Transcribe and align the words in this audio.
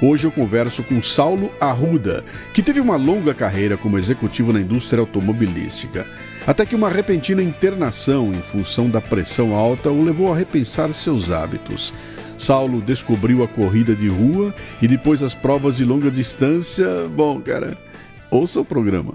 Hoje 0.00 0.28
eu 0.28 0.30
converso 0.30 0.84
com 0.84 1.02
Saulo 1.02 1.50
Arruda, 1.60 2.24
que 2.54 2.62
teve 2.62 2.78
uma 2.78 2.94
longa 2.94 3.34
carreira 3.34 3.76
como 3.76 3.98
executivo 3.98 4.52
na 4.52 4.60
indústria 4.60 5.00
automobilística, 5.00 6.08
até 6.46 6.64
que 6.64 6.76
uma 6.76 6.88
repentina 6.88 7.42
internação 7.42 8.32
em 8.32 8.40
função 8.40 8.88
da 8.88 9.00
pressão 9.00 9.54
alta 9.54 9.90
o 9.90 10.04
levou 10.04 10.32
a 10.32 10.36
repensar 10.36 10.94
seus 10.94 11.32
hábitos. 11.32 11.92
Saulo 12.36 12.80
descobriu 12.80 13.42
a 13.42 13.48
corrida 13.48 13.92
de 13.92 14.06
rua 14.06 14.54
e 14.80 14.86
depois 14.86 15.20
as 15.20 15.34
provas 15.34 15.76
de 15.76 15.84
longa 15.84 16.12
distância. 16.12 16.86
Bom, 17.08 17.40
cara, 17.40 17.76
ouça 18.30 18.60
o 18.60 18.64
programa. 18.64 19.14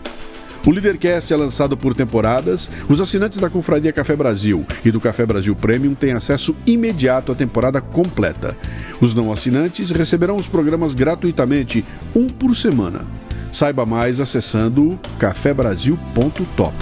O 0.65 0.69
Leadercast 0.69 1.33
é 1.33 1.35
lançado 1.35 1.75
por 1.75 1.95
temporadas. 1.95 2.69
Os 2.87 3.01
assinantes 3.01 3.39
da 3.39 3.49
Confraria 3.49 3.91
Café 3.91 4.15
Brasil 4.15 4.63
e 4.85 4.91
do 4.91 5.01
Café 5.01 5.25
Brasil 5.25 5.55
Premium 5.55 5.95
têm 5.95 6.11
acesso 6.11 6.55
imediato 6.67 7.31
à 7.31 7.35
temporada 7.35 7.81
completa. 7.81 8.55
Os 8.99 9.15
não 9.15 9.31
assinantes 9.31 9.89
receberão 9.89 10.35
os 10.35 10.47
programas 10.47 10.93
gratuitamente, 10.93 11.83
um 12.15 12.27
por 12.27 12.55
semana. 12.55 13.07
Saiba 13.51 13.87
mais 13.87 14.19
acessando 14.19 14.99
cafebrasil.top. 15.17 16.75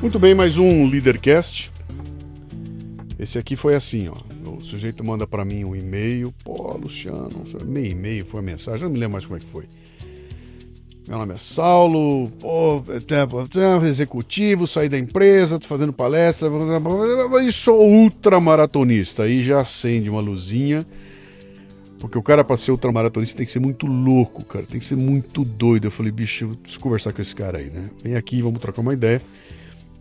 Muito 0.00 0.18
bem, 0.18 0.34
mais 0.34 0.58
um 0.58 0.88
Leadercast. 0.88 1.70
Esse 3.16 3.38
aqui 3.38 3.54
foi 3.54 3.76
assim, 3.76 4.08
ó. 4.08 4.16
O 4.50 4.60
sujeito 4.60 5.04
manda 5.04 5.26
para 5.26 5.44
mim 5.44 5.64
um 5.64 5.76
e-mail. 5.76 6.34
Pô, 6.42 6.76
Luciano, 6.76 7.44
meio 7.64 7.92
e-mail, 7.92 8.26
foi 8.26 8.40
a 8.40 8.42
mensagem, 8.42 8.82
não 8.82 8.90
me 8.90 8.98
lembro 8.98 9.12
mais 9.12 9.24
como 9.24 9.36
é 9.36 9.40
que 9.40 9.46
foi. 9.46 9.64
Meu 11.08 11.18
nome 11.18 11.34
é 11.34 11.38
Saulo, 11.38 12.30
pô, 12.38 12.80
executivo, 13.84 14.68
saí 14.68 14.88
da 14.88 14.96
empresa, 14.96 15.58
tô 15.58 15.66
fazendo 15.66 15.92
palestra, 15.92 16.48
e 17.44 17.50
sou 17.50 17.80
ultramaratonista. 17.84 19.24
Aí 19.24 19.42
já 19.42 19.60
acende 19.60 20.08
uma 20.08 20.20
luzinha, 20.20 20.86
porque 21.98 22.16
o 22.16 22.22
cara 22.22 22.44
para 22.44 22.56
ser 22.56 22.70
ultramaratonista 22.70 23.36
tem 23.36 23.44
que 23.44 23.50
ser 23.50 23.58
muito 23.58 23.84
louco, 23.84 24.44
cara, 24.44 24.64
tem 24.64 24.78
que 24.78 24.86
ser 24.86 24.94
muito 24.94 25.44
doido. 25.44 25.88
Eu 25.88 25.90
falei, 25.90 26.12
bicho, 26.12 26.44
eu 26.44 26.56
preciso 26.56 26.78
conversar 26.80 27.12
com 27.12 27.20
esse 27.20 27.34
cara 27.34 27.58
aí, 27.58 27.68
né? 27.68 27.90
Vem 28.04 28.14
aqui, 28.14 28.40
vamos 28.40 28.60
trocar 28.60 28.80
uma 28.80 28.92
ideia. 28.92 29.20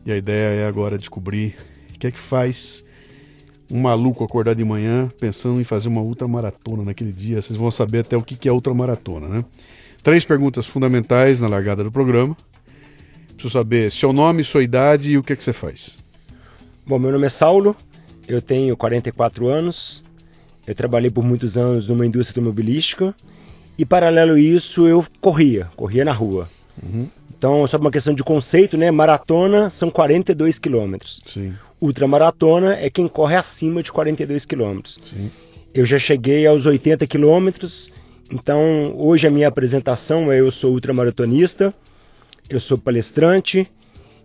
E 0.06 0.12
a 0.12 0.18
ideia 0.18 0.62
é 0.62 0.68
agora 0.68 1.00
descobrir 1.00 1.56
o 1.96 2.00
que 2.00 2.06
é 2.06 2.12
que 2.12 2.20
faz 2.20 2.86
um 3.72 3.82
maluco 3.82 4.24
acordar 4.24 4.54
de 4.54 4.64
manhã 4.64 5.12
pensando 5.20 5.60
em 5.60 5.64
fazer 5.64 5.88
uma 5.88 6.02
ultramaratona 6.02 6.84
naquele 6.84 7.12
dia. 7.12 7.42
Vocês 7.42 7.58
vão 7.58 7.72
saber 7.72 8.00
até 8.00 8.16
o 8.16 8.22
que 8.22 8.48
é 8.48 8.52
ultramaratona, 8.52 9.28
né? 9.28 9.46
Três 10.03 10.25
perguntas 10.25 10.66
fundamentais 10.66 11.39
na 11.39 11.47
largada 11.47 11.84
do 11.84 11.91
programa. 11.91 12.35
Preciso 13.34 13.53
saber 13.53 13.91
seu 13.91 14.12
nome, 14.12 14.44
sua 14.44 14.63
idade 14.63 15.12
e 15.12 15.17
o 15.17 15.23
que, 15.23 15.34
é 15.34 15.35
que 15.35 15.44
você 15.44 15.53
faz. 15.53 16.00
Bom, 16.85 16.97
meu 16.97 17.12
nome 17.12 17.25
é 17.25 17.29
Saulo, 17.29 17.75
eu 18.28 18.41
tenho 18.41 18.75
44 18.75 19.47
anos, 19.47 20.03
eu 20.66 20.73
trabalhei 20.73 21.09
por 21.09 21.23
muitos 21.23 21.57
anos 21.57 21.88
numa 21.88 22.06
indústria 22.06 22.39
automobilística 22.39 23.13
e, 23.78 23.85
paralelo 23.85 24.34
a 24.34 24.39
isso, 24.39 24.88
eu 24.88 25.06
corria, 25.19 25.69
corria 25.75 26.03
na 26.03 26.12
rua. 26.12 26.50
Uhum. 26.81 27.07
Então, 27.38 27.66
só 27.68 27.78
uma 27.78 27.91
questão 27.91 28.13
de 28.13 28.23
conceito, 28.23 28.78
né? 28.78 28.91
Maratona 28.91 29.69
são 29.69 29.89
42 29.89 30.59
quilômetros. 30.59 31.23
Ultramaratona 31.79 32.75
é 32.75 32.89
quem 32.89 33.07
corre 33.07 33.35
acima 33.35 33.81
de 33.81 33.91
42 33.91 34.45
quilômetros. 34.45 35.00
Eu 35.73 35.85
já 35.85 35.97
cheguei 35.97 36.45
aos 36.45 36.66
80 36.66 37.07
quilômetros 37.07 37.91
então, 38.31 38.94
hoje 38.97 39.28
a 39.28 39.31
minha 39.31 39.47
apresentação 39.47 40.31
é 40.31 40.40
eu 40.40 40.52
sou 40.52 40.74
ultramaratonista, 40.74 41.74
eu 42.50 42.59
sou 42.59 42.78
palestrante, 42.78 43.68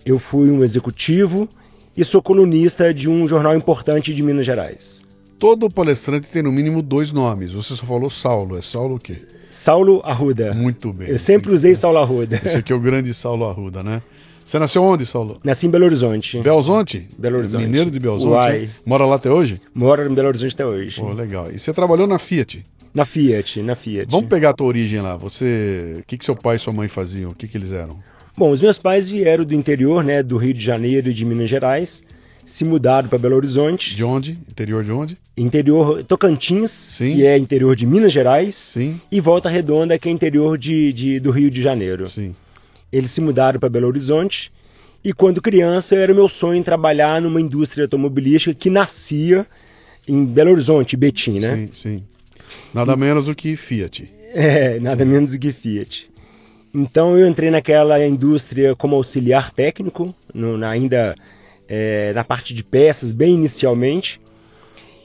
eu 0.04 0.18
fui 0.18 0.50
um 0.50 0.62
executivo 0.62 1.48
e 1.96 2.04
sou 2.04 2.22
colunista 2.22 2.92
de 2.94 3.08
um 3.08 3.26
jornal 3.26 3.56
importante 3.56 4.14
de 4.14 4.22
Minas 4.22 4.46
Gerais. 4.46 5.04
Todo 5.38 5.70
palestrante 5.70 6.28
tem 6.28 6.42
no 6.42 6.52
mínimo 6.52 6.82
dois 6.82 7.12
nomes. 7.12 7.52
Você 7.52 7.74
só 7.74 7.84
falou 7.84 8.08
Saulo. 8.08 8.56
É 8.56 8.62
Saulo 8.62 8.94
o 8.94 8.98
quê? 8.98 9.18
Saulo 9.50 10.00
Arruda. 10.04 10.54
Muito 10.54 10.92
bem. 10.92 11.08
Eu 11.08 11.18
sempre 11.18 11.52
usei 11.52 11.72
é... 11.72 11.76
Saulo 11.76 11.98
Arruda. 11.98 12.40
Esse 12.44 12.58
aqui 12.58 12.72
é 12.72 12.76
o 12.76 12.80
grande 12.80 13.12
Saulo 13.12 13.44
Arruda, 13.44 13.82
né? 13.82 14.02
Você 14.42 14.58
nasceu 14.58 14.82
onde, 14.82 15.04
Saulo? 15.04 15.40
Nasci 15.42 15.66
em 15.66 15.70
Belo 15.70 15.86
Horizonte. 15.86 16.38
Belo 16.40 16.58
Horizonte? 16.58 17.08
Belo 17.18 17.38
Horizonte. 17.38 17.64
Mineiro 17.64 17.90
de 17.90 17.98
Belo 17.98 18.14
Horizonte? 18.14 18.32
Uai. 18.32 18.60
Né? 18.60 18.70
Mora 18.84 19.04
lá 19.04 19.16
até 19.16 19.28
hoje? 19.28 19.60
Mora 19.74 20.08
em 20.08 20.14
Belo 20.14 20.28
Horizonte 20.28 20.54
até 20.54 20.64
hoje. 20.64 21.00
Pô, 21.00 21.12
legal. 21.12 21.50
E 21.50 21.58
você 21.58 21.72
trabalhou 21.72 22.06
na 22.06 22.18
Fiat? 22.18 22.64
Na 22.96 23.04
Fiat, 23.04 23.60
na 23.60 23.76
Fiat. 23.76 24.10
Vamos 24.10 24.30
pegar 24.30 24.50
a 24.50 24.52
tua 24.54 24.66
origem 24.68 25.02
lá. 25.02 25.18
Você, 25.18 25.98
o 26.00 26.04
que, 26.04 26.16
que 26.16 26.24
seu 26.24 26.34
pai 26.34 26.56
e 26.56 26.58
sua 26.58 26.72
mãe 26.72 26.88
faziam? 26.88 27.30
O 27.30 27.34
que, 27.34 27.46
que 27.46 27.58
eles 27.58 27.70
eram? 27.70 27.98
Bom, 28.34 28.50
os 28.50 28.62
meus 28.62 28.78
pais 28.78 29.10
vieram 29.10 29.44
do 29.44 29.54
interior, 29.54 30.02
né, 30.02 30.22
do 30.22 30.38
Rio 30.38 30.54
de 30.54 30.62
Janeiro 30.62 31.10
e 31.10 31.12
de 31.12 31.22
Minas 31.22 31.50
Gerais. 31.50 32.02
Se 32.42 32.64
mudaram 32.64 33.06
para 33.06 33.18
Belo 33.18 33.36
Horizonte. 33.36 33.94
De 33.94 34.02
onde? 34.02 34.38
Interior 34.48 34.82
de 34.82 34.90
onde? 34.90 35.18
Interior 35.36 36.04
Tocantins, 36.04 36.70
Sim. 36.70 37.16
que 37.16 37.26
é 37.26 37.36
interior 37.36 37.76
de 37.76 37.86
Minas 37.86 38.14
Gerais. 38.14 38.54
Sim. 38.54 38.98
E 39.12 39.20
Volta 39.20 39.50
Redonda, 39.50 39.98
que 39.98 40.08
é 40.08 40.12
interior 40.12 40.56
de, 40.56 40.90
de 40.94 41.20
do 41.20 41.30
Rio 41.30 41.50
de 41.50 41.60
Janeiro. 41.60 42.08
Sim. 42.08 42.34
Eles 42.90 43.10
se 43.10 43.20
mudaram 43.20 43.60
para 43.60 43.68
Belo 43.68 43.88
Horizonte. 43.88 44.50
E 45.04 45.12
quando 45.12 45.42
criança, 45.42 45.94
era 45.94 46.14
meu 46.14 46.30
sonho 46.30 46.64
trabalhar 46.64 47.20
numa 47.20 47.42
indústria 47.42 47.84
automobilística 47.84 48.54
que 48.54 48.70
nascia 48.70 49.46
em 50.08 50.24
Belo 50.24 50.52
Horizonte, 50.52 50.96
Betim, 50.96 51.40
né? 51.40 51.56
Sim, 51.56 51.68
sim. 51.72 52.02
Nada 52.72 52.96
menos 52.96 53.26
do 53.26 53.34
que 53.34 53.56
Fiat. 53.56 54.08
É, 54.34 54.78
nada 54.80 55.04
Sim. 55.04 55.10
menos 55.10 55.32
do 55.32 55.38
que 55.38 55.52
Fiat. 55.52 56.10
Então 56.74 57.18
eu 57.18 57.26
entrei 57.26 57.50
naquela 57.50 58.04
indústria 58.04 58.76
como 58.76 58.96
auxiliar 58.96 59.50
técnico, 59.50 60.14
no, 60.34 60.58
na, 60.58 60.70
ainda 60.70 61.14
é, 61.68 62.12
na 62.14 62.22
parte 62.22 62.52
de 62.52 62.62
peças, 62.62 63.12
bem 63.12 63.34
inicialmente. 63.34 64.20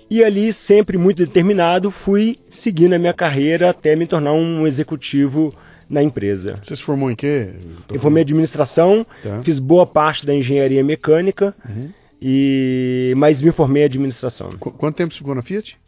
E 0.09 0.22
ali, 0.22 0.51
sempre 0.51 0.97
muito 0.97 1.25
determinado, 1.25 1.89
fui 1.89 2.38
seguindo 2.50 2.94
a 2.94 3.00
minha 3.00 3.13
carreira 3.13 3.69
até 3.69 3.95
me 3.95 4.06
tornar 4.06 4.33
um 4.33 4.68
executivo 4.68 5.56
na 5.89 6.03
empresa. 6.03 6.56
Você 6.62 6.75
se 6.75 6.81
formou 6.81 7.09
em 7.09 7.16
quê? 7.16 7.50
Eu 7.89 8.00
formei 8.00 8.22
em 8.22 8.25
administração, 8.25 9.06
tá. 9.23 9.41
fiz 9.41 9.59
boa 9.59 9.85
parte 9.85 10.25
da 10.25 10.35
engenharia 10.35 10.83
mecânica, 10.83 11.56
uhum. 11.68 11.89
e 12.22 13.13
mas 13.16 13.41
me 13.41 13.53
formei 13.53 13.83
em 13.83 13.85
administração. 13.85 14.51
Qu 14.59 14.72
quanto 14.72 14.95
tempo 14.95 15.13
ficou 15.13 15.33
na 15.33 15.41
Fiat? 15.41 15.79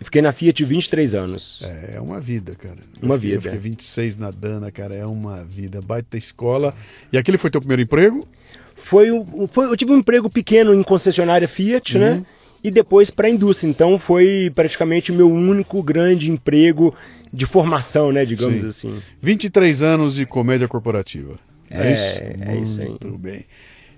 Eu 0.00 0.04
fiquei 0.04 0.20
na 0.20 0.32
Fiat 0.32 0.64
23 0.64 1.14
anos. 1.14 1.62
É, 1.64 1.94
é 1.96 2.00
uma 2.00 2.20
vida, 2.20 2.54
cara. 2.54 2.78
Uma 3.00 3.14
eu 3.14 3.20
fiquei, 3.20 3.36
vida. 3.36 3.48
Eu 3.48 3.52
fiquei 3.54 3.70
26 3.70 4.16
na 4.16 4.30
Dana, 4.30 4.70
cara, 4.70 4.94
é 4.94 5.06
uma 5.06 5.44
vida. 5.44 5.80
Baita 5.80 6.16
escola. 6.16 6.74
E 7.12 7.18
aquele 7.18 7.38
foi 7.38 7.50
teu 7.50 7.60
primeiro 7.60 7.82
emprego? 7.82 8.26
Foi, 8.74 9.08
foi 9.48 9.66
eu 9.66 9.76
tive 9.76 9.92
um 9.92 9.98
emprego 9.98 10.28
pequeno 10.28 10.74
em 10.74 10.82
concessionária 10.82 11.46
Fiat, 11.46 11.98
né? 11.98 12.10
uhum. 12.10 12.16
né? 12.16 12.26
E 12.64 12.70
depois 12.70 13.10
para 13.10 13.26
a 13.28 13.30
indústria. 13.30 13.68
Então 13.68 13.98
foi 13.98 14.50
praticamente 14.54 15.12
o 15.12 15.14
meu 15.14 15.30
único 15.30 15.82
grande 15.82 16.30
emprego 16.30 16.94
de 17.32 17.46
formação, 17.46 18.12
né? 18.12 18.24
Digamos 18.24 18.60
Sim. 18.60 18.66
assim. 18.66 19.02
23 19.20 19.82
anos 19.82 20.14
de 20.14 20.26
comédia 20.26 20.68
corporativa. 20.68 21.38
É, 21.70 21.88
é 21.88 21.94
isso? 21.94 22.20
É 22.50 22.56
isso 22.56 22.82
aí. 22.82 22.88
Muito 22.88 23.18
bem. 23.18 23.44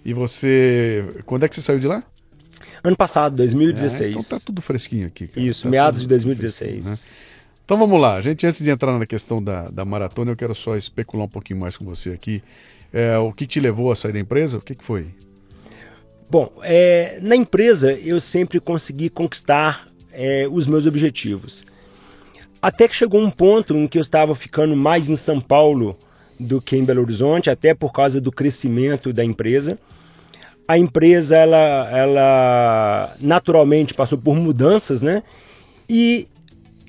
E 0.05 0.13
você. 0.13 1.05
Quando 1.25 1.45
é 1.45 1.49
que 1.49 1.55
você 1.55 1.63
saiu 1.63 1.79
de 1.79 1.87
lá? 1.87 2.05
Ano 2.85 2.97
passado, 2.99 3.35
2016. 3.37 4.03
É, 4.03 4.11
então 4.11 4.39
tá 4.39 4.45
tudo 4.45 4.61
fresquinho 4.61 5.07
aqui. 5.07 5.27
Cara. 5.27 5.47
Isso, 5.47 5.63
tá 5.63 5.71
meados 5.71 6.03
de 6.03 6.09
2016. 6.09 6.85
Né? 6.85 6.97
Então 7.65 7.79
vamos 7.79 7.99
lá, 7.99 8.21
gente, 8.21 8.47
antes 8.47 8.63
de 8.63 8.69
entrar 8.69 8.99
na 8.99 9.07
questão 9.07 9.43
da, 9.43 9.71
da 9.71 9.87
maratona, 9.87 10.33
eu 10.33 10.37
quero 10.37 10.55
só 10.55 10.77
especular 10.77 11.25
um 11.25 11.31
pouquinho 11.31 11.59
mais 11.59 11.79
com 11.79 11.85
você 11.87 12.11
aqui. 12.11 12.43
É, 12.93 13.17
o 13.17 13.33
que 13.33 13.47
te 13.47 13.59
levou 13.59 13.91
a 13.91 13.97
sair 13.97 14.13
da 14.13 14.21
empresa? 14.21 14.59
O 14.59 14.61
que, 14.61 14.75
que 14.75 14.85
foi? 14.85 15.07
Bom, 16.31 16.53
é, 16.63 17.19
na 17.23 17.35
empresa 17.35 17.91
eu 17.91 18.21
sempre 18.21 18.61
consegui 18.61 19.09
conquistar 19.09 19.89
é, 20.13 20.47
os 20.51 20.67
meus 20.67 20.85
objetivos. 20.85 21.65
Até 22.61 22.87
que 22.87 22.95
chegou 22.95 23.19
um 23.19 23.31
ponto 23.31 23.75
em 23.75 23.89
que 23.89 23.97
eu 23.97 24.03
estava 24.03 24.35
ficando 24.35 24.77
mais 24.77 25.09
em 25.09 25.17
São 25.17 25.41
Paulo 25.41 25.99
do 26.39 26.61
que 26.61 26.77
em 26.77 26.85
Belo 26.85 27.01
Horizonte, 27.01 27.49
até 27.49 27.73
por 27.73 27.93
causa 27.93 28.21
do 28.21 28.31
crescimento 28.31 29.11
da 29.11 29.25
empresa 29.25 29.79
a 30.67 30.79
empresa 30.79 31.37
ela, 31.37 31.91
ela 31.91 33.17
naturalmente 33.21 33.95
passou 33.95 34.19
por 34.19 34.37
mudanças, 34.37 35.03
né? 35.03 35.23
E 35.89 36.27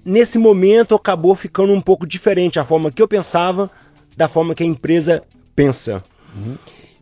nesse 0.03 0.37
momento 0.37 0.95
acabou 0.95 1.35
ficando 1.35 1.73
um 1.73 1.81
pouco 1.81 2.07
diferente 2.07 2.59
a 2.59 2.65
forma 2.65 2.91
que 2.91 3.01
eu 3.01 3.07
pensava 3.07 3.69
da 4.15 4.27
forma 4.27 4.55
que 4.55 4.63
a 4.63 4.65
empresa 4.65 5.23
pensa. 5.55 6.03
Uhum. 6.35 6.55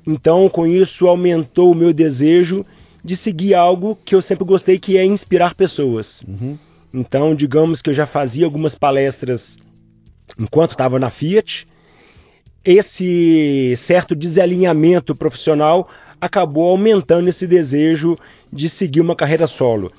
Então, 0.05 0.49
com 0.49 0.65
isso, 0.65 1.07
aumentou 1.07 1.71
o 1.71 1.75
meu 1.75 1.93
desejo 1.93 2.65
de 3.03 3.15
seguir 3.15 3.53
algo 3.53 3.97
que 4.03 4.15
eu 4.15 4.21
sempre 4.21 4.45
gostei, 4.45 4.79
que 4.79 4.97
é 4.97 5.05
inspirar 5.05 5.53
pessoas. 5.53 6.25
Uhum. 6.27 6.57
Então, 6.93 7.35
digamos 7.35 7.81
que 7.81 7.89
eu 7.89 7.93
já 7.93 8.05
fazia 8.05 8.45
algumas 8.45 8.75
palestras 8.75 9.61
enquanto 10.39 10.71
estava 10.71 10.99
na 10.99 11.09
Fiat. 11.09 11.67
Esse 12.63 13.73
certo 13.75 14.15
desalinhamento 14.15 15.15
profissional 15.15 15.89
acabou 16.23 16.69
aumentando 16.69 17.27
esse 17.27 17.45
desejo 17.45 18.17
de 18.51 18.69
seguir 18.69 19.01
uma 19.01 19.13
carreira 19.13 19.45
solo. 19.45 19.91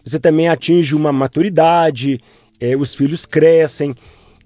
Você 0.00 0.20
também 0.20 0.48
atinge 0.48 0.94
uma 0.94 1.12
maturidade, 1.12 2.20
é, 2.60 2.76
os 2.76 2.94
filhos 2.94 3.26
crescem, 3.26 3.92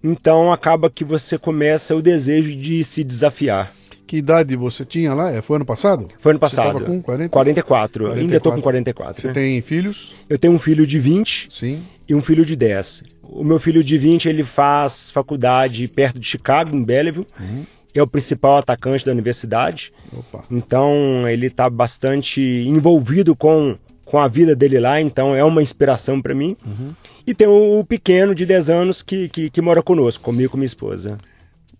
então 0.02 0.50
acaba 0.50 0.88
que 0.88 1.04
você 1.04 1.36
começa 1.36 1.94
o 1.94 2.00
desejo 2.00 2.56
de 2.56 2.82
se 2.84 3.04
desafiar. 3.04 3.74
Que 4.06 4.16
idade 4.16 4.56
você 4.56 4.82
tinha 4.82 5.12
lá? 5.12 5.30
É, 5.30 5.42
foi 5.42 5.56
ano 5.56 5.66
passado? 5.66 6.08
Foi 6.20 6.32
ano 6.32 6.38
passado. 6.38 6.72
Você 6.72 6.78
estava 6.78 6.86
com 6.86 7.02
40? 7.02 7.28
44. 7.28 8.04
44. 8.04 8.22
Ainda 8.22 8.36
estou 8.38 8.52
com 8.52 8.62
44. 8.62 9.20
Você 9.20 9.28
né? 9.28 9.34
tem 9.34 9.60
filhos? 9.60 10.14
Eu 10.30 10.38
tenho 10.38 10.54
um 10.54 10.58
filho 10.58 10.86
de 10.86 10.98
20 10.98 11.48
Sim. 11.50 11.82
e 12.08 12.14
um 12.14 12.22
filho 12.22 12.46
de 12.46 12.56
10. 12.56 13.02
O 13.24 13.44
meu 13.44 13.58
filho 13.58 13.84
de 13.84 13.98
20 13.98 14.28
ele 14.28 14.44
faz 14.44 15.10
faculdade 15.10 15.86
perto 15.88 16.18
de 16.18 16.26
Chicago, 16.26 16.74
em 16.74 16.82
Belleville. 16.82 17.26
Uhum. 17.38 17.64
É 17.98 18.02
o 18.02 18.06
principal 18.06 18.58
atacante 18.58 19.04
da 19.04 19.12
universidade. 19.12 19.92
Opa. 20.12 20.44
Então 20.50 21.28
ele 21.28 21.46
está 21.46 21.68
bastante 21.70 22.40
envolvido 22.40 23.34
com, 23.34 23.76
com 24.04 24.18
a 24.18 24.28
vida 24.28 24.54
dele 24.54 24.78
lá. 24.78 25.00
Então 25.00 25.34
é 25.34 25.42
uma 25.42 25.62
inspiração 25.62 26.20
para 26.20 26.34
mim. 26.34 26.56
Uhum. 26.64 26.94
E 27.26 27.34
tem 27.34 27.46
o, 27.46 27.80
o, 27.80 27.84
pequeno 27.84 28.34
de 28.34 28.46
10 28.46 28.70
anos 28.70 29.02
que, 29.02 29.28
que, 29.28 29.50
que 29.50 29.60
mora 29.60 29.82
conosco, 29.82 30.22
comigo 30.22 30.44
e 30.44 30.48
com 30.48 30.56
minha 30.56 30.66
esposa. 30.66 31.18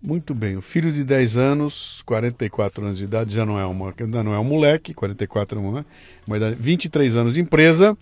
Muito 0.01 0.33
bem. 0.35 0.57
O 0.57 0.61
filho 0.61 0.91
de 0.91 1.03
10 1.03 1.37
anos, 1.37 2.01
44 2.05 2.85
anos 2.85 2.97
de 2.97 3.05
idade, 3.05 3.33
já 3.33 3.45
não 3.45 3.59
é 3.59 3.65
uma, 3.65 3.93
ainda 3.99 4.23
não 4.23 4.33
é 4.33 4.39
um 4.39 4.43
moleque, 4.43 4.93
44 4.93 5.57
é 5.57 5.61
uma, 5.61 5.85
uma 6.25 6.37
idade, 6.37 6.55
23 6.59 7.15
anos 7.15 7.33
de 7.33 7.41
empresa. 7.41 7.97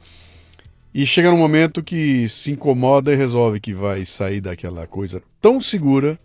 E 0.93 1.05
chega 1.05 1.29
num 1.29 1.37
momento 1.37 1.83
que 1.83 2.27
se 2.29 2.53
incomoda 2.53 3.11
e 3.11 3.15
resolve 3.15 3.59
que 3.59 3.73
vai 3.73 4.01
sair 4.03 4.39
daquela 4.39 4.87
coisa 4.87 5.21
tão 5.41 5.59
segura, 5.59 6.17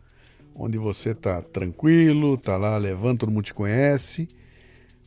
onde 0.55 0.79
você 0.79 1.15
tá 1.15 1.43
tranquilo, 1.43 2.37
tá 2.37 2.57
lá 2.57 2.77
levando, 2.77 3.19
todo 3.21 3.33
mundo 3.33 3.45
te 3.45 3.55
conhece, 3.55 4.29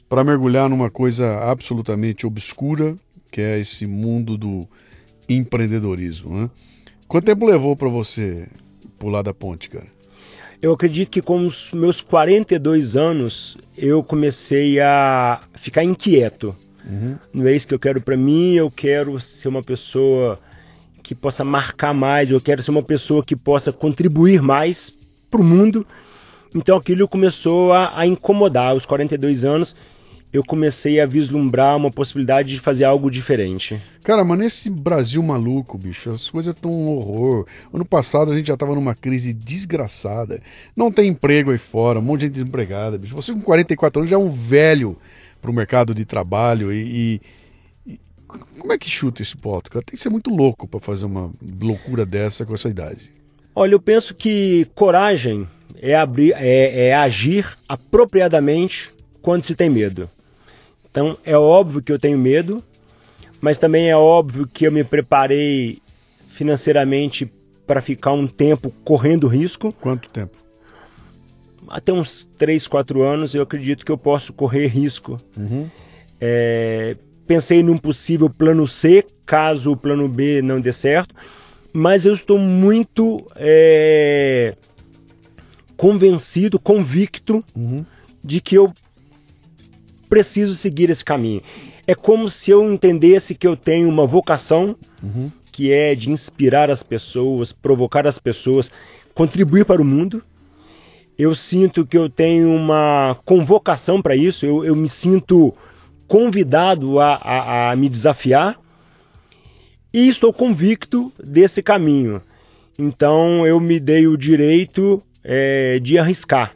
para 0.10 0.24
mergulhar 0.24 0.70
numa 0.70 0.90
coisa 0.90 1.40
absolutamente 1.40 2.26
obscura, 2.26 2.96
que 3.32 3.42
é 3.42 3.60
esse 3.60 3.88
mundo 3.88 4.38
do 4.38 4.68
empreendedorismo. 5.28 6.42
Né? 6.42 6.50
Quanto 7.08 7.26
tempo 7.26 7.46
levou 7.46 7.76
para 7.76 7.90
você 7.90 8.48
pular 9.00 9.22
da 9.22 9.34
ponte, 9.34 9.70
cara? 9.70 9.88
Eu 10.62 10.72
acredito 10.72 11.10
que 11.10 11.22
com 11.22 11.46
os 11.46 11.72
meus 11.72 12.00
42 12.00 12.96
anos 12.96 13.58
eu 13.78 14.02
comecei 14.02 14.80
a 14.80 15.42
ficar 15.56 15.84
inquieto. 15.84 16.56
Uhum. 16.86 17.18
Não 17.34 17.48
é 17.48 17.54
isso 17.54 17.68
que 17.68 17.74
eu 17.74 17.80
quero 17.80 18.00
para 18.00 18.16
mim, 18.16 18.54
eu 18.54 18.72
quero 18.72 19.20
ser 19.20 19.50
uma 19.50 19.62
pessoa 19.62 20.40
que 21.02 21.14
possa 21.14 21.44
marcar 21.44 21.94
mais, 21.94 22.32
eu 22.32 22.40
quero 22.40 22.64
ser 22.64 22.72
uma 22.72 22.82
pessoa 22.82 23.24
que 23.26 23.36
possa 23.36 23.74
contribuir 23.74 24.42
mais 24.42 24.98
para 25.34 25.42
o 25.42 25.44
mundo. 25.44 25.86
Então 26.54 26.78
aquilo 26.78 27.08
começou 27.08 27.74
a, 27.74 28.00
a 28.00 28.06
incomodar. 28.06 28.70
Aos 28.70 28.86
42 28.86 29.44
anos 29.44 29.76
eu 30.32 30.44
comecei 30.44 31.00
a 31.00 31.06
vislumbrar 31.06 31.78
uma 31.78 31.92
possibilidade 31.92 32.50
de 32.50 32.60
fazer 32.60 32.86
algo 32.86 33.10
diferente. 33.10 33.80
Cara, 34.04 34.24
mas 34.24 34.40
nesse 34.40 34.70
Brasil 34.70 35.22
maluco, 35.22 35.78
bicho, 35.78 36.12
as 36.12 36.30
coisas 36.30 36.56
estão 36.56 36.72
um 36.72 36.90
horror. 36.90 37.46
Ano 37.72 37.86
passado 37.86 38.32
a 38.32 38.36
gente 38.36 38.48
já 38.48 38.54
estava 38.54 38.74
numa 38.74 38.96
crise 38.96 39.32
desgraçada. 39.32 40.42
Não 40.76 40.92
tem 40.92 41.10
emprego 41.10 41.52
aí 41.52 41.60
fora, 41.60 42.00
um 42.00 42.04
monte 42.04 42.22
de 42.22 42.26
gente 42.28 42.34
desempregada, 42.34 42.98
bicho. 42.98 43.16
Você 43.16 43.32
com 43.32 43.42
44 43.42 44.02
anos 44.02 44.10
já 44.10 44.16
é 44.16 44.20
um 44.20 44.30
velho 44.30 44.98
para 45.40 45.52
o 45.52 45.54
mercado 45.54 45.94
de 45.94 46.06
trabalho 46.06 46.72
e, 46.72 47.22
e, 47.86 48.00
como 48.58 48.74
é 48.74 48.78
que 48.78 48.90
chuta 48.90 49.22
esse 49.22 49.38
pote, 49.38 49.70
cara? 49.70 49.86
Tem 49.86 49.96
que 49.96 50.02
ser 50.02 50.10
muito 50.10 50.32
louco 50.32 50.68
para 50.68 50.80
fazer 50.80 51.06
uma 51.06 51.32
loucura 51.62 52.08
dessa 52.08 52.44
com 52.44 52.54
essa 52.54 52.70
idade. 52.70 53.13
Olha, 53.56 53.74
eu 53.74 53.80
penso 53.80 54.16
que 54.16 54.68
coragem 54.74 55.48
é, 55.82 55.96
abrir, 55.96 56.34
é, 56.36 56.88
é 56.88 56.96
agir 56.96 57.58
apropriadamente 57.68 58.92
quando 59.22 59.46
se 59.46 59.56
tem 59.56 59.70
medo. 59.70 60.10
Então 60.90 61.18
é 61.26 61.38
óbvio 61.38 61.82
que 61.82 61.92
eu 61.92 62.00
tenho 62.00 62.18
medo, 62.18 62.64
mas 63.42 63.60
também 63.60 63.90
é 63.90 63.98
óbvio 63.98 64.48
que 64.48 64.66
eu 64.66 64.72
me 64.72 64.84
preparei 64.84 65.80
financeiramente 66.30 67.32
para 67.68 67.82
ficar 67.82 68.14
um 68.14 68.28
tempo 68.28 68.72
correndo 68.84 69.28
risco. 69.28 69.72
Quanto 69.74 70.10
tempo? 70.10 70.36
Até 71.68 71.94
uns 71.94 72.26
3, 72.38 72.68
4 72.68 73.02
anos 73.02 73.34
eu 73.34 73.42
acredito 73.42 73.86
que 73.86 73.92
eu 73.92 73.98
posso 73.98 74.34
correr 74.34 74.68
risco. 74.68 75.20
Uhum. 75.38 75.70
É, 76.20 76.96
pensei 77.28 77.64
num 77.64 77.78
possível 77.78 78.30
plano 78.30 78.66
C, 78.66 79.06
caso 79.26 79.72
o 79.72 79.78
plano 79.78 80.08
B 80.08 80.42
não 80.42 80.60
dê 80.60 80.72
certo, 80.72 81.16
mas 81.74 82.06
eu 82.06 82.14
estou 82.14 82.38
muito 82.38 83.26
é, 83.36 84.56
convencido, 85.76 86.60
convicto 86.60 87.44
uhum. 87.56 87.84
de 88.24 88.40
que 88.40 88.56
eu 88.56 88.72
preciso 90.08 90.54
seguir 90.54 90.92
esse 90.92 91.04
caminho. 91.04 91.42
É 91.88 91.96
como 91.96 92.30
se 92.30 92.52
eu 92.52 92.72
entendesse 92.72 93.34
que 93.34 93.48
eu 93.48 93.58
tenho 93.58 93.90
uma 93.90 94.06
vocação 94.06 94.76
uhum. 95.02 95.32
que 95.52 95.72
é 95.72 95.96
de 95.96 96.12
inspirar 96.12 96.70
as 96.70 96.84
pessoas, 96.84 97.52
provocar 97.52 98.06
as 98.06 98.20
pessoas, 98.20 98.72
contribuir 99.16 99.66
para 99.66 99.82
o 99.82 99.86
mundo. 99.86 100.24
Eu 101.18 101.36
sinto 101.36 101.86
que 101.86 101.98
eu 101.98 102.08
tenho 102.08 102.54
uma 102.54 103.18
convocação 103.26 104.02
para 104.02 104.16
isso, 104.16 104.46
eu, 104.46 104.64
eu, 104.64 104.76
me 104.76 104.88
sinto 104.88 105.54
convidado 106.08 107.00
a, 107.00 107.16
a, 107.16 107.72
a 107.72 107.76
me 107.76 107.90
desafiar 107.90 108.60
e 109.94 110.08
estou 110.08 110.34
convicto 110.34 111.12
desse 111.24 111.62
caminho. 111.62 112.22
Então 112.78 113.46
eu 113.46 113.60
me 113.60 113.80
dei 113.80 114.08
o 114.08 114.18
direito 114.18 115.02
é, 115.24 115.80
de 115.80 115.98
arriscar. 115.98 116.54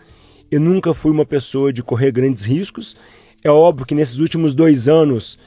Eu 0.50 0.60
nunca 0.60 0.94
fui 0.94 1.12
uma 1.12 1.26
pessoa 1.26 1.72
de 1.72 1.84
correr 1.84 2.12
grandes 2.12 2.44
riscos 2.44 2.96
é 3.44 3.50
óbvio 3.50 3.86
que 3.86 3.96
nesses 3.96 4.18
últimos 4.18 4.56
dois 4.56 4.88
anos 4.90 5.38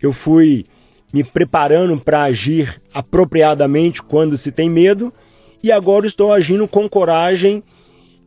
eu 0.00 0.12
fui 0.12 0.66
me 1.12 1.24
preparando 1.24 1.98
para 1.98 2.22
agir 2.24 2.80
apropriadamente 2.92 4.02
quando 4.02 4.36
se 4.36 4.52
tem 4.52 4.68
medo 4.68 5.12
e 5.62 5.72
agora 5.72 6.06
estou 6.06 6.32
agindo 6.32 6.68
com 6.68 6.88
coragem 6.88 7.62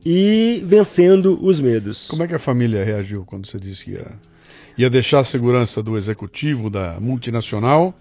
e 0.03 0.63
vencendo 0.65 1.39
os 1.41 1.61
medos. 1.61 2.07
Como 2.07 2.23
é 2.23 2.27
que 2.27 2.33
a 2.33 2.39
família 2.39 2.83
reagiu 2.83 3.23
quando 3.23 3.47
você 3.47 3.59
disse 3.59 3.85
que 3.85 3.91
ia, 3.91 4.11
ia 4.77 4.89
deixar 4.89 5.19
a 5.19 5.25
segurança 5.25 5.83
do 5.83 5.95
executivo 5.95 6.69
da 6.69 6.99
multinacional 6.99 7.93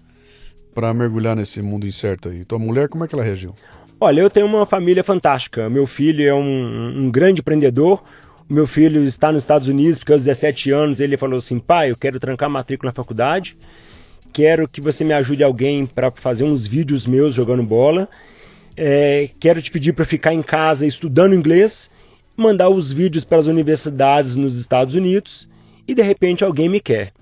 para 0.73 0.93
mergulhar 0.93 1.35
nesse 1.35 1.61
mundo 1.61 1.85
incerto 1.85 2.29
aí? 2.29 2.45
Tua 2.45 2.59
mulher, 2.59 2.87
como 2.89 3.03
é 3.03 3.07
que 3.07 3.15
ela 3.15 3.23
reagiu? 3.23 3.53
Olha, 3.99 4.21
eu 4.21 4.29
tenho 4.29 4.47
uma 4.47 4.65
família 4.65 5.03
fantástica. 5.03 5.69
Meu 5.69 5.85
filho 5.85 6.27
é 6.27 6.33
um, 6.33 7.03
um 7.05 7.11
grande 7.11 7.41
empreendedor, 7.41 8.03
meu 8.49 8.67
filho 8.67 9.03
está 9.03 9.31
nos 9.31 9.43
Estados 9.43 9.67
Unidos 9.67 9.99
porque 9.99 10.11
aos 10.11 10.25
17 10.25 10.71
anos 10.71 10.99
ele 10.99 11.15
falou 11.17 11.37
assim: 11.37 11.59
pai, 11.59 11.91
eu 11.91 11.95
quero 11.95 12.19
trancar 12.19 12.49
matrícula 12.49 12.89
na 12.89 12.93
faculdade, 12.93 13.55
quero 14.33 14.67
que 14.67 14.81
você 14.81 15.05
me 15.05 15.13
ajude 15.13 15.43
alguém 15.43 15.85
para 15.85 16.11
fazer 16.11 16.43
uns 16.43 16.67
vídeos 16.67 17.05
meus 17.05 17.33
jogando 17.33 17.63
bola, 17.63 18.09
é, 18.75 19.29
quero 19.39 19.61
te 19.61 19.71
pedir 19.71 19.93
para 19.93 20.03
ficar 20.03 20.33
em 20.33 20.41
casa 20.41 20.85
estudando 20.85 21.35
inglês, 21.35 21.91
mandar 22.35 22.69
os 22.69 22.91
vídeos 22.91 23.23
para 23.23 23.37
as 23.37 23.47
universidades 23.47 24.35
nos 24.35 24.59
Estados 24.59 24.95
Unidos 24.95 25.47
e 25.87 25.93
de 25.93 26.01
repente 26.01 26.43
alguém 26.43 26.67
me 26.67 26.79
quer. 26.79 27.13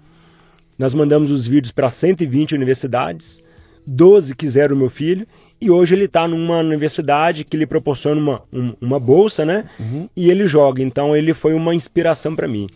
Nós 0.79 0.95
mandamos 0.95 1.29
os 1.29 1.45
vídeos 1.45 1.73
para 1.73 1.91
120 1.91 2.55
universidades, 2.55 3.43
12 3.85 4.33
quiseram 4.33 4.75
o 4.75 4.79
meu 4.79 4.89
filho 4.89 5.27
e 5.59 5.69
hoje 5.69 5.93
ele 5.93 6.05
está 6.05 6.25
numa 6.25 6.59
universidade 6.59 7.43
que 7.43 7.57
lhe 7.57 7.65
proporciona 7.65 8.21
uma, 8.21 8.41
um, 8.53 8.73
uma 8.79 8.97
bolsa, 8.97 9.43
né? 9.43 9.65
Uhum. 9.77 10.07
E 10.15 10.29
ele 10.29 10.47
joga. 10.47 10.81
Então 10.81 11.13
ele 11.15 11.33
foi 11.33 11.53
uma 11.53 11.75
inspiração 11.75 12.33
para 12.33 12.47
mim. 12.47 12.69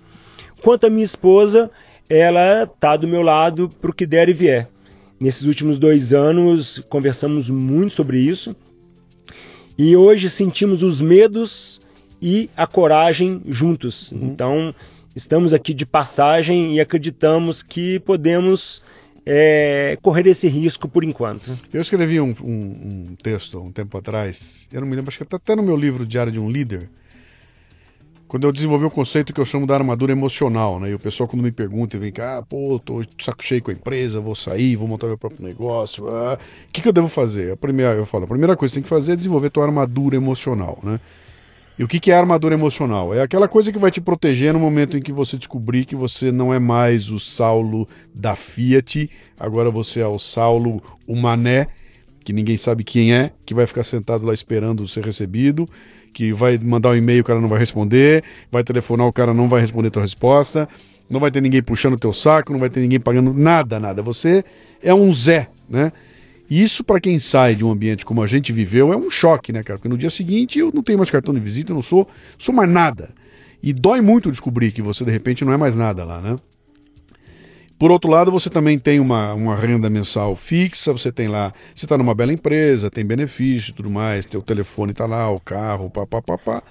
Quanto 0.61 0.85
à 0.85 0.89
minha 0.89 1.05
esposa, 1.05 1.71
ela 2.09 2.63
está 2.63 2.97
do 2.97 3.07
meu 3.07 3.21
lado 3.21 3.69
para 3.81 3.91
o 3.91 3.93
que 3.93 4.05
der 4.05 4.27
e 4.27 4.33
vier. 4.33 4.67
Nesses 5.17 5.43
últimos 5.43 5.79
dois 5.79 6.13
anos 6.13 6.83
conversamos 6.89 7.49
muito 7.49 7.93
sobre 7.93 8.19
isso. 8.19 8.53
E 9.77 9.95
hoje 9.95 10.29
sentimos 10.29 10.83
os 10.83 10.99
medos 10.99 11.81
e 12.21 12.49
a 12.57 12.67
coragem 12.67 13.41
juntos. 13.47 14.11
Uhum. 14.11 14.19
Então 14.23 14.75
estamos 15.15 15.53
aqui 15.53 15.73
de 15.73 15.85
passagem 15.85 16.75
e 16.75 16.81
acreditamos 16.81 17.61
que 17.61 17.99
podemos 17.99 18.83
é, 19.25 19.97
correr 20.01 20.27
esse 20.27 20.47
risco 20.47 20.87
por 20.87 21.03
enquanto. 21.03 21.57
Eu 21.73 21.81
escrevi 21.81 22.19
um, 22.19 22.35
um, 22.41 23.07
um, 23.11 23.15
texto 23.21 23.59
um 23.59 23.71
tempo 23.71 23.97
atrás, 23.97 24.67
eu 24.71 24.81
não 24.81 24.87
me 24.87 24.95
lembro, 24.95 25.09
acho 25.09 25.17
que 25.17 25.23
está 25.23 25.37
até 25.37 25.55
no 25.55 25.63
meu 25.63 25.77
livro 25.77 26.05
Diário 26.05 26.31
de 26.31 26.39
um 26.39 26.49
Líder, 26.49 26.89
quando 28.27 28.47
eu 28.47 28.51
desenvolvi 28.51 28.85
o 28.85 28.87
um 28.87 28.91
conceito 28.91 29.31
que 29.31 29.39
eu 29.39 29.45
chamo 29.45 29.67
da 29.67 29.75
armadura 29.75 30.11
emocional, 30.11 30.79
né? 30.79 30.89
E 30.89 30.93
o 30.95 30.99
pessoal 30.99 31.29
quando 31.29 31.43
me 31.43 31.51
pergunta, 31.51 31.99
vem 31.99 32.11
cá, 32.11 32.39
ah, 32.39 32.41
pô, 32.41 32.81
tô 32.83 33.03
saco 33.19 33.43
cheio 33.43 33.61
com 33.61 33.69
a 33.69 33.73
empresa, 33.75 34.19
vou 34.19 34.35
sair, 34.35 34.75
vou 34.75 34.87
montar 34.87 35.05
meu 35.05 35.17
próprio 35.19 35.45
negócio, 35.45 36.05
o 36.05 36.09
ah, 36.09 36.39
que, 36.71 36.81
que 36.81 36.87
eu 36.87 36.93
devo 36.93 37.07
fazer? 37.07 37.51
A 37.51 37.57
primeira, 37.57 37.93
eu 37.93 38.07
falo, 38.07 38.23
a 38.23 38.27
primeira 38.27 38.57
coisa 38.57 38.71
que 38.71 38.73
você 38.73 38.81
tem 38.81 38.83
que 38.83 38.89
fazer 38.89 39.13
é 39.13 39.15
desenvolver 39.15 39.51
tua 39.51 39.63
armadura 39.63 40.15
emocional, 40.15 40.79
né? 40.81 40.99
E 41.77 41.83
o 41.83 41.87
que, 41.87 42.11
é 42.11 42.15
armadura 42.15 42.53
emocional? 42.53 43.15
É 43.15 43.21
aquela 43.21 43.47
coisa 43.47 43.71
que 43.71 43.79
vai 43.79 43.89
te 43.89 43.99
proteger 43.99 44.53
no 44.53 44.59
momento 44.59 44.95
em 44.95 45.01
que 45.01 45.11
você 45.11 45.37
descobrir 45.37 45.85
que 45.85 45.95
você 45.95 46.31
não 46.31 46.53
é 46.53 46.59
mais 46.59 47.09
o 47.09 47.17
Saulo 47.17 47.87
da 48.13 48.35
Fiat, 48.35 49.09
agora 49.39 49.71
você 49.71 49.99
é 49.99 50.05
o 50.05 50.19
Saulo, 50.19 50.83
o 51.07 51.15
Mané, 51.15 51.67
que 52.23 52.31
ninguém 52.31 52.55
sabe 52.55 52.83
quem 52.83 53.11
é, 53.11 53.31
que 53.43 53.55
vai 53.55 53.65
ficar 53.65 53.83
sentado 53.83 54.23
lá 54.23 54.35
esperando 54.35 54.87
ser 54.87 55.03
recebido, 55.03 55.67
que 56.13 56.31
vai 56.31 56.59
mandar 56.59 56.91
um 56.91 56.95
e-mail, 56.95 57.21
o 57.21 57.25
cara 57.25 57.41
não 57.41 57.49
vai 57.49 57.57
responder, 57.57 58.23
vai 58.51 58.63
telefonar, 58.63 59.07
o 59.07 59.13
cara 59.13 59.33
não 59.33 59.49
vai 59.49 59.59
responder 59.59 59.87
a 59.87 59.91
tua 59.91 60.03
resposta, 60.03 60.69
não 61.09 61.19
vai 61.19 61.31
ter 61.31 61.41
ninguém 61.41 61.63
puxando 61.63 61.93
o 61.93 61.99
teu 61.99 62.13
saco, 62.13 62.53
não 62.53 62.59
vai 62.59 62.69
ter 62.69 62.81
ninguém 62.81 62.99
pagando 62.99 63.33
nada, 63.33 63.79
nada. 63.79 64.03
Você 64.03 64.45
é 64.81 64.93
um 64.93 65.11
Zé, 65.11 65.49
né? 65.67 65.91
Isso, 66.49 66.83
para 66.83 66.99
quem 66.99 67.17
sai 67.17 67.55
de 67.55 67.63
um 67.63 67.71
ambiente 67.71 68.05
como 68.05 68.21
a 68.21 68.25
gente 68.25 68.51
viveu, 68.51 68.91
é 68.93 68.97
um 68.97 69.09
choque, 69.09 69.51
né, 69.51 69.63
cara? 69.63 69.79
Porque 69.79 69.89
no 69.89 69.97
dia 69.97 70.09
seguinte 70.09 70.59
eu 70.59 70.71
não 70.73 70.83
tenho 70.83 70.97
mais 70.97 71.09
cartão 71.09 71.33
de 71.33 71.39
visita, 71.39 71.71
eu 71.71 71.75
não 71.75 71.81
sou, 71.81 72.07
sou 72.37 72.53
mais 72.53 72.69
nada. 72.69 73.09
E 73.61 73.71
dói 73.73 74.01
muito 74.01 74.29
descobrir 74.29 74.71
que 74.71 74.81
você, 74.81 75.05
de 75.05 75.11
repente, 75.11 75.45
não 75.45 75.53
é 75.53 75.57
mais 75.57 75.75
nada 75.75 76.03
lá, 76.03 76.19
né? 76.19 76.37
Por 77.79 77.91
outro 77.91 78.09
lado, 78.09 78.31
você 78.31 78.49
também 78.49 78.77
tem 78.77 78.99
uma, 78.99 79.33
uma 79.33 79.55
renda 79.55 79.89
mensal 79.89 80.35
fixa, 80.35 80.93
você 80.93 81.11
tem 81.11 81.27
lá, 81.27 81.53
você 81.73 81.85
está 81.85 81.97
numa 81.97 82.13
bela 82.13 82.31
empresa, 82.31 82.89
tem 82.89 83.05
benefício 83.05 83.71
e 83.71 83.73
tudo 83.73 83.89
mais, 83.89 84.25
teu 84.25 84.41
telefone 84.41 84.91
está 84.91 85.05
lá, 85.05 85.29
o 85.29 85.39
carro, 85.39 85.89
papapá. 85.89 86.21
Pá, 86.21 86.37
pá, 86.37 86.61
pá, 86.61 86.63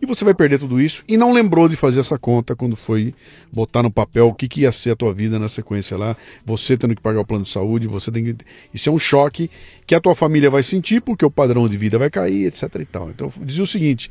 e 0.00 0.06
você 0.06 0.24
vai 0.24 0.34
perder 0.34 0.58
tudo 0.58 0.80
isso 0.80 1.04
e 1.06 1.16
não 1.16 1.32
lembrou 1.32 1.68
de 1.68 1.76
fazer 1.76 2.00
essa 2.00 2.18
conta 2.18 2.56
quando 2.56 2.76
foi 2.76 3.14
botar 3.52 3.82
no 3.82 3.90
papel 3.90 4.28
o 4.28 4.34
que, 4.34 4.48
que 4.48 4.62
ia 4.62 4.72
ser 4.72 4.90
a 4.90 4.96
tua 4.96 5.12
vida 5.12 5.38
na 5.38 5.48
sequência 5.48 5.96
lá, 5.96 6.16
você 6.44 6.76
tendo 6.76 6.94
que 6.94 7.02
pagar 7.02 7.20
o 7.20 7.24
plano 7.24 7.44
de 7.44 7.50
saúde, 7.50 7.86
você 7.86 8.10
tem 8.10 8.24
que. 8.24 8.36
Isso 8.72 8.88
é 8.88 8.92
um 8.92 8.98
choque 8.98 9.50
que 9.86 9.94
a 9.94 10.00
tua 10.00 10.14
família 10.14 10.50
vai 10.50 10.62
sentir, 10.62 11.00
porque 11.00 11.24
o 11.24 11.30
padrão 11.30 11.68
de 11.68 11.76
vida 11.76 11.98
vai 11.98 12.10
cair, 12.10 12.46
etc 12.46 12.62
e 12.80 12.84
tal. 12.84 13.10
Então, 13.10 13.30
dizia 13.42 13.64
o 13.64 13.68
seguinte: 13.68 14.10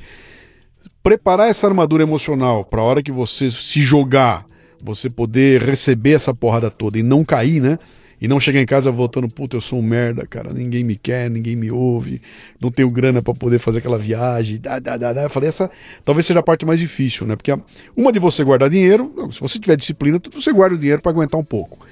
preparar 1.01 1.49
essa 1.49 1.67
armadura 1.67 2.03
emocional 2.03 2.63
para 2.63 2.81
a 2.81 2.83
hora 2.83 3.03
que 3.03 3.11
você 3.11 3.51
se 3.51 3.81
jogar 3.81 4.49
você 4.81 5.09
poder 5.09 5.61
receber 5.61 6.13
essa 6.13 6.33
porrada 6.33 6.71
toda 6.71 6.97
e 6.97 7.03
não 7.03 7.23
cair, 7.23 7.61
né? 7.61 7.77
E 8.21 8.27
não 8.27 8.39
chegar 8.39 8.61
em 8.61 8.65
casa 8.65 8.91
voltando, 8.91 9.27
puta, 9.29 9.55
eu 9.55 9.61
sou 9.61 9.79
um 9.79 9.81
merda, 9.81 10.25
cara, 10.25 10.51
ninguém 10.53 10.83
me 10.83 10.95
quer, 10.95 11.29
ninguém 11.29 11.55
me 11.55 11.71
ouve, 11.71 12.21
não 12.59 12.69
tenho 12.69 12.89
grana 12.89 13.21
para 13.21 13.33
poder 13.33 13.59
fazer 13.59 13.79
aquela 13.79 13.97
viagem, 13.97 14.57
dá, 14.57 14.77
dá, 14.79 14.97
dá, 14.97 15.13
dá. 15.13 15.23
Eu 15.23 15.29
falei, 15.29 15.49
essa 15.49 15.69
talvez 16.03 16.25
seja 16.25 16.39
a 16.39 16.43
parte 16.43 16.65
mais 16.65 16.79
difícil, 16.79 17.25
né? 17.25 17.35
Porque 17.35 17.53
uma 17.95 18.11
de 18.11 18.19
você 18.19 18.43
guardar 18.43 18.69
dinheiro, 18.69 19.13
se 19.31 19.39
você 19.39 19.57
tiver 19.57 19.77
disciplina, 19.77 20.21
você 20.33 20.51
guarda 20.51 20.75
o 20.75 20.79
dinheiro 20.79 21.01
para 21.01 21.11
aguentar 21.11 21.39
um 21.39 21.43
pouco. 21.43 21.85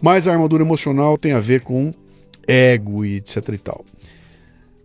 Mas 0.00 0.26
a 0.28 0.32
armadura 0.32 0.62
emocional 0.62 1.18
tem 1.18 1.32
a 1.32 1.40
ver 1.40 1.60
com 1.60 1.92
ego 2.46 3.04
e 3.04 3.16
etc 3.16 3.48
e 3.48 3.58
tal. 3.58 3.84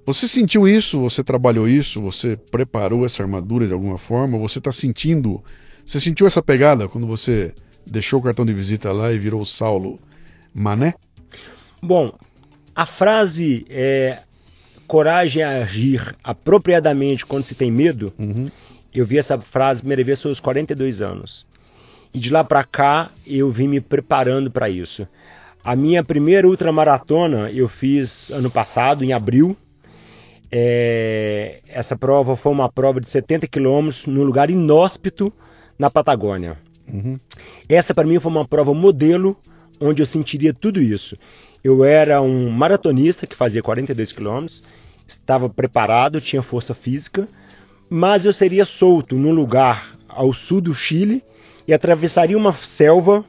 Você 0.05 0.27
sentiu 0.27 0.67
isso? 0.67 0.99
Você 1.01 1.23
trabalhou 1.23 1.67
isso? 1.67 2.01
Você 2.01 2.37
preparou 2.49 3.05
essa 3.05 3.21
armadura 3.21 3.67
de 3.67 3.73
alguma 3.73 3.97
forma? 3.97 4.37
Você 4.37 4.59
está 4.59 4.71
sentindo 4.71 5.43
você 5.87 6.01
sentiu 6.01 6.27
essa 6.27 6.41
pegada 6.41 6.89
quando 6.89 7.07
você 7.07 7.53
deixou 7.85 8.19
o 8.19 8.21
cartão 8.21 8.45
de 8.45 8.53
visita 8.53 8.91
lá 8.91 9.13
e 9.13 9.17
virou 9.17 9.41
o 9.41 9.45
Saulo 9.45 9.97
Mané? 10.53 10.95
Bom, 11.81 12.13
a 12.75 12.85
frase 12.85 13.65
é 13.69 14.19
coragem 14.87 15.43
a 15.43 15.63
agir 15.63 16.15
apropriadamente 16.23 17.25
quando 17.25 17.43
se 17.43 17.53
tem 17.53 17.69
medo. 17.69 18.13
Uhum. 18.17 18.49
Eu 18.93 19.05
vi 19.05 19.17
essa 19.17 19.37
frase 19.37 19.81
primeira 19.81 20.03
vez 20.03 20.25
aos 20.25 20.39
42 20.39 21.01
anos. 21.01 21.47
E 22.13 22.19
de 22.19 22.31
lá 22.31 22.43
para 22.43 22.63
cá 22.63 23.11
eu 23.25 23.51
vim 23.51 23.67
me 23.67 23.81
preparando 23.81 24.49
para 24.49 24.69
isso. 24.69 25.07
A 25.63 25.75
minha 25.75 26.03
primeira 26.03 26.47
ultramaratona 26.47 27.51
eu 27.51 27.67
fiz 27.67 28.31
ano 28.31 28.49
passado, 28.49 29.03
em 29.03 29.11
abril. 29.11 29.55
É... 30.51 31.59
Essa 31.67 31.97
prova 31.97 32.35
foi 32.37 32.51
uma 32.51 32.71
prova 32.71 33.01
de 33.01 33.07
70 33.07 33.47
quilômetros 33.47 34.07
num 34.07 34.23
lugar 34.23 34.49
inóspito 34.49 35.31
na 35.77 35.89
Patagônia. 35.89 36.57
Uhum. 36.87 37.19
Essa 37.67 37.93
para 37.93 38.07
mim 38.07 38.19
foi 38.19 38.31
uma 38.31 38.47
prova 38.47 38.73
modelo 38.73 39.37
onde 39.79 40.01
eu 40.01 40.05
sentiria 40.05 40.53
tudo 40.53 40.81
isso. 40.81 41.17
Eu 41.63 41.83
era 41.83 42.21
um 42.21 42.49
maratonista 42.49 43.27
que 43.27 43.35
fazia 43.35 43.61
42 43.61 44.11
quilômetros, 44.13 44.63
estava 45.05 45.49
preparado, 45.49 46.21
tinha 46.21 46.41
força 46.41 46.73
física, 46.73 47.27
mas 47.89 48.25
eu 48.25 48.33
seria 48.33 48.65
solto 48.65 49.15
num 49.15 49.31
lugar 49.31 49.95
ao 50.07 50.33
sul 50.33 50.61
do 50.61 50.73
Chile 50.73 51.23
e 51.67 51.73
atravessaria 51.73 52.37
uma 52.37 52.53
selva 52.53 53.25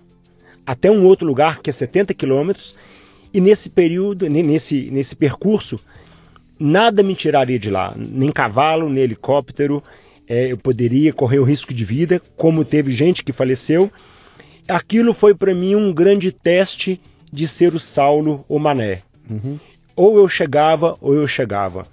até 0.66 0.90
um 0.90 1.04
outro 1.04 1.26
lugar 1.26 1.60
que 1.60 1.70
é 1.70 1.72
70 1.72 2.12
quilômetros 2.14 2.76
e 3.32 3.40
nesse 3.40 3.70
período, 3.70 4.28
nesse, 4.28 4.90
nesse 4.90 5.14
percurso, 5.14 5.80
nada 6.58 7.02
me 7.02 7.14
tiraria 7.14 7.58
de 7.58 7.70
lá, 7.70 7.94
nem 7.96 8.32
cavalo, 8.32 8.88
nem 8.88 9.04
helicóptero 9.04 9.82
é, 10.28 10.52
eu 10.52 10.58
poderia 10.58 11.12
correr 11.12 11.38
o 11.38 11.44
risco 11.44 11.72
de 11.72 11.84
vida, 11.84 12.20
como 12.36 12.64
teve 12.64 12.92
gente 12.92 13.24
que 13.24 13.32
faleceu. 13.32 13.90
Aquilo 14.68 15.14
foi 15.14 15.34
para 15.34 15.54
mim 15.54 15.74
um 15.74 15.92
grande 15.92 16.30
teste 16.30 17.00
de 17.32 17.48
ser 17.48 17.74
o 17.74 17.78
Saulo 17.78 18.44
ou 18.48 18.58
Mané. 18.58 19.02
Uhum. 19.28 19.58
Ou 19.96 20.18
eu 20.18 20.28
chegava 20.28 20.96
ou 21.00 21.14
eu 21.14 21.26
chegava. 21.26 21.86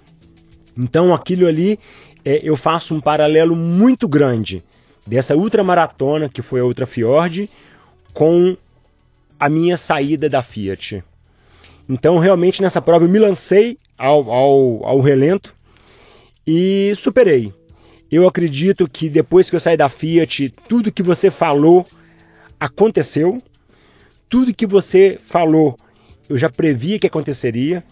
Então 0.76 1.14
aquilo 1.14 1.46
ali 1.46 1.78
é, 2.24 2.40
eu 2.42 2.56
faço 2.56 2.94
um 2.94 3.00
paralelo 3.00 3.56
muito 3.56 4.06
grande 4.06 4.62
dessa 5.06 5.36
ultramaratona 5.36 6.28
que 6.28 6.42
foi 6.42 6.60
a 6.60 6.64
Ultra 6.64 6.86
Fiord 6.86 7.48
com 8.12 8.56
a 9.38 9.48
minha 9.48 9.78
saída 9.78 10.28
da 10.28 10.42
Fiat. 10.42 11.02
Então 11.88 12.18
realmente 12.18 12.60
nessa 12.60 12.82
prova 12.82 13.04
eu 13.04 13.08
me 13.08 13.18
lancei 13.18 13.78
ao, 13.96 14.30
ao, 14.30 14.84
ao 14.84 15.00
relento 15.00 15.54
e 16.46 16.92
superei. 16.96 17.52
Eu 18.10 18.26
acredito 18.26 18.88
que 18.88 19.08
depois 19.08 19.50
que 19.50 19.56
eu 19.56 19.60
saí 19.60 19.76
da 19.76 19.88
Fiat, 19.88 20.54
tudo 20.68 20.92
que 20.92 21.02
você 21.02 21.30
falou 21.30 21.84
aconteceu. 22.58 23.42
Tudo 24.28 24.54
que 24.54 24.66
você 24.66 25.18
falou, 25.24 25.78
eu 26.28 26.36
já 26.38 26.50
previa 26.50 26.98
que 26.98 27.06
aconteceria. 27.06 27.84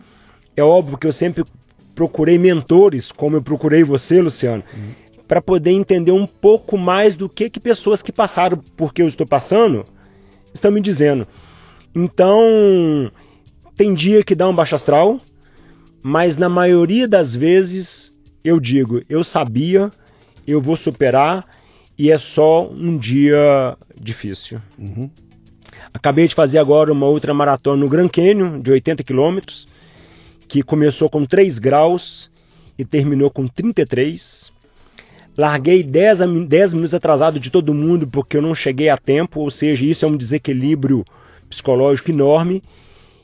É 0.56 0.62
óbvio 0.62 0.99
que 0.99 1.06
eu 1.06 1.12
sempre 1.12 1.44
procurei 1.94 2.38
mentores, 2.38 3.12
como 3.12 3.37
eu 3.37 3.42
procurei 3.42 3.85
você, 3.85 4.21
Luciano, 4.21 4.62
uhum. 4.75 4.90
para 5.28 5.40
poder 5.40 5.71
entender 5.71 6.12
um 6.12 6.26
pouco 6.26 6.76
mais 6.76 7.14
do 7.14 7.28
que, 7.28 7.49
que 7.49 7.61
pessoas 7.61 8.02
que 8.02 8.12
passaram 8.12 8.59
por 8.76 8.92
que 8.92 9.02
eu 9.02 9.09
estou 9.09 9.26
passando 9.26 9.87
estão 10.52 10.71
me 10.71 10.80
dizendo. 10.80 11.26
Então, 11.94 13.11
tem 13.76 13.94
dia 13.94 14.25
que 14.25 14.35
dá 14.35 14.49
um 14.49 14.54
baixo 14.54 14.75
astral, 14.75 15.21
mas 16.02 16.37
na 16.37 16.49
maioria 16.49 17.06
das 17.06 17.35
vezes 17.35 18.12
eu 18.44 18.61
digo, 18.61 19.00
eu 19.09 19.25
sabia, 19.25 19.90
eu 20.47 20.61
vou 20.61 20.76
superar 20.76 21.47
e 21.99 22.11
é 22.11 22.19
só 22.19 22.69
um 22.69 22.97
dia 22.97 23.77
difícil. 23.99 24.61
Uhum. 24.79 25.11
Acabei 25.93 26.27
de 26.27 26.35
fazer 26.35 26.59
agora 26.59 26.93
uma 26.93 27.07
outra 27.07 27.33
maratona 27.33 27.77
no 27.77 27.89
Grand 27.89 28.09
Canyon, 28.09 28.61
de 28.61 28.71
80 28.71 29.05
quilômetros, 29.05 29.69
que 30.49 30.63
começou 30.63 31.09
com 31.09 31.25
3 31.25 31.59
graus 31.59 32.31
e 32.77 32.85
terminou 32.85 33.31
com 33.31 33.47
33. 33.47 34.53
Larguei 35.37 35.83
10, 35.83 36.21
10 36.49 36.75
minutos 36.75 36.95
atrasado 36.95 37.41
de 37.41 37.51
todo 37.51 37.75
mundo 37.75 38.07
porque 38.07 38.37
eu 38.37 38.43
não 38.43 38.55
cheguei 38.55 38.89
a 38.89 38.97
tempo, 38.97 39.41
ou 39.41 39.51
seja, 39.51 39.85
isso 39.85 40.05
é 40.05 40.09
um 40.09 40.17
desequilíbrio 40.17 41.05
psicológico 41.49 42.11
enorme. 42.11 42.63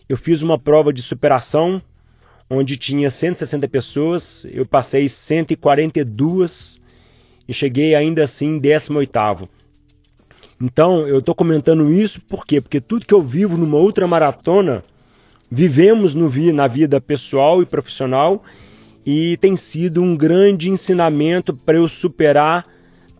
Eu 0.08 0.16
fiz 0.16 0.42
uma 0.42 0.58
prova 0.58 0.92
de 0.92 1.02
superação 1.02 1.82
onde 2.48 2.76
tinha 2.76 3.08
160 3.08 3.68
pessoas, 3.68 4.44
eu 4.50 4.66
passei 4.66 5.08
142 5.08 6.79
e 7.50 7.52
cheguei 7.52 7.96
ainda 7.96 8.22
assim 8.22 8.46
em 8.46 8.58
18 8.60 9.48
Então, 10.60 11.08
eu 11.08 11.18
estou 11.18 11.34
comentando 11.34 11.92
isso 11.92 12.22
por 12.22 12.46
quê? 12.46 12.60
Porque 12.60 12.80
tudo 12.80 13.04
que 13.04 13.12
eu 13.12 13.20
vivo 13.20 13.56
numa 13.56 13.76
outra 13.76 14.06
maratona, 14.06 14.84
vivemos 15.50 16.14
no, 16.14 16.30
na 16.52 16.68
vida 16.68 17.00
pessoal 17.00 17.60
e 17.60 17.66
profissional 17.66 18.44
e 19.04 19.36
tem 19.38 19.56
sido 19.56 20.00
um 20.00 20.16
grande 20.16 20.70
ensinamento 20.70 21.52
para 21.52 21.76
eu 21.76 21.88
superar 21.88 22.64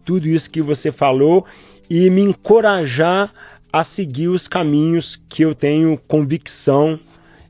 tudo 0.04 0.28
isso 0.28 0.48
que 0.48 0.62
você 0.62 0.92
falou 0.92 1.44
e 1.90 2.08
me 2.08 2.22
encorajar 2.22 3.34
a 3.72 3.82
seguir 3.82 4.28
os 4.28 4.46
caminhos 4.46 5.20
que 5.28 5.42
eu 5.42 5.56
tenho 5.56 5.98
convicção, 6.06 7.00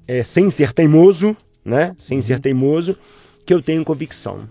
é, 0.08 0.22
sem 0.22 0.48
ser 0.48 0.72
teimoso, 0.72 1.36
né? 1.62 1.94
Sem 1.98 2.16
uhum. 2.16 2.22
ser 2.22 2.40
teimoso, 2.40 2.96
que 3.44 3.52
eu 3.52 3.60
tenho 3.60 3.84
convicção. 3.84 4.48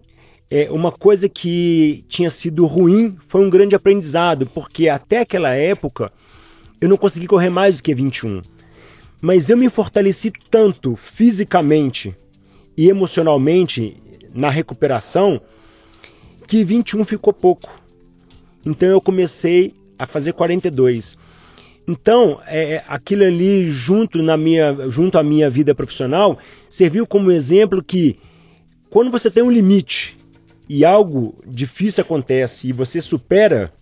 é, 0.54 0.70
uma 0.70 0.92
coisa 0.92 1.30
que 1.30 2.04
tinha 2.06 2.28
sido 2.28 2.66
ruim 2.66 3.16
foi 3.26 3.40
um 3.40 3.48
grande 3.48 3.74
aprendizado, 3.74 4.44
porque 4.44 4.86
até 4.86 5.20
aquela 5.20 5.54
época 5.54 6.12
eu 6.78 6.90
não 6.90 6.98
consegui 6.98 7.26
correr 7.26 7.48
mais 7.48 7.78
do 7.78 7.82
que 7.82 7.94
21. 7.94 8.42
Mas 9.18 9.48
eu 9.48 9.56
me 9.56 9.70
fortaleci 9.70 10.30
tanto 10.50 10.94
fisicamente 10.94 12.14
e 12.76 12.90
emocionalmente 12.90 13.96
na 14.34 14.50
recuperação 14.50 15.40
que 16.46 16.62
21 16.62 17.02
ficou 17.06 17.32
pouco. 17.32 17.72
Então 18.66 18.90
eu 18.90 19.00
comecei 19.00 19.74
a 19.98 20.06
fazer 20.06 20.34
42. 20.34 21.16
Então, 21.88 22.38
é, 22.46 22.82
aquilo 22.88 23.24
ali 23.24 23.72
junto 23.72 24.22
na 24.22 24.36
minha, 24.36 24.86
junto 24.90 25.16
à 25.16 25.22
minha 25.22 25.48
vida 25.48 25.74
profissional, 25.74 26.38
serviu 26.68 27.06
como 27.06 27.30
exemplo 27.30 27.82
que 27.82 28.18
quando 28.90 29.10
você 29.10 29.30
tem 29.30 29.42
um 29.42 29.50
limite 29.50 30.20
e 30.68 30.84
algo 30.84 31.34
difícil 31.46 32.02
acontece 32.02 32.68
e 32.68 32.72
você 32.72 33.00
supera, 33.02 33.72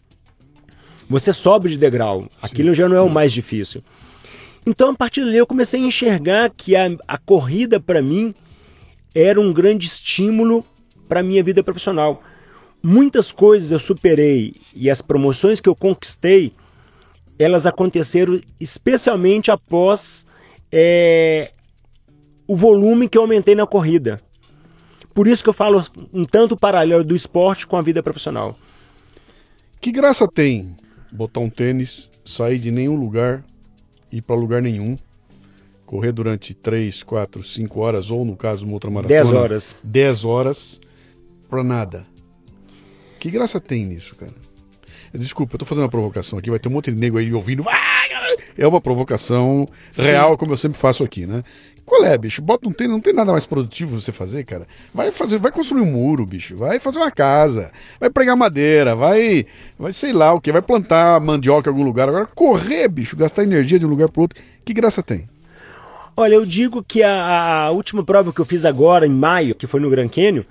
você 1.09 1.33
sobe 1.33 1.71
de 1.71 1.77
degrau. 1.77 2.29
Aquilo 2.41 2.73
já 2.73 2.89
não 2.89 2.97
é 2.97 3.01
o 3.01 3.13
mais 3.13 3.33
difícil. 3.33 3.83
Então, 4.67 4.91
a 4.91 4.95
partir 4.95 5.25
dali, 5.25 5.37
eu 5.37 5.47
comecei 5.47 5.83
a 5.83 5.87
enxergar 5.87 6.51
que 6.51 6.77
a, 6.77 6.91
a 7.09 7.19
corrida, 7.19 7.81
para 7.81 8.03
mim, 8.03 8.35
era 9.15 9.41
um 9.41 9.53
grande 9.53 9.87
estímulo 9.87 10.65
para 11.09 11.21
a 11.21 11.23
minha 11.23 11.43
vida 11.43 11.63
profissional. 11.63 12.23
Muitas 12.83 13.33
coisas 13.33 13.73
eu 13.73 13.79
superei 13.79 14.55
e 14.75 14.89
as 14.89 15.03
promoções 15.03 15.61
que 15.61 15.69
eu 15.69 15.75
conquistei, 15.75 16.53
elas 17.39 17.67
aconteceram 17.67 18.41
especialmente 18.59 19.51
após 19.51 20.27
é, 20.71 21.53
o 22.47 22.57
volume 22.57 23.09
que 23.09 23.19
eu 23.19 23.23
aumentei 23.23 23.55
na 23.55 23.67
corrida. 23.67 24.21
Por 25.21 25.29
isso 25.29 25.45
que 25.45 25.51
eu 25.51 25.53
falo 25.53 25.85
um 26.15 26.25
tanto 26.25 26.57
paralelo 26.57 27.05
do 27.05 27.15
esporte 27.15 27.67
com 27.67 27.77
a 27.77 27.83
vida 27.83 28.03
profissional. 28.03 28.57
Que 29.79 29.93
graça 29.93 30.27
tem 30.27 30.75
botar 31.13 31.41
um 31.41 31.51
tênis, 31.51 32.11
sair 32.25 32.59
de 32.59 32.71
nenhum 32.71 32.97
lugar, 32.97 33.45
ir 34.11 34.23
para 34.23 34.35
lugar 34.35 34.63
nenhum, 34.63 34.97
correr 35.85 36.11
durante 36.13 36.55
3, 36.55 37.03
4, 37.03 37.43
5 37.43 37.81
horas, 37.81 38.11
ou 38.11 38.25
no 38.25 38.35
caso, 38.35 38.65
uma 38.65 38.73
outra 38.73 38.91
maratona. 38.91 39.23
10 39.23 39.35
horas. 39.35 39.79
10 39.85 40.25
horas 40.25 40.81
para 41.51 41.63
nada. 41.63 42.07
Que 43.19 43.31
graça 43.31 43.61
tem 43.61 43.85
nisso, 43.85 44.17
cara? 44.17 44.33
Desculpa, 45.13 45.57
eu 45.57 45.59
tô 45.59 45.67
fazendo 45.67 45.83
uma 45.83 45.91
provocação 45.91 46.39
aqui, 46.39 46.49
vai 46.49 46.59
ter 46.59 46.69
um 46.71 46.73
monte 46.73 46.91
de 46.91 46.97
nego 46.97 47.19
aí 47.19 47.31
ouvindo. 47.35 47.63
É 48.57 48.67
uma 48.67 48.81
provocação 48.81 49.69
Sim. 49.91 50.03
real, 50.03 50.39
como 50.39 50.53
eu 50.53 50.57
sempre 50.57 50.79
faço 50.79 51.05
aqui, 51.05 51.27
né? 51.27 51.43
Qual 51.91 52.05
é, 52.05 52.17
bicho? 52.17 52.41
Bota 52.41 52.69
um 52.69 52.73
tênis, 52.73 52.93
não 52.93 53.01
tem 53.01 53.13
nada 53.13 53.33
mais 53.33 53.45
produtivo 53.45 54.01
você 54.01 54.13
fazer, 54.13 54.45
cara. 54.45 54.65
Vai 54.95 55.11
fazer, 55.11 55.39
vai 55.39 55.51
construir 55.51 55.83
um 55.83 55.91
muro, 55.91 56.25
bicho. 56.25 56.57
Vai 56.57 56.79
fazer 56.79 56.99
uma 56.99 57.11
casa, 57.11 57.73
vai 57.99 58.09
pregar 58.09 58.37
madeira, 58.37 58.95
vai, 58.95 59.45
vai 59.77 59.93
sei 59.93 60.13
lá 60.13 60.33
o 60.33 60.41
que, 60.41 60.53
vai 60.53 60.63
plantar 60.63 61.21
mandioca 61.21 61.69
em 61.69 61.73
algum 61.73 61.83
lugar. 61.83 62.09
Agora 62.09 62.27
correr, 62.27 62.87
bicho, 62.87 63.17
gastar 63.17 63.43
energia 63.43 63.77
de 63.77 63.85
um 63.85 63.89
lugar 63.89 64.09
para 64.09 64.23
outro, 64.23 64.41
que 64.65 64.73
graça 64.73 65.03
tem? 65.03 65.29
Olha, 66.17 66.35
eu 66.35 66.47
digo 66.47 66.81
que 66.81 67.03
a, 67.03 67.65
a, 67.65 67.71
última 67.73 68.05
prova 68.05 68.33
que 68.33 68.41
eu 68.41 68.47
fiz 68.47 68.65
agora 68.65 69.05
em 69.05 69.11
maio, 69.11 69.57
que 69.57 69.67
foi 69.67 69.81
no 69.81 69.91
Gran 69.91 70.09
Canyon, 70.09 70.45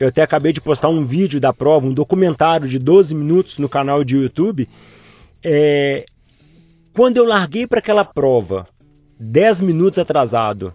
eu 0.00 0.08
até 0.08 0.22
acabei 0.22 0.54
de 0.54 0.62
postar 0.62 0.88
um 0.88 1.04
vídeo 1.04 1.38
da 1.38 1.52
prova, 1.52 1.86
um 1.86 1.92
documentário 1.92 2.66
de 2.66 2.78
12 2.78 3.14
minutos 3.14 3.58
no 3.58 3.68
canal 3.68 4.02
de 4.02 4.16
YouTube. 4.16 4.66
É, 5.44 6.06
quando 6.94 7.18
eu 7.18 7.26
larguei 7.26 7.66
para 7.66 7.80
aquela 7.80 8.02
prova, 8.02 8.66
10 9.20 9.60
minutos 9.60 9.98
atrasado, 9.98 10.72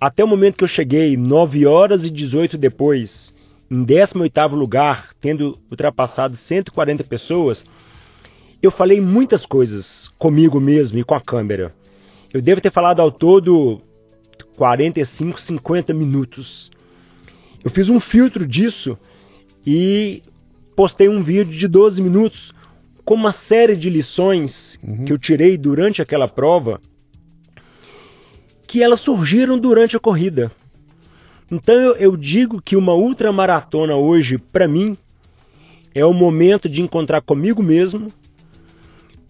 até 0.00 0.24
o 0.24 0.28
momento 0.28 0.56
que 0.56 0.64
eu 0.64 0.68
cheguei, 0.68 1.16
9 1.16 1.66
horas 1.66 2.04
e 2.04 2.10
18 2.10 2.56
depois, 2.56 3.34
em 3.70 3.84
18º 3.84 4.54
lugar, 4.54 5.10
tendo 5.20 5.58
ultrapassado 5.70 6.34
140 6.34 7.04
pessoas, 7.04 7.64
eu 8.62 8.70
falei 8.70 9.00
muitas 9.00 9.44
coisas 9.44 10.10
comigo 10.18 10.58
mesmo 10.58 10.98
e 10.98 11.04
com 11.04 11.14
a 11.14 11.20
câmera. 11.20 11.74
Eu 12.32 12.40
devo 12.40 12.60
ter 12.60 12.72
falado 12.72 13.00
ao 13.00 13.12
todo 13.12 13.82
45, 14.56 15.38
50 15.38 15.92
minutos. 15.92 16.70
Eu 17.62 17.70
fiz 17.70 17.90
um 17.90 18.00
filtro 18.00 18.46
disso 18.46 18.98
e 19.66 20.22
postei 20.74 21.08
um 21.08 21.22
vídeo 21.22 21.52
de 21.52 21.68
12 21.68 22.00
minutos 22.00 22.52
com 23.04 23.14
uma 23.14 23.32
série 23.32 23.76
de 23.76 23.90
lições 23.90 24.78
uhum. 24.82 25.04
que 25.04 25.12
eu 25.12 25.18
tirei 25.18 25.58
durante 25.58 26.00
aquela 26.00 26.28
prova 26.28 26.80
que 28.70 28.84
elas 28.84 29.00
surgiram 29.00 29.58
durante 29.58 29.96
a 29.96 30.00
corrida. 30.00 30.52
Então 31.50 31.74
eu, 31.74 31.96
eu 31.96 32.16
digo 32.16 32.62
que 32.62 32.76
uma 32.76 32.94
ultramaratona 32.94 33.96
hoje, 33.96 34.38
para 34.38 34.68
mim, 34.68 34.96
é 35.92 36.04
o 36.04 36.12
momento 36.12 36.68
de 36.68 36.80
encontrar 36.80 37.20
comigo 37.20 37.64
mesmo, 37.64 38.12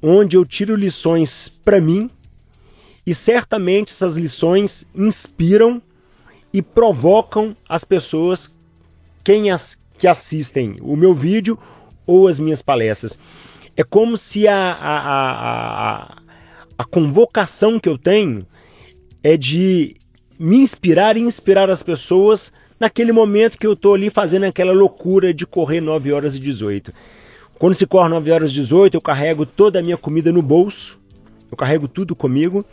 onde 0.03 0.37
eu 0.37 0.45
tiro 0.45 0.77
lições 0.77 1.49
para 1.49 1.81
mim 1.81 2.11
e 3.07 3.15
certamente 3.15 3.95
essas 3.95 4.19
lições 4.19 4.85
inspiram 4.95 5.81
e 6.53 6.61
provocam 6.61 7.57
as 7.67 7.83
pessoas 7.83 8.55
quem 9.25 9.51
as, 9.51 9.79
que 9.99 10.07
assistem 10.07 10.77
o 10.83 10.95
meu 10.95 11.15
vídeo 11.15 11.59
ou 12.07 12.29
as 12.29 12.39
minhas 12.39 12.61
palestras. 12.61 13.19
É 13.75 13.83
como 13.83 14.19
se 14.19 14.47
a, 14.47 14.55
a, 14.55 14.99
a, 14.99 16.03
a, 16.03 16.17
a 16.77 16.85
convocação 16.85 17.81
que 17.81 17.89
eu 17.89 17.97
tenho 17.97 18.47
é 19.23 19.37
de 19.37 19.95
me 20.39 20.57
inspirar 20.57 21.17
e 21.17 21.21
inspirar 21.21 21.69
as 21.69 21.83
pessoas 21.83 22.53
naquele 22.79 23.13
momento 23.13 23.59
que 23.59 23.67
eu 23.67 23.75
estou 23.75 23.95
ali 23.95 24.09
fazendo 24.09 24.45
aquela 24.45 24.73
loucura 24.73 25.35
de 25.35 25.47
correr 25.47 25.81
9 25.81 26.13
horas 26.13 26.35
e 26.35 26.41
18. 26.41 26.93
Quando 27.59 27.75
se 27.75 27.87
corre 27.87 28.09
9 28.09 28.31
horas 28.31 28.51
e 28.51 28.55
18, 28.55 28.95
eu 28.95 29.01
carrego 29.03 29.45
toda 29.45 29.79
a 29.79 29.83
minha 29.83 29.99
comida 29.99 30.33
no 30.33 30.41
bolso, 30.41 30.99
eu 31.51 31.57
carrego 31.57 31.87
tudo 31.87 32.17
comigo, 32.17 32.65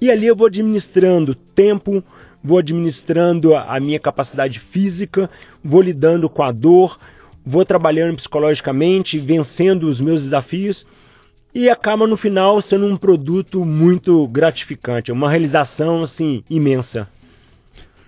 e 0.00 0.10
ali 0.10 0.26
eu 0.26 0.36
vou 0.36 0.46
administrando 0.46 1.34
tempo, 1.34 2.04
vou 2.42 2.58
administrando 2.58 3.56
a 3.56 3.80
minha 3.80 3.98
capacidade 3.98 4.60
física, 4.60 5.28
vou 5.62 5.82
lidando 5.82 6.28
com 6.28 6.44
a 6.44 6.52
dor, 6.52 6.98
vou 7.44 7.64
trabalhando 7.64 8.14
psicologicamente, 8.14 9.18
vencendo 9.18 9.88
os 9.88 9.98
meus 9.98 10.22
desafios 10.22 10.86
e 11.54 11.68
acaba 11.68 12.06
no 12.06 12.16
final 12.16 12.60
sendo 12.62 12.86
um 12.86 12.96
produto 12.96 13.64
muito 13.64 14.26
gratificante, 14.28 15.12
uma 15.12 15.30
realização 15.30 16.00
assim 16.00 16.42
imensa. 16.48 17.08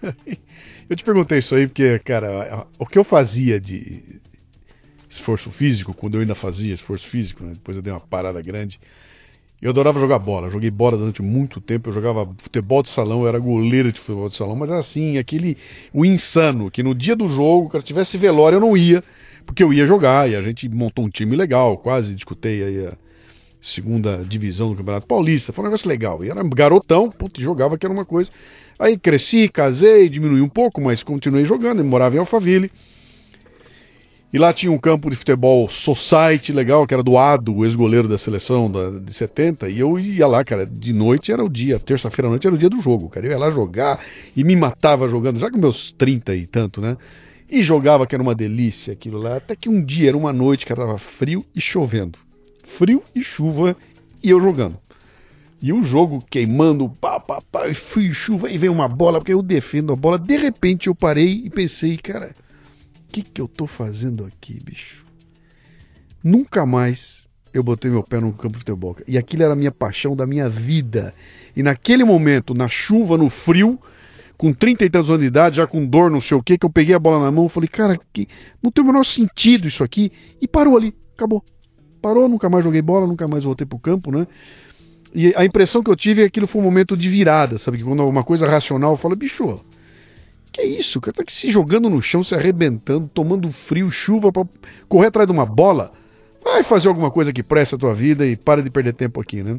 eu 0.88 0.96
te 0.96 1.04
perguntei 1.04 1.38
isso 1.38 1.54
aí 1.54 1.66
porque, 1.66 1.98
cara, 2.00 2.66
o 2.78 2.87
que 2.87 2.98
eu 2.98 3.04
fazia 3.04 3.61
de 3.61 4.02
esforço 5.09 5.50
físico, 5.50 5.94
quando 5.94 6.14
eu 6.14 6.20
ainda 6.20 6.35
fazia 6.35 6.72
esforço 6.72 7.07
físico, 7.07 7.44
né? 7.44 7.52
depois 7.52 7.76
eu 7.76 7.83
dei 7.83 7.92
uma 7.92 8.00
parada 8.00 8.40
grande, 8.42 8.80
eu 9.62 9.70
adorava 9.70 9.98
jogar 9.98 10.18
bola. 10.18 10.50
Joguei 10.50 10.70
bola 10.70 10.98
durante 10.98 11.22
muito 11.22 11.59
tempo. 11.59 11.88
Eu 11.88 11.94
jogava 11.94 12.28
futebol 12.37 12.83
de 12.83 12.90
salão, 12.90 13.22
eu 13.22 13.28
era 13.28 13.38
goleiro 13.38 13.90
de 13.90 13.98
futebol 13.98 14.28
de 14.28 14.37
salão, 14.37 14.54
mas 14.54 14.70
assim, 14.70 15.16
aquele 15.16 15.57
o 15.90 16.04
insano, 16.04 16.70
que 16.70 16.83
no 16.83 16.94
dia 16.94 17.16
do 17.16 17.28
jogo, 17.28 17.70
cara 17.70 17.83
tivesse 17.83 18.18
velório, 18.18 18.57
eu 18.57 18.61
não 18.61 18.76
ia, 18.76 19.02
porque 19.46 19.62
eu 19.62 19.72
ia 19.72 19.87
jogar, 19.87 20.28
e 20.28 20.37
a 20.37 20.42
gente 20.42 20.68
montou 20.68 21.07
um 21.07 21.09
time 21.09 21.35
legal, 21.35 21.78
quase 21.78 22.14
discutei 22.14 22.62
aí 22.62 22.87
a 22.88 23.03
segunda 23.64 24.22
divisão 24.24 24.68
do 24.70 24.77
Campeonato 24.77 25.07
Paulista. 25.07 25.53
Foi 25.53 25.64
um 25.64 25.68
negócio 25.68 25.88
legal. 25.88 26.22
E 26.22 26.29
era 26.29 26.42
garotão, 26.42 27.11
puto, 27.11 27.40
jogava 27.40 27.79
que 27.79 27.87
era 27.87 27.92
uma 27.92 28.05
coisa. 28.05 28.31
Aí 28.79 28.98
cresci, 28.98 29.48
casei, 29.48 30.09
diminui 30.09 30.42
um 30.42 30.48
pouco, 30.48 30.81
mas 30.81 31.03
continuei 31.03 31.44
jogando. 31.44 31.79
Eu 31.79 31.85
morava 31.85 32.14
em 32.14 32.18
Alphaville. 32.18 32.70
E 34.31 34.38
lá 34.38 34.53
tinha 34.53 34.70
um 34.70 34.79
campo 34.79 35.09
de 35.09 35.16
futebol 35.16 35.68
society 35.68 36.53
legal, 36.53 36.87
que 36.87 36.92
era 36.92 37.05
do 37.05 37.16
Ado, 37.16 37.55
o 37.55 37.64
ex-goleiro 37.64 38.09
da 38.09 38.18
seleção 38.18 38.70
da, 38.70 38.98
de 38.98 39.14
70. 39.14 39.68
E 39.70 39.79
eu 39.79 39.98
ia 39.98 40.27
lá, 40.27 40.44
cara, 40.44 40.66
de 40.66 40.92
noite 40.92 41.33
era 41.33 41.42
o 41.42 41.48
dia, 41.48 41.79
terça-feira 41.79 42.27
à 42.29 42.31
noite 42.31 42.46
era 42.46 42.55
o 42.55 42.59
dia 42.59 42.68
do 42.68 42.81
jogo, 42.83 43.09
cara. 43.09 43.24
Eu 43.24 43.31
ia 43.31 43.38
lá 43.38 43.48
jogar 43.48 44.05
e 44.37 44.44
me 44.44 44.57
matava 44.57 45.09
jogando, 45.09 45.38
já 45.38 45.50
com 45.50 45.57
meus 45.57 45.92
30 45.92 46.35
e 46.35 46.46
tanto, 46.46 46.81
né? 46.81 46.96
E 47.48 47.62
jogava, 47.62 48.07
que 48.07 48.14
era 48.14 48.22
uma 48.22 48.35
delícia 48.35 48.92
aquilo 48.92 49.18
lá. 49.18 49.37
Até 49.37 49.55
que 49.55 49.68
um 49.68 49.81
dia, 49.81 50.09
era 50.09 50.16
uma 50.16 50.33
noite, 50.33 50.66
que 50.66 50.74
tava 50.74 50.98
frio 50.98 51.46
e 51.55 51.61
chovendo. 51.61 52.18
Frio 52.64 53.03
e 53.14 53.22
chuva 53.22 53.77
e 54.20 54.31
eu 54.31 54.40
jogando. 54.40 54.77
E 55.62 55.72
o 55.72 55.85
jogo 55.85 56.24
queimando, 56.29 56.88
pá, 56.88 57.20
pá, 57.20 57.40
pá, 57.40 57.72
frio 57.72 58.11
e 58.11 58.14
chuva, 58.14 58.50
e 58.50 58.59
veio 58.59 58.72
uma 58.72 58.88
bola, 58.88 59.18
porque 59.18 59.33
eu 59.33 59.42
defendo 59.42 59.92
a 59.92 59.96
bola. 59.96 60.18
De 60.18 60.37
repente 60.37 60.88
eu 60.88 60.94
parei 60.94 61.42
e 61.44 61.48
pensei, 61.50 61.96
cara 61.96 62.35
que, 63.14 63.22
que 63.22 63.40
eu 63.40 63.46
tô 63.46 63.64
fazendo 63.64 64.24
aqui, 64.24 64.61
bicho? 64.61 65.05
Nunca 66.22 66.66
mais 66.66 67.29
eu 67.53 67.62
botei 67.62 67.88
meu 67.88 68.03
pé 68.03 68.18
no 68.18 68.33
campo 68.33 68.55
de 68.55 68.59
futebol. 68.59 68.96
E 69.07 69.16
aquilo 69.16 69.44
era 69.44 69.53
a 69.53 69.57
minha 69.57 69.70
paixão 69.70 70.16
da 70.16 70.27
minha 70.27 70.48
vida. 70.48 71.14
E 71.55 71.62
naquele 71.62 72.03
momento, 72.03 72.55
na 72.55 72.66
chuva, 72.66 73.16
no 73.16 73.31
frio, 73.31 73.79
com 74.37 74.53
30 74.53 74.85
e 74.85 74.90
tantos 74.90 75.11
anos 75.11 75.20
de 75.20 75.29
idade, 75.29 75.59
já 75.59 75.66
com 75.66 75.87
dor, 75.87 76.11
não 76.11 76.20
sei 76.20 76.37
o 76.37 76.42
que, 76.42 76.59
que 76.59 76.66
eu 76.66 76.70
peguei 76.70 76.92
a 76.92 76.98
bola 76.98 77.22
na 77.24 77.31
mão, 77.31 77.48
falei, 77.48 77.68
cara, 77.68 77.96
que 78.12 78.27
não 78.61 78.72
tem 78.72 78.83
o 78.83 78.87
menor 78.88 79.05
sentido 79.05 79.68
isso 79.68 79.85
aqui. 79.85 80.11
E 80.40 80.48
parou 80.48 80.77
ali, 80.77 80.92
acabou. 81.14 81.44
Parou, 82.04 82.28
nunca 82.28 82.50
mais 82.50 82.62
joguei 82.62 82.82
bola, 82.82 83.06
nunca 83.06 83.26
mais 83.26 83.44
voltei 83.44 83.66
pro 83.66 83.78
campo, 83.78 84.12
né? 84.12 84.26
E 85.14 85.32
a 85.34 85.42
impressão 85.42 85.82
que 85.82 85.90
eu 85.90 85.96
tive 85.96 86.20
é 86.20 86.24
que 86.24 86.28
aquilo 86.28 86.46
foi 86.46 86.60
um 86.60 86.64
momento 86.64 86.94
de 86.98 87.08
virada, 87.08 87.56
sabe? 87.56 87.78
Que 87.78 87.84
quando 87.84 88.06
uma 88.06 88.22
coisa 88.22 88.46
racional, 88.46 88.90
eu 88.90 88.96
falo, 88.98 89.16
bicho, 89.16 89.58
que 90.52 90.60
é 90.60 90.66
isso? 90.66 91.00
Cara 91.00 91.14
tá 91.14 91.24
se 91.26 91.48
jogando 91.48 91.88
no 91.88 92.02
chão, 92.02 92.22
se 92.22 92.34
arrebentando, 92.34 93.08
tomando 93.14 93.50
frio, 93.50 93.88
chuva 93.88 94.30
para 94.30 94.46
correr 94.86 95.06
atrás 95.06 95.26
de 95.26 95.32
uma 95.32 95.46
bola. 95.46 95.94
Vai 96.44 96.62
fazer 96.62 96.88
alguma 96.88 97.10
coisa 97.10 97.32
que 97.32 97.42
presta 97.42 97.76
a 97.76 97.78
tua 97.78 97.94
vida 97.94 98.26
e 98.26 98.36
para 98.36 98.62
de 98.62 98.68
perder 98.68 98.92
tempo 98.92 99.18
aqui, 99.18 99.42
né? 99.42 99.58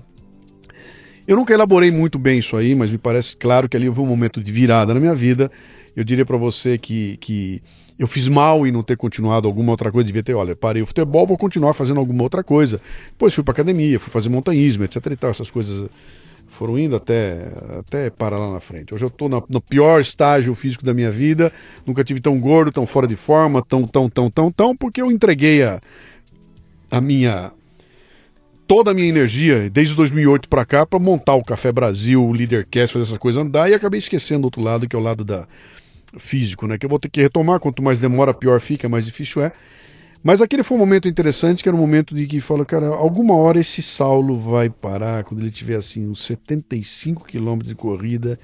Eu 1.27 1.35
nunca 1.35 1.51
elaborei 1.51 1.89
muito 1.89 2.19
bem 2.19 2.37
isso 2.37 2.55
aí, 2.55 2.75
mas 2.75 2.91
me 2.91 2.99
parece 2.99 3.35
claro 3.35 3.67
que 3.67 3.75
ali 3.75 3.89
houve 3.89 4.01
um 4.01 4.05
momento 4.05 4.39
de 4.43 4.51
virada 4.51 4.93
na 4.93 4.99
minha 4.99 5.15
vida. 5.15 5.51
Eu 5.95 6.03
diria 6.03 6.27
para 6.27 6.37
você 6.37 6.77
que, 6.77 7.17
que 7.17 7.63
eu 7.97 8.07
fiz 8.07 8.27
mal 8.27 8.67
em 8.67 8.71
não 8.71 8.83
ter 8.83 8.97
continuado 8.97 9.47
alguma 9.47 9.71
outra 9.71 9.91
coisa, 9.91 10.05
devia 10.05 10.23
ter, 10.23 10.33
olha, 10.33 10.55
parei 10.55 10.81
o 10.81 10.85
futebol, 10.85 11.25
vou 11.25 11.37
continuar 11.37 11.73
fazendo 11.73 11.99
alguma 11.99 12.23
outra 12.23 12.43
coisa. 12.43 12.81
Depois 13.07 13.33
fui 13.33 13.43
para 13.43 13.53
academia, 13.53 13.99
fui 13.99 14.11
fazer 14.11 14.29
montanhismo, 14.29 14.83
etc 14.83 15.05
e 15.05 15.15
tal, 15.15 15.31
essas 15.31 15.49
coisas 15.49 15.89
foram 16.47 16.77
indo 16.77 16.95
até, 16.95 17.47
até 17.79 18.09
parar 18.09 18.37
lá 18.37 18.51
na 18.51 18.59
frente. 18.59 18.93
Hoje 18.93 19.03
eu 19.03 19.07
estou 19.07 19.29
no 19.29 19.61
pior 19.61 19.99
estágio 20.01 20.53
físico 20.53 20.83
da 20.83 20.93
minha 20.93 21.11
vida, 21.11 21.51
nunca 21.85 22.03
tive 22.03 22.19
tão 22.19 22.39
gordo, 22.39 22.71
tão 22.71 22.85
fora 22.85 23.07
de 23.07 23.15
forma, 23.15 23.63
tão, 23.63 23.87
tão, 23.87 24.09
tão, 24.09 24.29
tão, 24.29 24.51
tão, 24.51 24.75
porque 24.75 25.01
eu 25.01 25.11
entreguei 25.11 25.63
a, 25.63 25.81
a 26.91 27.01
minha 27.01 27.51
toda 28.67 28.91
a 28.91 28.93
minha 28.93 29.07
energia 29.07 29.69
desde 29.69 29.95
2008 29.95 30.49
para 30.49 30.65
cá 30.65 30.85
para 30.85 30.97
montar 30.97 31.35
o 31.35 31.43
Café 31.43 31.71
Brasil, 31.71 32.23
o 32.23 32.31
Leadercast, 32.31 32.93
fazer 32.93 33.05
essas 33.05 33.17
coisas 33.17 33.41
andar 33.41 33.69
e 33.69 33.73
acabei 33.73 33.99
esquecendo 33.99 34.41
o 34.41 34.45
outro 34.45 34.61
lado, 34.61 34.87
que 34.87 34.95
é 34.95 34.99
o 34.99 35.01
lado 35.01 35.23
da 35.23 35.47
físico, 36.19 36.67
né? 36.67 36.77
Que 36.77 36.85
eu 36.85 36.89
vou 36.89 36.99
ter 36.99 37.09
que 37.09 37.21
retomar, 37.21 37.59
quanto 37.59 37.81
mais 37.81 37.99
demora, 37.99 38.33
pior 38.33 38.59
fica, 38.59 38.87
mais 38.89 39.05
difícil 39.05 39.41
é. 39.41 39.51
Mas 40.23 40.41
aquele 40.41 40.63
foi 40.63 40.75
um 40.75 40.79
momento 40.79 41.07
interessante, 41.07 41.61
que 41.61 41.69
era 41.69 41.75
um 41.75 41.79
momento 41.79 42.15
de 42.15 42.25
que 42.25 42.41
fala, 42.41 42.65
cara, 42.65 42.87
alguma 42.87 43.35
hora 43.35 43.59
esse 43.59 43.81
Saulo 43.81 44.35
vai 44.35 44.71
parar, 44.71 45.23
quando 45.23 45.41
ele 45.41 45.51
tiver 45.51 45.75
assim 45.75 46.07
uns 46.07 46.23
75 46.25 47.25
quilômetros 47.25 47.69
de 47.69 47.75
corrida, 47.75 48.39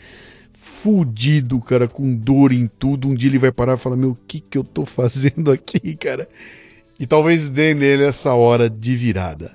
fudido, 0.54 1.60
cara, 1.60 1.88
com 1.88 2.16
dor 2.16 2.52
em 2.52 2.68
tudo. 2.68 3.08
Um 3.08 3.16
dia 3.16 3.30
ele 3.30 3.40
vai 3.40 3.52
parar 3.52 3.74
e 3.74 3.78
falar, 3.78 3.98
meu, 3.98 4.12
o 4.12 4.18
que 4.28 4.40
que 4.40 4.58
eu 4.58 4.64
tô 4.64 4.86
fazendo 4.86 5.52
aqui, 5.52 5.96
cara? 5.96 6.30
E 7.00 7.08
talvez 7.08 7.50
dê 7.50 7.74
nele 7.74 8.04
essa 8.04 8.34
hora 8.34 8.70
de 8.70 8.96
virada. 8.96 9.52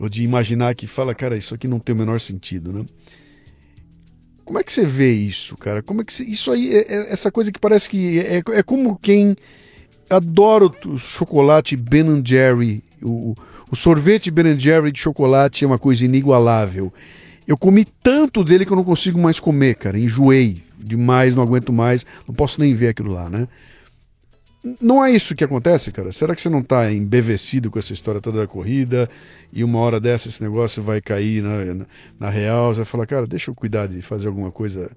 Ou 0.00 0.08
de 0.08 0.22
imaginar 0.22 0.74
que 0.74 0.88
fala, 0.88 1.14
cara, 1.14 1.36
isso 1.36 1.54
aqui 1.54 1.68
não 1.68 1.78
tem 1.78 1.94
o 1.94 1.98
menor 1.98 2.20
sentido, 2.20 2.72
né? 2.72 2.84
Como 4.48 4.58
é 4.58 4.62
que 4.62 4.72
você 4.72 4.82
vê 4.82 5.12
isso, 5.12 5.58
cara? 5.58 5.82
Como 5.82 6.00
é 6.00 6.04
que 6.04 6.10
você... 6.10 6.24
isso 6.24 6.50
aí 6.50 6.74
é, 6.74 6.78
é 6.90 7.12
essa 7.12 7.30
coisa 7.30 7.52
que 7.52 7.60
parece 7.60 7.86
que 7.86 8.18
é, 8.18 8.42
é 8.52 8.62
como 8.62 8.96
quem 8.96 9.36
adoro 10.08 10.74
o 10.86 10.98
chocolate 10.98 11.76
Ben 11.76 12.22
Jerry. 12.24 12.82
O, 13.02 13.36
o 13.70 13.76
sorvete 13.76 14.30
Ben 14.30 14.58
Jerry 14.58 14.90
de 14.90 14.98
chocolate 14.98 15.64
é 15.64 15.66
uma 15.66 15.78
coisa 15.78 16.02
inigualável. 16.02 16.90
Eu 17.46 17.58
comi 17.58 17.84
tanto 18.02 18.42
dele 18.42 18.64
que 18.64 18.72
eu 18.72 18.76
não 18.78 18.84
consigo 18.84 19.20
mais 19.20 19.38
comer, 19.38 19.74
cara. 19.74 19.98
Enjoei 19.98 20.62
demais, 20.78 21.34
não 21.34 21.42
aguento 21.42 21.70
mais, 21.70 22.06
não 22.26 22.34
posso 22.34 22.58
nem 22.58 22.74
ver 22.74 22.88
aquilo 22.88 23.12
lá, 23.12 23.28
né? 23.28 23.46
Não 24.80 25.04
é 25.04 25.10
isso 25.10 25.34
que 25.34 25.44
acontece, 25.44 25.92
cara? 25.92 26.12
Será 26.12 26.34
que 26.34 26.40
você 26.40 26.48
não 26.48 26.60
está 26.60 26.90
embevecido 26.92 27.70
com 27.70 27.78
essa 27.78 27.92
história 27.92 28.20
toda 28.20 28.38
da 28.38 28.46
corrida 28.46 29.08
e 29.52 29.62
uma 29.62 29.78
hora 29.78 30.00
dessa 30.00 30.28
esse 30.28 30.42
negócio 30.42 30.82
vai 30.82 31.00
cair 31.00 31.42
na, 31.42 31.74
na, 31.74 31.86
na 32.18 32.30
real? 32.30 32.72
Você 32.72 32.78
vai 32.78 32.86
falar, 32.86 33.06
cara, 33.06 33.26
deixa 33.26 33.50
eu 33.50 33.54
cuidar 33.54 33.86
de 33.86 34.02
fazer 34.02 34.28
alguma 34.28 34.50
coisa 34.50 34.90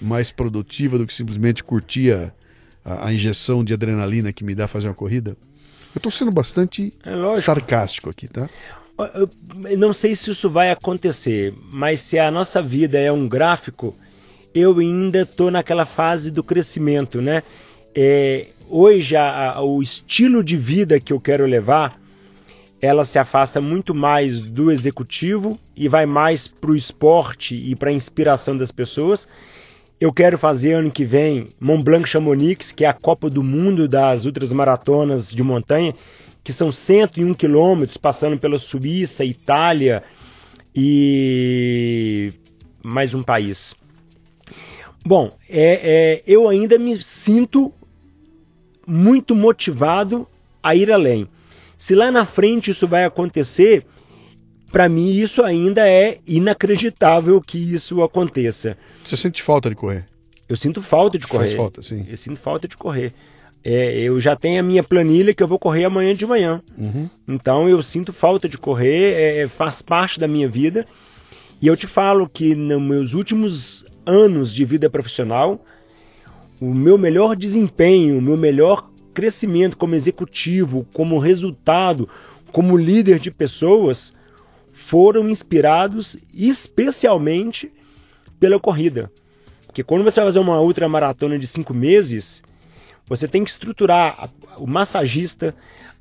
mais 0.00 0.32
produtiva 0.32 0.98
do 0.98 1.06
que 1.06 1.14
simplesmente 1.14 1.64
curtir 1.64 2.12
a, 2.12 2.32
a, 2.84 3.08
a, 3.08 3.12
injeção 3.12 3.64
de 3.64 3.72
adrenalina 3.72 4.32
que 4.32 4.44
me 4.44 4.54
dá 4.54 4.66
fazer 4.66 4.88
uma 4.88 4.94
corrida? 4.94 5.36
Eu 5.94 5.98
estou 5.98 6.12
sendo 6.12 6.30
bastante 6.30 6.92
é 7.04 7.40
sarcástico 7.40 8.10
aqui, 8.10 8.28
tá? 8.28 8.48
Eu 9.64 9.78
não 9.78 9.92
sei 9.92 10.14
se 10.14 10.30
isso 10.30 10.50
vai 10.50 10.70
acontecer, 10.70 11.54
mas 11.70 12.00
se 12.00 12.18
a 12.18 12.30
nossa 12.30 12.62
vida 12.62 12.98
é 12.98 13.12
um 13.12 13.28
gráfico, 13.28 13.94
eu 14.54 14.78
ainda 14.78 15.22
estou 15.22 15.50
naquela 15.50 15.84
fase 15.84 16.30
do 16.30 16.42
crescimento, 16.42 17.20
né? 17.20 17.42
É, 17.94 18.48
hoje 18.68 19.16
a, 19.16 19.52
a, 19.52 19.62
o 19.62 19.82
estilo 19.82 20.42
de 20.42 20.56
vida 20.56 21.00
que 21.00 21.12
eu 21.12 21.20
quero 21.20 21.46
levar, 21.46 22.00
ela 22.80 23.06
se 23.06 23.18
afasta 23.18 23.60
muito 23.60 23.94
mais 23.94 24.42
do 24.42 24.70
executivo 24.70 25.58
e 25.74 25.88
vai 25.88 26.06
mais 26.06 26.46
para 26.46 26.70
o 26.70 26.76
esporte 26.76 27.54
e 27.54 27.74
para 27.74 27.90
a 27.90 27.92
inspiração 27.92 28.56
das 28.56 28.70
pessoas. 28.70 29.28
Eu 29.98 30.12
quero 30.12 30.38
fazer 30.38 30.72
ano 30.72 30.90
que 30.90 31.04
vem 31.04 31.48
Mont 31.58 31.82
Blanc 31.82 32.06
Chamonix, 32.06 32.72
que 32.72 32.84
é 32.84 32.88
a 32.88 32.92
Copa 32.92 33.30
do 33.30 33.42
Mundo 33.42 33.88
das 33.88 34.26
outras 34.26 34.52
maratonas 34.52 35.30
de 35.30 35.42
montanha, 35.42 35.94
que 36.44 36.52
são 36.52 36.70
101 36.70 37.32
quilômetros, 37.34 37.96
passando 37.96 38.38
pela 38.38 38.58
Suíça, 38.58 39.24
Itália 39.24 40.02
e 40.74 42.32
mais 42.82 43.14
um 43.14 43.22
país. 43.22 43.74
Bom, 45.04 45.32
é, 45.48 45.80
é, 45.82 46.22
eu 46.26 46.48
ainda 46.48 46.78
me 46.78 47.02
sinto 47.02 47.72
muito 48.86 49.34
motivado 49.34 50.26
a 50.62 50.74
ir 50.74 50.90
além. 50.90 51.28
Se 51.74 51.94
lá 51.94 52.10
na 52.10 52.24
frente 52.24 52.70
isso 52.70 52.86
vai 52.86 53.04
acontecer, 53.04 53.84
para 54.70 54.88
mim 54.88 55.10
isso 55.10 55.42
ainda 55.42 55.88
é 55.88 56.18
inacreditável 56.26 57.40
que 57.40 57.58
isso 57.58 58.02
aconteça. 58.02 58.76
Você 59.02 59.16
sente 59.16 59.42
falta 59.42 59.68
de 59.68 59.76
correr? 59.76 60.06
Eu 60.48 60.56
sinto 60.56 60.80
falta 60.80 61.18
de 61.18 61.26
correr. 61.26 61.46
Faz 61.46 61.56
falta, 61.56 61.82
sim. 61.82 62.06
Eu 62.08 62.16
sinto 62.16 62.38
falta 62.38 62.68
de 62.68 62.76
correr. 62.76 63.12
É, 63.64 63.98
eu 63.98 64.20
já 64.20 64.36
tenho 64.36 64.60
a 64.60 64.62
minha 64.62 64.82
planilha 64.82 65.34
que 65.34 65.42
eu 65.42 65.48
vou 65.48 65.58
correr 65.58 65.84
amanhã 65.84 66.14
de 66.14 66.24
manhã. 66.24 66.62
Uhum. 66.78 67.10
Então 67.26 67.68
eu 67.68 67.82
sinto 67.82 68.12
falta 68.12 68.48
de 68.48 68.56
correr, 68.56 69.14
é, 69.14 69.38
é, 69.40 69.48
faz 69.48 69.82
parte 69.82 70.20
da 70.20 70.28
minha 70.28 70.48
vida. 70.48 70.86
E 71.60 71.66
eu 71.66 71.76
te 71.76 71.86
falo 71.86 72.28
que 72.28 72.54
nos 72.54 72.80
meus 72.80 73.12
últimos 73.12 73.84
anos 74.04 74.54
de 74.54 74.64
vida 74.64 74.88
profissional, 74.88 75.64
o 76.60 76.72
meu 76.72 76.96
melhor 76.96 77.36
desempenho, 77.36 78.18
o 78.18 78.22
meu 78.22 78.36
melhor 78.36 78.90
crescimento 79.12 79.76
como 79.76 79.94
executivo, 79.94 80.86
como 80.92 81.18
resultado, 81.18 82.08
como 82.52 82.76
líder 82.76 83.18
de 83.18 83.30
pessoas, 83.30 84.14
foram 84.72 85.28
inspirados 85.28 86.18
especialmente 86.34 87.72
pela 88.38 88.60
corrida. 88.60 89.10
Porque 89.66 89.82
quando 89.82 90.04
você 90.04 90.20
vai 90.20 90.28
fazer 90.28 90.38
uma 90.38 90.60
ultra 90.60 90.88
maratona 90.88 91.38
de 91.38 91.46
cinco 91.46 91.72
meses, 91.72 92.42
você 93.06 93.26
tem 93.26 93.44
que 93.44 93.50
estruturar 93.50 94.30
o 94.58 94.66
massagista, 94.66 95.54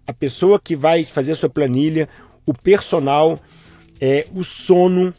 a 0.07 0.13
pessoa 0.13 0.59
que 0.59 0.75
vai 0.75 1.03
fazer 1.03 1.33
a 1.33 1.35
sua 1.35 1.49
planilha, 1.49 2.07
o 2.45 2.53
personal, 2.53 3.39
é, 3.99 4.27
o 4.33 4.43
sono, 4.43 5.13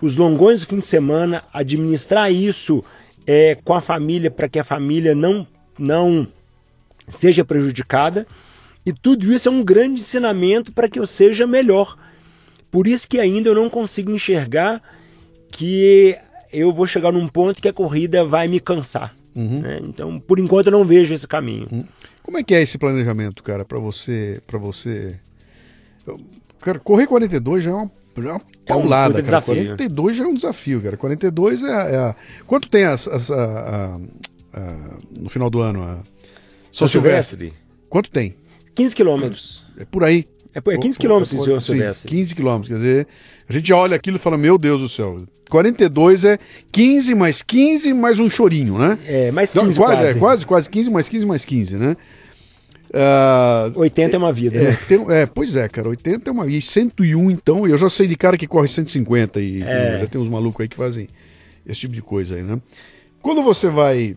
os 0.00 0.16
longões 0.16 0.60
do 0.60 0.66
fim 0.66 0.76
de 0.76 0.86
semana, 0.86 1.44
administrar 1.52 2.32
isso 2.32 2.82
é, 3.26 3.56
com 3.64 3.74
a 3.74 3.80
família 3.80 4.30
para 4.30 4.48
que 4.48 4.58
a 4.58 4.64
família 4.64 5.14
não, 5.14 5.46
não 5.78 6.26
seja 7.06 7.44
prejudicada. 7.44 8.26
E 8.84 8.92
tudo 8.92 9.32
isso 9.32 9.48
é 9.48 9.50
um 9.50 9.62
grande 9.62 10.00
ensinamento 10.00 10.72
para 10.72 10.88
que 10.88 10.98
eu 10.98 11.06
seja 11.06 11.46
melhor. 11.46 11.96
Por 12.70 12.86
isso 12.86 13.08
que 13.08 13.20
ainda 13.20 13.48
eu 13.48 13.54
não 13.54 13.70
consigo 13.70 14.10
enxergar 14.10 14.82
que 15.50 16.16
eu 16.52 16.72
vou 16.72 16.86
chegar 16.86 17.12
num 17.12 17.28
ponto 17.28 17.60
que 17.60 17.68
a 17.68 17.72
corrida 17.72 18.24
vai 18.24 18.48
me 18.48 18.58
cansar. 18.58 19.14
Uhum. 19.34 19.60
Né? 19.60 19.80
Então, 19.82 20.18
por 20.18 20.38
enquanto, 20.38 20.66
eu 20.66 20.72
não 20.72 20.84
vejo 20.84 21.12
esse 21.14 21.28
caminho. 21.28 21.66
Uhum. 21.70 21.84
Como 22.22 22.38
é 22.38 22.42
que 22.42 22.54
é 22.54 22.62
esse 22.62 22.78
planejamento, 22.78 23.42
cara, 23.42 23.64
para 23.64 23.78
você, 23.78 24.40
para 24.46 24.58
você? 24.58 25.18
cara, 26.60 26.78
correr 26.78 27.06
42 27.06 27.64
já 27.64 27.70
é 27.70 27.74
uma, 27.74 27.90
é 28.16 28.72
É 28.72 28.74
um 28.74 28.88
cara. 28.88 29.22
desafio. 29.22 29.54
42 29.54 30.16
já 30.16 30.24
é 30.24 30.26
um 30.26 30.34
desafio, 30.34 30.80
cara. 30.82 30.96
42 30.96 31.62
é, 31.62 31.66
a- 31.66 31.88
é 31.88 31.96
a... 31.96 32.16
Quanto 32.46 32.68
tem 32.68 32.84
as, 32.84 33.08
as- 33.08 33.30
a- 33.30 33.98
a- 34.54 34.60
a- 34.60 34.98
no 35.18 35.28
final 35.30 35.48
do 35.48 35.60
ano? 35.60 35.82
A... 35.82 35.98
São 36.70 36.86
Silvestre. 36.88 37.52
Quanto 37.88 38.10
tem? 38.10 38.34
15 38.74 38.94
quilômetros. 38.96 39.64
É 39.78 39.84
por 39.84 40.04
aí. 40.04 40.26
É, 40.54 40.60
por- 40.60 40.74
é 40.74 40.78
15 40.78 40.98
quilômetros 40.98 41.30
Sim, 41.30 41.38
São 41.44 41.60
Silvestre. 41.60 42.08
15 42.08 42.34
quilômetros. 42.34 42.68
Quer 42.68 42.76
dizer, 42.76 43.06
a 43.48 43.52
gente 43.52 43.68
já 43.68 43.76
olha 43.76 43.96
aquilo 43.96 44.16
e 44.16 44.20
fala, 44.20 44.36
meu 44.38 44.58
Deus 44.58 44.80
do 44.80 44.88
céu. 44.88 45.22
42 45.50 46.24
é 46.24 46.38
15 46.70 47.14
mais 47.14 47.42
15 47.42 47.92
mais 47.92 48.18
um 48.18 48.28
chorinho, 48.30 48.78
né? 48.78 48.98
É, 49.06 49.30
mais 49.30 49.54
Não, 49.54 49.64
15 49.64 49.76
quase, 49.76 49.96
quase. 49.96 50.10
É, 50.10 50.14
quase, 50.18 50.46
quase 50.46 50.70
15 50.70 50.90
mais 50.90 51.08
15 51.10 51.26
mais 51.26 51.44
15, 51.44 51.76
né? 51.76 51.96
Ah, 52.94 53.70
80 53.74 54.16
é 54.16 54.18
uma 54.18 54.32
vida, 54.32 54.56
é, 54.58 54.62
né? 54.72 54.78
tem- 54.86 55.06
é, 55.10 55.24
pois 55.26 55.56
é, 55.56 55.68
cara, 55.68 55.88
80 55.88 56.28
é 56.28 56.32
uma. 56.32 56.46
E 56.46 56.60
101, 56.60 57.30
então, 57.30 57.66
eu 57.66 57.78
já 57.78 57.88
sei 57.88 58.06
de 58.06 58.16
cara 58.16 58.36
que 58.36 58.46
corre 58.46 58.68
150 58.68 59.40
e 59.40 59.62
É. 59.62 60.00
já 60.00 60.06
tem 60.06 60.20
uns 60.20 60.28
malucos 60.28 60.60
aí 60.62 60.68
que 60.68 60.76
fazem 60.76 61.08
esse 61.66 61.80
tipo 61.80 61.94
de 61.94 62.02
coisa 62.02 62.34
aí, 62.34 62.42
né? 62.42 62.60
Quando 63.22 63.42
você 63.42 63.68
vai 63.68 64.16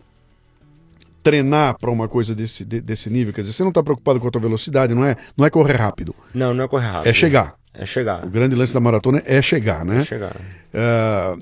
treinar 1.22 1.76
para 1.78 1.90
uma 1.90 2.06
coisa 2.08 2.34
desse, 2.34 2.64
de- 2.64 2.80
desse 2.80 3.10
nível, 3.10 3.32
quer 3.32 3.40
dizer, 3.42 3.54
você 3.54 3.62
não 3.62 3.70
está 3.70 3.82
preocupado 3.82 4.20
com 4.20 4.28
a 4.28 4.30
tua 4.30 4.40
velocidade, 4.40 4.94
não 4.94 5.04
é, 5.04 5.16
não 5.36 5.44
é 5.44 5.50
correr 5.50 5.76
rápido, 5.76 6.14
Não, 6.34 6.54
não 6.54 6.64
é 6.64 6.68
correr 6.68 6.86
rápido. 6.86 7.08
é 7.08 7.12
chegar. 7.12 7.54
É 7.74 7.84
chegar. 7.84 8.24
O 8.24 8.30
grande 8.30 8.54
lance 8.54 8.72
da 8.72 8.80
maratona 8.80 9.22
é 9.26 9.42
chegar, 9.42 9.84
né? 9.84 9.98
É 9.98 10.04
chegar. 10.04 10.36
Ah, 10.72 11.36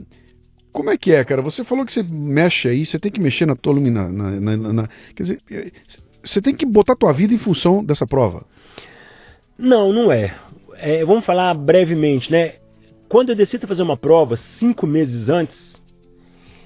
como 0.72 0.90
é 0.90 0.96
que 0.96 1.12
é, 1.12 1.22
cara? 1.22 1.40
Você 1.42 1.62
falou 1.62 1.84
que 1.84 1.92
você 1.92 2.02
mexe 2.02 2.68
aí, 2.68 2.84
você 2.86 2.98
tem 2.98 3.10
que 3.12 3.20
mexer 3.20 3.46
na 3.46 3.54
tua 3.54 3.72
lumina, 3.74 4.08
na, 4.08 4.30
na- 4.40 4.56
na- 4.56 4.72
na- 4.72 4.88
quer 5.14 5.22
dizer, 5.22 5.38
eh, 5.50 5.70
você 6.24 6.40
tem 6.40 6.54
que 6.54 6.64
botar 6.64 6.96
tua 6.96 7.12
vida 7.12 7.34
em 7.34 7.38
função 7.38 7.84
dessa 7.84 8.06
prova. 8.06 8.44
Não, 9.58 9.92
não 9.92 10.10
é. 10.10 10.34
É, 10.76 11.04
Vamos 11.04 11.24
falar 11.24 11.54
brevemente, 11.54 12.32
né? 12.32 12.54
Quando 13.08 13.28
eu 13.28 13.36
decido 13.36 13.66
fazer 13.66 13.82
uma 13.82 13.96
prova 13.96 14.36
cinco 14.36 14.86
meses 14.86 15.28
antes, 15.28 15.84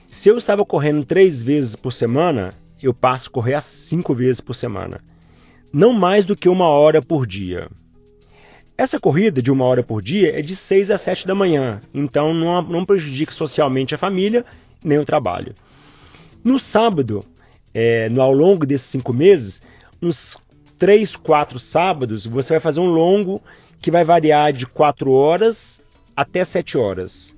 se 0.09 0.29
eu 0.29 0.39
estava 0.39 0.65
correndo 0.65 1.05
três 1.05 1.43
vezes 1.43 1.77
por 1.77 1.93
semana, 1.93 2.55
eu 2.83 2.95
passo 2.95 3.29
a 3.29 3.33
correr 3.33 3.55
a 3.55 3.61
cinco 3.61 4.15
vezes 4.15 4.41
por 4.41 4.55
semana. 4.55 5.01
Não 5.73 5.93
mais 5.93 6.25
do 6.25 6.37
que 6.37 6.49
uma 6.49 6.67
hora 6.69 7.03
por 7.03 7.27
dia. 7.27 7.69
Essa 8.77 9.01
corrida 9.01 9.43
de 9.43 9.51
uma 9.51 9.65
hora 9.65 9.83
por 9.83 10.01
dia 10.01 10.39
é 10.39 10.41
de 10.41 10.55
6 10.55 10.93
às 10.93 11.03
7 11.03 11.27
da 11.27 11.35
manhã, 11.35 11.81
então 11.93 12.33
não, 12.33 12.63
não 12.63 12.85
prejudica 12.85 13.33
socialmente 13.33 13.93
a 13.93 13.99
família 13.99 14.47
nem 14.83 14.99
o 14.99 15.05
trabalho. 15.05 15.53
No 16.45 16.61
sábado, 16.61 17.25
é, 17.75 18.09
no, 18.09 18.21
ao 18.21 18.33
longo 18.33 18.67
desses 18.67 18.89
cinco 18.89 19.13
meses, 19.13 19.63
uns 20.01 20.41
três, 20.79 21.17
quatro 21.17 21.59
sábados, 21.59 22.27
você 22.27 22.55
vai 22.55 22.61
fazer 22.61 22.81
um 22.81 22.91
longo 22.91 23.43
que 23.81 23.91
vai 23.91 24.05
variar 24.05 24.53
de 24.53 24.67
4 24.67 25.11
horas 25.11 25.85
até 26.17 26.45
7 26.45 26.79
horas. 26.79 27.37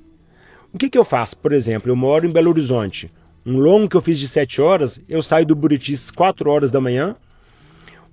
O 0.72 0.78
que, 0.78 0.88
que 0.88 0.98
eu 0.98 1.04
faço? 1.04 1.38
Por 1.38 1.52
exemplo, 1.52 1.90
eu 1.90 1.96
moro 1.96 2.26
em 2.26 2.32
Belo 2.32 2.50
Horizonte. 2.50 3.10
Um 3.44 3.58
longo 3.58 3.88
que 3.88 3.96
eu 3.96 4.02
fiz 4.02 4.18
de 4.18 4.28
7 4.28 4.60
horas, 4.60 5.02
eu 5.08 5.22
saio 5.22 5.46
do 5.46 5.56
Buriti 5.56 5.92
às 5.92 6.10
4 6.10 6.48
horas 6.50 6.70
da 6.70 6.80
manhã, 6.80 7.16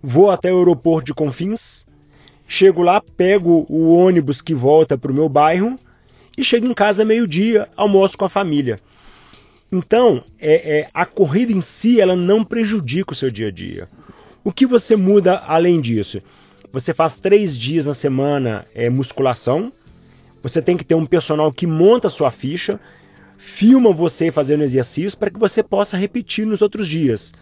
vou 0.01 0.31
até 0.31 0.51
o 0.51 0.57
aeroporto 0.57 1.07
de 1.07 1.13
Confins, 1.13 1.87
chego 2.47 2.81
lá, 2.81 3.01
pego 3.15 3.65
o 3.69 3.95
ônibus 3.95 4.41
que 4.41 4.53
volta 4.53 4.97
para 4.97 5.11
o 5.11 5.15
meu 5.15 5.27
bairro 5.27 5.77
e 6.37 6.43
chego 6.43 6.65
em 6.65 6.73
casa 6.73 7.03
meio-dia, 7.03 7.67
almoço 7.75 8.17
com 8.17 8.25
a 8.25 8.29
família. 8.29 8.79
Então, 9.71 10.23
é, 10.39 10.79
é, 10.79 10.89
a 10.93 11.05
corrida 11.05 11.51
em 11.51 11.61
si 11.61 11.99
ela 11.99 12.15
não 12.15 12.43
prejudica 12.43 13.13
o 13.13 13.15
seu 13.15 13.29
dia 13.29 13.47
a 13.47 13.51
dia. 13.51 13.87
O 14.43 14.51
que 14.51 14.65
você 14.65 14.95
muda 14.95 15.43
além 15.45 15.81
disso? 15.81 16.21
Você 16.71 16.93
faz 16.93 17.19
três 17.19 17.57
dias 17.57 17.85
na 17.85 17.93
semana 17.93 18.65
é, 18.73 18.89
musculação. 18.89 19.71
Você 20.41 20.61
tem 20.61 20.77
que 20.77 20.85
ter 20.85 20.95
um 20.95 21.05
personal 21.05 21.51
que 21.51 21.67
monta 21.67 22.07
a 22.07 22.11
sua 22.11 22.31
ficha, 22.31 22.79
filma 23.37 23.91
você 23.91 24.31
fazendo 24.31 24.63
exercício 24.63 25.17
para 25.17 25.29
que 25.29 25.39
você 25.39 25.61
possa 25.61 25.97
repetir 25.97 26.45
nos 26.45 26.61
outros 26.61 26.87
dias. 26.87 27.33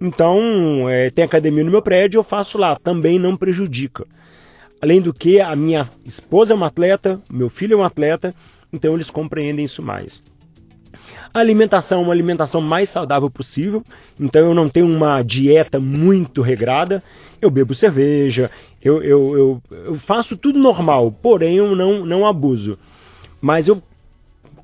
Então, 0.00 0.88
é, 0.88 1.10
tem 1.10 1.24
academia 1.24 1.64
no 1.64 1.70
meu 1.70 1.82
prédio, 1.82 2.18
eu 2.18 2.24
faço 2.24 2.56
lá, 2.58 2.78
também 2.78 3.18
não 3.18 3.36
prejudica. 3.36 4.06
Além 4.80 5.00
do 5.00 5.12
que, 5.12 5.40
a 5.40 5.56
minha 5.56 5.90
esposa 6.04 6.52
é 6.52 6.56
uma 6.56 6.66
atleta, 6.66 7.20
meu 7.30 7.48
filho 7.48 7.74
é 7.74 7.76
um 7.76 7.84
atleta, 7.84 8.34
então 8.72 8.94
eles 8.94 9.10
compreendem 9.10 9.64
isso 9.64 9.82
mais. 9.82 10.24
A 11.32 11.38
alimentação 11.40 12.00
é 12.00 12.04
uma 12.04 12.12
alimentação 12.12 12.60
mais 12.60 12.88
saudável 12.90 13.30
possível, 13.30 13.84
então 14.18 14.42
eu 14.42 14.54
não 14.54 14.68
tenho 14.68 14.86
uma 14.86 15.22
dieta 15.22 15.78
muito 15.78 16.42
regrada. 16.42 17.02
Eu 17.40 17.50
bebo 17.50 17.74
cerveja, 17.74 18.50
eu, 18.82 19.02
eu, 19.02 19.36
eu, 19.36 19.62
eu 19.86 19.98
faço 19.98 20.36
tudo 20.36 20.58
normal, 20.58 21.12
porém 21.12 21.56
eu 21.56 21.76
não, 21.76 22.06
não 22.06 22.26
abuso. 22.26 22.78
Mas 23.40 23.68
eu 23.68 23.82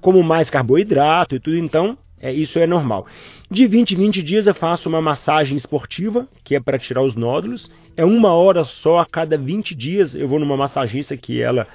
como 0.00 0.22
mais 0.22 0.50
carboidrato 0.50 1.36
e 1.36 1.40
tudo, 1.40 1.56
então 1.56 1.96
é, 2.20 2.32
isso 2.32 2.58
é 2.58 2.66
normal. 2.66 3.06
De 3.50 3.66
20 3.66 3.92
em 3.92 3.96
20 3.96 4.22
dias 4.22 4.46
eu 4.46 4.54
faço 4.54 4.88
uma 4.88 5.02
massagem 5.02 5.56
esportiva, 5.56 6.28
que 6.44 6.54
é 6.54 6.60
para 6.60 6.78
tirar 6.78 7.02
os 7.02 7.16
nódulos. 7.16 7.70
É 7.96 8.04
uma 8.04 8.32
hora 8.32 8.64
só 8.64 8.98
a 8.98 9.06
cada 9.06 9.36
20 9.36 9.74
dias 9.74 10.14
eu 10.14 10.28
vou 10.28 10.38
numa 10.38 10.56
massagista 10.56 11.16
que 11.16 11.40
ela, 11.40 11.66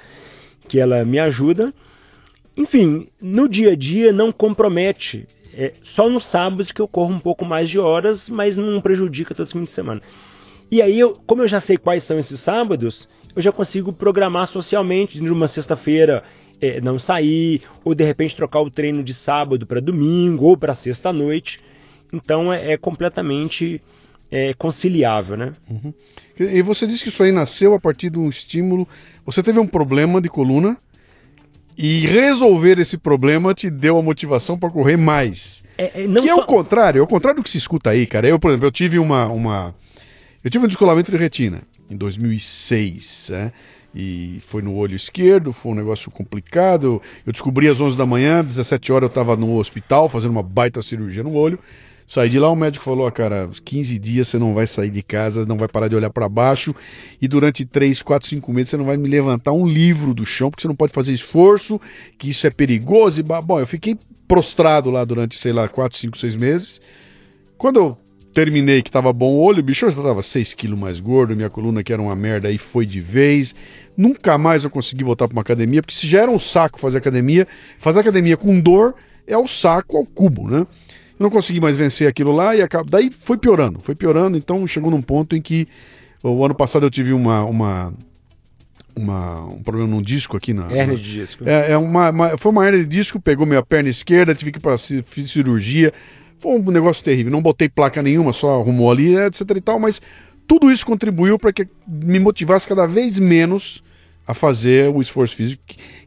que 0.68 0.80
ela 0.80 1.04
me 1.04 1.18
ajuda. 1.18 1.72
Enfim, 2.58 3.06
no 3.22 3.48
dia 3.48 3.70
a 3.70 3.76
dia 3.76 4.12
não 4.12 4.32
compromete. 4.32 5.28
É 5.54 5.72
só 5.80 6.08
nos 6.08 6.26
sábados 6.26 6.72
que 6.72 6.80
eu 6.80 6.88
corro 6.88 7.14
um 7.14 7.20
pouco 7.20 7.44
mais 7.44 7.68
de 7.68 7.78
horas, 7.78 8.28
mas 8.28 8.58
não 8.58 8.80
prejudica 8.80 9.32
todos 9.32 9.50
os 9.50 9.52
fins 9.52 9.68
de 9.68 9.72
semana. 9.72 10.02
E 10.68 10.82
aí, 10.82 10.98
eu, 10.98 11.16
como 11.24 11.42
eu 11.42 11.48
já 11.48 11.60
sei 11.60 11.76
quais 11.76 12.02
são 12.02 12.16
esses 12.16 12.40
sábados, 12.40 13.08
eu 13.34 13.40
já 13.40 13.52
consigo 13.52 13.92
programar 13.92 14.48
socialmente 14.48 15.20
de 15.20 15.30
uma 15.30 15.46
sexta-feira 15.46 16.24
é, 16.60 16.80
não 16.80 16.98
sair, 16.98 17.62
ou 17.84 17.94
de 17.94 18.04
repente 18.04 18.34
trocar 18.34 18.60
o 18.60 18.70
treino 18.70 19.04
de 19.04 19.14
sábado 19.14 19.64
para 19.64 19.80
domingo, 19.80 20.46
ou 20.46 20.56
para 20.56 20.74
sexta-noite. 20.74 21.60
Então 22.12 22.52
é, 22.52 22.72
é 22.72 22.76
completamente 22.76 23.80
é, 24.32 24.52
conciliável, 24.54 25.36
né? 25.36 25.54
E 26.38 26.60
você 26.60 26.88
disse 26.88 27.04
que 27.04 27.08
isso 27.08 27.22
aí 27.22 27.30
nasceu 27.30 27.72
a 27.72 27.80
partir 27.80 28.10
de 28.10 28.18
um 28.18 28.28
estímulo. 28.28 28.86
Você 29.24 29.44
teve 29.44 29.60
um 29.60 29.66
problema 29.66 30.20
de 30.20 30.28
coluna 30.28 30.76
e 31.78 32.00
resolver 32.06 32.78
esse 32.80 32.98
problema 32.98 33.54
te 33.54 33.70
deu 33.70 33.96
a 33.96 34.02
motivação 34.02 34.58
para 34.58 34.68
correr 34.68 34.96
mais. 34.96 35.62
É, 35.78 36.02
é, 36.02 36.06
não 36.08 36.22
que 36.24 36.28
é 36.28 36.34
só- 36.34 36.42
o 36.42 36.44
contrário, 36.44 36.98
é 36.98 37.02
o 37.02 37.06
contrário 37.06 37.40
do 37.40 37.44
que 37.44 37.50
se 37.50 37.58
escuta 37.58 37.90
aí, 37.90 38.04
cara. 38.04 38.26
Eu, 38.26 38.38
por 38.38 38.50
exemplo, 38.50 38.66
eu 38.66 38.72
tive 38.72 38.98
uma, 38.98 39.26
uma 39.28 39.74
eu 40.42 40.50
tive 40.50 40.64
um 40.64 40.68
descolamento 40.68 41.10
de 41.12 41.16
retina 41.16 41.62
em 41.88 41.96
2006, 41.96 43.28
né? 43.30 43.52
E 43.94 44.40
foi 44.46 44.60
no 44.60 44.74
olho 44.74 44.94
esquerdo, 44.94 45.52
foi 45.52 45.72
um 45.72 45.74
negócio 45.74 46.10
complicado. 46.10 47.00
Eu 47.26 47.32
descobri 47.32 47.68
às 47.68 47.80
11 47.80 47.96
da 47.96 48.04
manhã, 48.04 48.44
17 48.44 48.92
horas 48.92 49.04
eu 49.04 49.08
estava 49.08 49.34
no 49.36 49.56
hospital 49.56 50.08
fazendo 50.08 50.30
uma 50.30 50.42
baita 50.42 50.82
cirurgia 50.82 51.22
no 51.22 51.32
olho. 51.34 51.58
Saí 52.08 52.30
de 52.30 52.38
lá, 52.38 52.50
o 52.50 52.56
médico 52.56 52.82
falou: 52.82 53.06
"Ah, 53.06 53.12
cara, 53.12 53.46
uns 53.46 53.60
15 53.60 53.98
dias 53.98 54.28
você 54.28 54.38
não 54.38 54.54
vai 54.54 54.66
sair 54.66 54.88
de 54.88 55.02
casa, 55.02 55.44
não 55.44 55.58
vai 55.58 55.68
parar 55.68 55.88
de 55.88 55.94
olhar 55.94 56.08
para 56.08 56.26
baixo, 56.26 56.74
e 57.20 57.28
durante 57.28 57.66
3, 57.66 58.02
4, 58.02 58.26
5 58.26 58.50
meses 58.50 58.70
você 58.70 58.78
não 58.78 58.86
vai 58.86 58.96
me 58.96 59.06
levantar 59.06 59.52
um 59.52 59.66
livro 59.66 60.14
do 60.14 60.24
chão, 60.24 60.50
porque 60.50 60.62
você 60.62 60.68
não 60.68 60.74
pode 60.74 60.90
fazer 60.90 61.12
esforço, 61.12 61.78
que 62.16 62.30
isso 62.30 62.46
é 62.46 62.50
perigoso. 62.50 63.20
E, 63.20 63.22
bom, 63.22 63.60
eu 63.60 63.66
fiquei 63.66 63.94
prostrado 64.26 64.90
lá 64.90 65.04
durante, 65.04 65.38
sei 65.38 65.52
lá, 65.52 65.68
4, 65.68 65.98
5, 65.98 66.16
6 66.16 66.34
meses. 66.34 66.80
Quando 67.58 67.76
eu 67.78 67.98
terminei 68.32 68.80
que 68.80 68.90
tava 68.90 69.12
bom 69.12 69.32
o 69.34 69.40
olho, 69.40 69.62
bicho, 69.62 69.84
eu 69.84 69.92
já 69.92 70.02
tava 70.02 70.22
6 70.22 70.54
quilos 70.54 70.78
mais 70.78 71.00
gordo, 71.00 71.36
minha 71.36 71.50
coluna 71.50 71.82
que 71.82 71.92
era 71.92 72.00
uma 72.00 72.16
merda 72.16 72.48
aí 72.48 72.56
foi 72.56 72.86
de 72.86 73.00
vez. 73.00 73.54
Nunca 73.94 74.38
mais 74.38 74.64
eu 74.64 74.70
consegui 74.70 75.04
voltar 75.04 75.28
para 75.28 75.34
uma 75.34 75.42
academia, 75.42 75.82
porque 75.82 75.94
se 75.94 76.06
já 76.06 76.22
era 76.22 76.30
um 76.30 76.38
saco 76.38 76.80
fazer 76.80 76.96
academia, 76.96 77.46
fazer 77.76 78.00
academia 78.00 78.36
com 78.38 78.58
dor 78.58 78.94
é 79.26 79.36
o 79.36 79.46
saco 79.46 79.98
ao 79.98 80.06
cubo, 80.06 80.48
né? 80.48 80.66
Não 81.18 81.30
consegui 81.30 81.60
mais 81.60 81.76
vencer 81.76 82.06
aquilo 82.08 82.32
lá 82.32 82.54
e 82.54 82.62
acaba... 82.62 82.84
daí 82.88 83.10
foi 83.10 83.36
piorando, 83.36 83.80
foi 83.80 83.94
piorando, 83.94 84.36
então 84.36 84.66
chegou 84.68 84.90
num 84.90 85.02
ponto 85.02 85.34
em 85.34 85.42
que 85.42 85.66
o 86.22 86.44
ano 86.44 86.54
passado 86.54 86.86
eu 86.86 86.90
tive 86.90 87.12
uma, 87.12 87.44
uma, 87.44 87.92
uma- 88.96 89.44
um 89.46 89.62
problema 89.62 89.88
num 89.88 90.02
disco 90.02 90.36
aqui 90.36 90.52
na, 90.52 90.70
Hérnia 90.72 90.96
de 90.96 91.02
disco. 91.12 91.44
é, 91.46 91.72
é 91.72 91.76
uma, 91.76 92.10
uma- 92.10 92.38
foi 92.38 92.50
uma 92.52 92.66
hernia 92.66 92.82
de 92.84 92.88
disco, 92.88 93.20
pegou 93.20 93.46
minha 93.46 93.62
perna 93.62 93.88
esquerda, 93.88 94.34
tive 94.34 94.52
que 94.52 94.58
ir 94.58 94.62
para 94.62 94.76
cirurgia. 94.76 95.92
Foi 96.36 96.52
um 96.52 96.70
negócio 96.70 97.02
terrível. 97.04 97.32
Não 97.32 97.42
botei 97.42 97.68
placa 97.68 98.00
nenhuma, 98.02 98.32
só 98.32 98.60
arrumou 98.60 98.90
ali, 98.90 99.16
etc 99.16 99.42
e 99.56 99.60
tal, 99.60 99.78
mas 99.80 100.00
tudo 100.46 100.70
isso 100.70 100.86
contribuiu 100.86 101.38
para 101.38 101.52
que 101.52 101.66
me 101.86 102.18
motivasse 102.18 102.66
cada 102.66 102.86
vez 102.86 103.18
menos 103.18 103.82
a 104.26 104.34
fazer 104.34 104.88
o 104.94 105.00
esforço 105.00 105.34
físico 105.36 105.62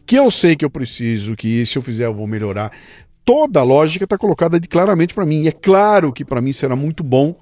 que 0.05 0.15
eu 0.17 0.29
sei 0.29 0.55
que 0.55 0.63
eu 0.65 0.69
preciso, 0.69 1.35
que 1.35 1.65
se 1.65 1.77
eu 1.77 1.81
fizer 1.81 2.05
eu 2.05 2.13
vou 2.13 2.27
melhorar. 2.27 2.71
Toda 3.23 3.59
a 3.59 3.63
lógica 3.63 4.03
está 4.03 4.17
colocada 4.17 4.59
de- 4.59 4.67
claramente 4.67 5.13
para 5.13 5.25
mim. 5.25 5.43
E 5.43 5.47
é 5.47 5.51
claro 5.51 6.11
que 6.11 6.25
para 6.25 6.41
mim 6.41 6.53
será 6.53 6.75
muito 6.75 7.03
bom 7.03 7.35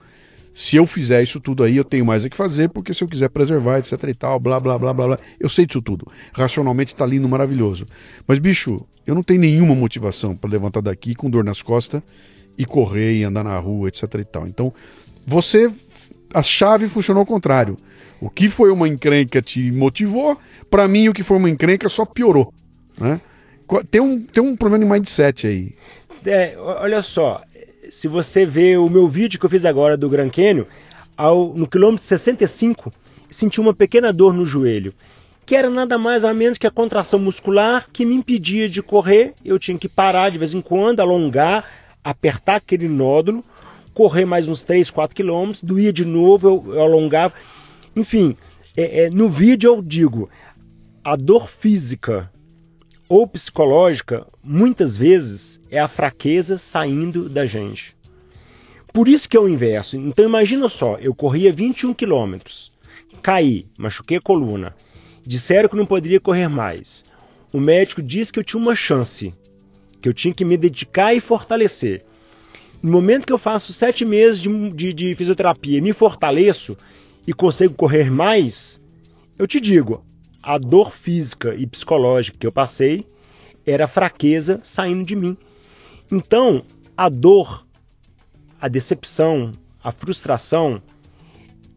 se 0.52 0.76
eu 0.76 0.86
fizer 0.88 1.22
isso 1.22 1.40
tudo 1.40 1.64
aí, 1.64 1.78
eu 1.78 1.84
tenho 1.86 2.06
mais 2.06 2.26
a 2.26 2.30
que 2.30 2.36
fazer, 2.36 2.70
porque 2.70 2.94
se 2.94 3.04
eu 3.04 3.08
quiser 3.08 3.30
preservar, 3.30 3.78
etc 3.78 4.04
e 4.10 4.14
tal, 4.14 4.40
blá, 4.40 4.60
blá, 4.60 4.78
blá, 4.78 4.94
blá, 4.94 5.08
blá. 5.08 5.20
Eu 5.40 5.48
sei 5.48 5.66
disso 5.66 5.82
tudo. 5.82 6.06
Racionalmente 6.34 6.96
tá 6.96 7.06
lindo, 7.06 7.30
maravilhoso. 7.30 7.86
Mas, 8.28 8.40
bicho, 8.40 8.86
eu 9.06 9.16
não 9.16 9.24
tenho 9.24 9.40
nenhuma 9.40 9.76
motivação 9.76 10.36
para 10.36 10.50
levantar 10.50 10.82
daqui 10.82 11.16
com 11.16 11.30
dor 11.30 11.44
nas 11.44 11.62
costas 11.62 12.02
e 12.58 12.66
correr 12.66 13.20
e 13.20 13.24
andar 13.24 13.44
na 13.44 13.58
rua, 13.58 13.88
etc 13.88 14.04
e 14.16 14.26
tal. 14.26 14.48
Então, 14.48 14.74
você 15.26 15.72
a 16.34 16.42
chave 16.42 16.88
funcionou 16.88 17.22
ao 17.22 17.26
contrário. 17.26 17.78
O 18.20 18.30
que 18.30 18.50
foi 18.50 18.70
uma 18.70 18.88
encrenca 18.88 19.42
te 19.42 19.72
motivou, 19.72 20.38
para 20.70 20.88
mim 20.88 21.08
o 21.08 21.14
que 21.14 21.24
foi 21.24 21.38
uma 21.38 21.50
encrenca 21.50 21.88
só 21.88 22.04
piorou. 22.06 22.54
Né? 23.00 23.22
Tem, 23.90 24.02
um, 24.02 24.22
tem 24.22 24.42
um 24.42 24.56
problema 24.56 24.84
de 24.84 24.92
mindset 24.92 25.48
aí. 25.48 25.74
É, 26.26 26.56
olha 26.58 27.02
só, 27.04 27.42
se 27.90 28.08
você 28.08 28.46
vê 28.46 28.78
o 28.78 28.90
meu 28.90 29.08
vídeo 29.08 29.40
que 29.40 29.46
eu 29.46 29.50
fiz 29.50 29.64
agora 29.64 29.96
do 29.96 30.10
Gran 30.10 30.30
Canyon, 30.30 30.66
ao, 31.16 31.54
no 31.54 31.68
quilômetro 31.68 32.06
65, 32.06 32.92
senti 33.28 33.62
uma 33.62 33.74
pequena 33.74 34.12
dor 34.12 34.34
no 34.34 34.46
joelho, 34.46 34.94
que 35.46 35.56
era 35.56 35.70
nada 35.70 35.98
mais 35.98 36.24
ou 36.24 36.34
menos 36.34 36.58
que 36.58 36.68
a 36.68 36.72
contração 36.72 37.20
muscular 37.20 37.88
que 37.92 38.06
me 38.06 38.16
impedia 38.16 38.70
de 38.70 38.82
correr. 38.82 39.34
Eu 39.44 39.60
tinha 39.60 39.78
que 39.78 39.90
parar 39.90 40.30
de 40.30 40.38
vez 40.38 40.54
em 40.54 40.62
quando, 40.62 41.00
alongar, 41.00 41.66
apertar 42.04 42.56
aquele 42.58 42.88
nódulo, 42.88 43.44
correr 43.94 44.26
mais 44.26 44.48
uns 44.48 44.64
3, 44.64 44.90
4 44.90 45.16
quilômetros, 45.16 45.64
doía 45.64 45.92
de 45.92 46.06
novo, 46.06 46.48
eu, 46.48 46.74
eu 46.76 46.82
alongava. 46.82 47.34
Enfim, 47.96 48.36
é, 48.76 49.06
é, 49.06 49.10
no 49.10 49.28
vídeo 49.28 49.74
eu 49.74 49.82
digo, 49.82 50.30
a 51.04 51.16
dor 51.16 51.50
física 51.50 52.32
ou 53.10 53.28
psicológica, 53.28 54.28
muitas 54.44 54.96
vezes 54.96 55.64
é 55.72 55.80
a 55.80 55.88
fraqueza 55.88 56.56
saindo 56.56 57.28
da 57.28 57.48
gente. 57.48 57.98
Por 58.94 59.10
isso 59.10 59.28
que 59.28 59.36
é 59.36 59.40
o 59.40 59.50
inverso. 59.50 59.98
Então 59.98 60.24
imagina 60.24 60.70
só, 60.70 60.96
eu 60.98 61.14
corria 61.16 61.52
21 61.52 61.94
quilômetros, 61.96 62.72
caí, 63.24 63.66
machuquei 63.78 64.18
a 64.18 64.22
coluna, 64.22 64.76
disseram 65.26 65.68
que 65.68 65.76
não 65.76 65.88
poderia 65.88 66.20
correr 66.20 66.48
mais. 66.48 67.04
O 67.52 67.60
médico 67.60 68.02
disse 68.02 68.32
que 68.32 68.40
eu 68.40 68.44
tinha 68.44 68.62
uma 68.62 68.76
chance, 68.76 69.34
que 70.00 70.08
eu 70.08 70.14
tinha 70.14 70.34
que 70.34 70.46
me 70.46 70.56
dedicar 70.56 71.14
e 71.16 71.20
fortalecer. 71.20 72.06
No 72.82 72.92
momento 72.92 73.26
que 73.26 73.34
eu 73.34 73.40
faço 73.40 73.74
sete 73.74 74.06
meses 74.06 74.40
de, 74.40 74.70
de, 74.70 74.94
de 74.94 75.16
fisioterapia 75.16 75.82
me 75.82 75.94
fortaleço 75.94 76.78
e 77.28 77.34
consigo 77.34 77.74
correr 77.74 78.12
mais, 78.12 78.80
eu 79.38 79.48
te 79.48 79.60
digo, 79.60 80.06
a 80.42 80.58
dor 80.58 80.92
física 80.92 81.54
e 81.56 81.68
psicológica 81.68 82.38
que 82.38 82.48
eu 82.48 82.52
passei 82.52 83.06
era 83.66 83.88
fraqueza 83.88 84.60
saindo 84.64 85.04
de 85.04 85.16
mim. 85.16 85.38
Então, 86.12 86.64
a 86.98 87.10
dor, 87.10 87.66
a 88.60 88.68
decepção, 88.68 89.52
a 89.84 89.92
frustração, 89.92 90.82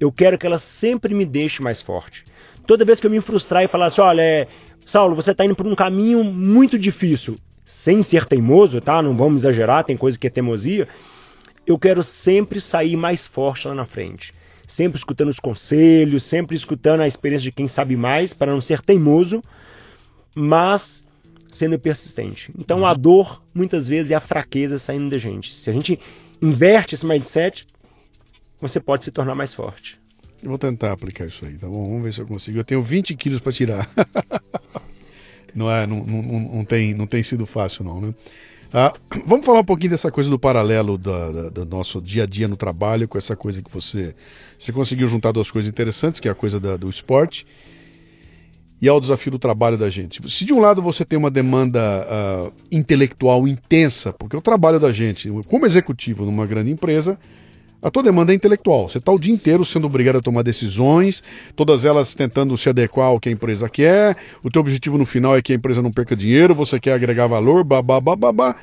eu 0.00 0.10
quero 0.10 0.38
que 0.38 0.46
ela 0.46 0.58
sempre 0.58 1.14
me 1.14 1.24
deixe 1.24 1.62
mais 1.62 1.82
forte. 1.82 2.24
Toda 2.66 2.84
vez 2.84 3.00
que 3.00 3.06
eu 3.06 3.10
me 3.10 3.20
frustrar 3.20 3.62
e 3.62 3.68
falar 3.68 3.86
assim, 3.86 4.00
olha, 4.00 4.22
é, 4.22 4.48
Saulo, 4.84 5.14
você 5.14 5.32
está 5.32 5.44
indo 5.44 5.54
por 5.54 5.66
um 5.66 5.74
caminho 5.74 6.24
muito 6.24 6.78
difícil, 6.78 7.36
sem 7.62 8.02
ser 8.02 8.24
teimoso, 8.24 8.80
tá? 8.80 9.02
Não 9.02 9.16
vamos 9.16 9.42
exagerar, 9.42 9.84
tem 9.84 9.96
coisa 9.96 10.18
que 10.18 10.26
é 10.26 10.30
teimosia. 10.30 10.88
Eu 11.66 11.78
quero 11.78 12.02
sempre 12.02 12.60
sair 12.60 12.96
mais 12.96 13.26
forte 13.26 13.68
lá 13.68 13.74
na 13.74 13.84
frente 13.84 14.32
sempre 14.64 14.98
escutando 14.98 15.28
os 15.28 15.40
conselhos, 15.40 16.24
sempre 16.24 16.56
escutando 16.56 17.00
a 17.00 17.06
experiência 17.06 17.44
de 17.44 17.52
quem 17.52 17.68
sabe 17.68 17.96
mais, 17.96 18.32
para 18.32 18.52
não 18.52 18.60
ser 18.60 18.80
teimoso, 18.80 19.42
mas 20.34 21.06
sendo 21.48 21.78
persistente. 21.78 22.50
Então 22.58 22.86
a 22.86 22.94
dor, 22.94 23.42
muitas 23.54 23.86
vezes, 23.86 24.10
é 24.10 24.14
a 24.14 24.20
fraqueza 24.20 24.78
saindo 24.78 25.10
da 25.10 25.18
gente. 25.18 25.54
Se 25.54 25.70
a 25.70 25.72
gente 25.72 25.98
inverte 26.40 26.94
esse 26.94 27.06
mindset, 27.06 27.66
você 28.60 28.80
pode 28.80 29.04
se 29.04 29.10
tornar 29.10 29.34
mais 29.34 29.54
forte. 29.54 30.00
Eu 30.42 30.48
vou 30.48 30.58
tentar 30.58 30.92
aplicar 30.92 31.26
isso 31.26 31.44
aí, 31.44 31.56
tá 31.56 31.68
bom? 31.68 31.84
Vamos 31.84 32.02
ver 32.02 32.14
se 32.14 32.20
eu 32.20 32.26
consigo. 32.26 32.58
Eu 32.58 32.64
tenho 32.64 32.82
20 32.82 33.14
quilos 33.14 33.40
para 33.40 33.52
tirar. 33.52 33.88
não, 35.54 35.70
é, 35.70 35.86
não, 35.86 36.04
não, 36.04 36.22
não, 36.22 36.64
tem, 36.64 36.94
não 36.94 37.06
tem 37.06 37.22
sido 37.22 37.46
fácil, 37.46 37.84
não, 37.84 38.00
né? 38.00 38.14
Ah, 38.74 38.94
vamos 39.26 39.44
falar 39.44 39.60
um 39.60 39.64
pouquinho 39.64 39.90
dessa 39.90 40.10
coisa 40.10 40.30
do 40.30 40.38
paralelo 40.38 40.96
da, 40.96 41.30
da, 41.30 41.48
do 41.50 41.66
nosso 41.66 42.00
dia 42.00 42.22
a 42.22 42.26
dia 42.26 42.48
no 42.48 42.56
trabalho, 42.56 43.06
com 43.06 43.18
essa 43.18 43.36
coisa 43.36 43.62
que 43.62 43.70
você, 43.70 44.14
você 44.56 44.72
conseguiu 44.72 45.06
juntar 45.08 45.30
duas 45.30 45.50
coisas 45.50 45.68
interessantes, 45.70 46.20
que 46.20 46.26
é 46.26 46.30
a 46.30 46.34
coisa 46.34 46.58
da, 46.58 46.78
do 46.78 46.88
esporte 46.88 47.46
e 48.80 48.88
ao 48.88 48.98
desafio 48.98 49.30
do 49.30 49.38
trabalho 49.38 49.76
da 49.76 49.90
gente. 49.90 50.20
Se 50.30 50.44
de 50.46 50.54
um 50.54 50.58
lado 50.58 50.80
você 50.80 51.04
tem 51.04 51.18
uma 51.18 51.30
demanda 51.30 51.78
uh, 51.78 52.52
intelectual 52.70 53.46
intensa, 53.46 54.10
porque 54.10 54.36
o 54.36 54.40
trabalho 54.40 54.80
da 54.80 54.90
gente, 54.90 55.30
como 55.46 55.66
executivo 55.66 56.24
numa 56.24 56.46
grande 56.46 56.70
empresa, 56.70 57.18
a 57.82 57.90
tua 57.90 58.02
demanda 58.02 58.32
é 58.32 58.36
intelectual. 58.36 58.88
Você 58.88 58.98
está 58.98 59.10
o 59.10 59.18
dia 59.18 59.34
inteiro 59.34 59.64
sendo 59.64 59.88
obrigado 59.88 60.18
a 60.18 60.22
tomar 60.22 60.42
decisões, 60.42 61.20
todas 61.56 61.84
elas 61.84 62.14
tentando 62.14 62.56
se 62.56 62.68
adequar 62.68 63.08
ao 63.08 63.18
que 63.18 63.28
a 63.28 63.32
empresa 63.32 63.68
quer. 63.68 64.16
O 64.40 64.48
teu 64.48 64.60
objetivo 64.60 64.96
no 64.96 65.04
final 65.04 65.36
é 65.36 65.42
que 65.42 65.52
a 65.52 65.56
empresa 65.56 65.82
não 65.82 65.90
perca 65.90 66.14
dinheiro, 66.14 66.54
você 66.54 66.78
quer 66.78 66.92
agregar 66.92 67.26
valor, 67.26 67.64
babá, 67.64 68.00
babá. 68.00 68.54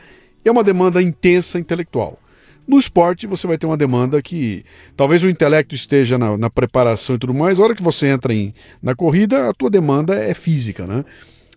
E 0.44 0.48
é 0.48 0.52
uma 0.52 0.64
demanda 0.64 1.02
intensa 1.02 1.60
intelectual. 1.60 2.18
No 2.66 2.78
esporte, 2.78 3.28
você 3.28 3.46
vai 3.46 3.58
ter 3.58 3.66
uma 3.66 3.76
demanda 3.76 4.22
que 4.22 4.64
talvez 4.96 5.22
o 5.24 5.30
intelecto 5.30 5.76
esteja 5.76 6.18
na, 6.18 6.38
na 6.38 6.50
preparação 6.50 7.16
e 7.16 7.20
tudo 7.20 7.34
mais. 7.34 7.60
A 7.60 7.64
hora 7.64 7.76
que 7.76 7.84
você 7.84 8.08
entra 8.08 8.34
em, 8.34 8.54
na 8.82 8.96
corrida, 8.96 9.50
a 9.50 9.54
tua 9.54 9.70
demanda 9.70 10.16
é 10.16 10.34
física, 10.34 10.88
né? 10.88 11.04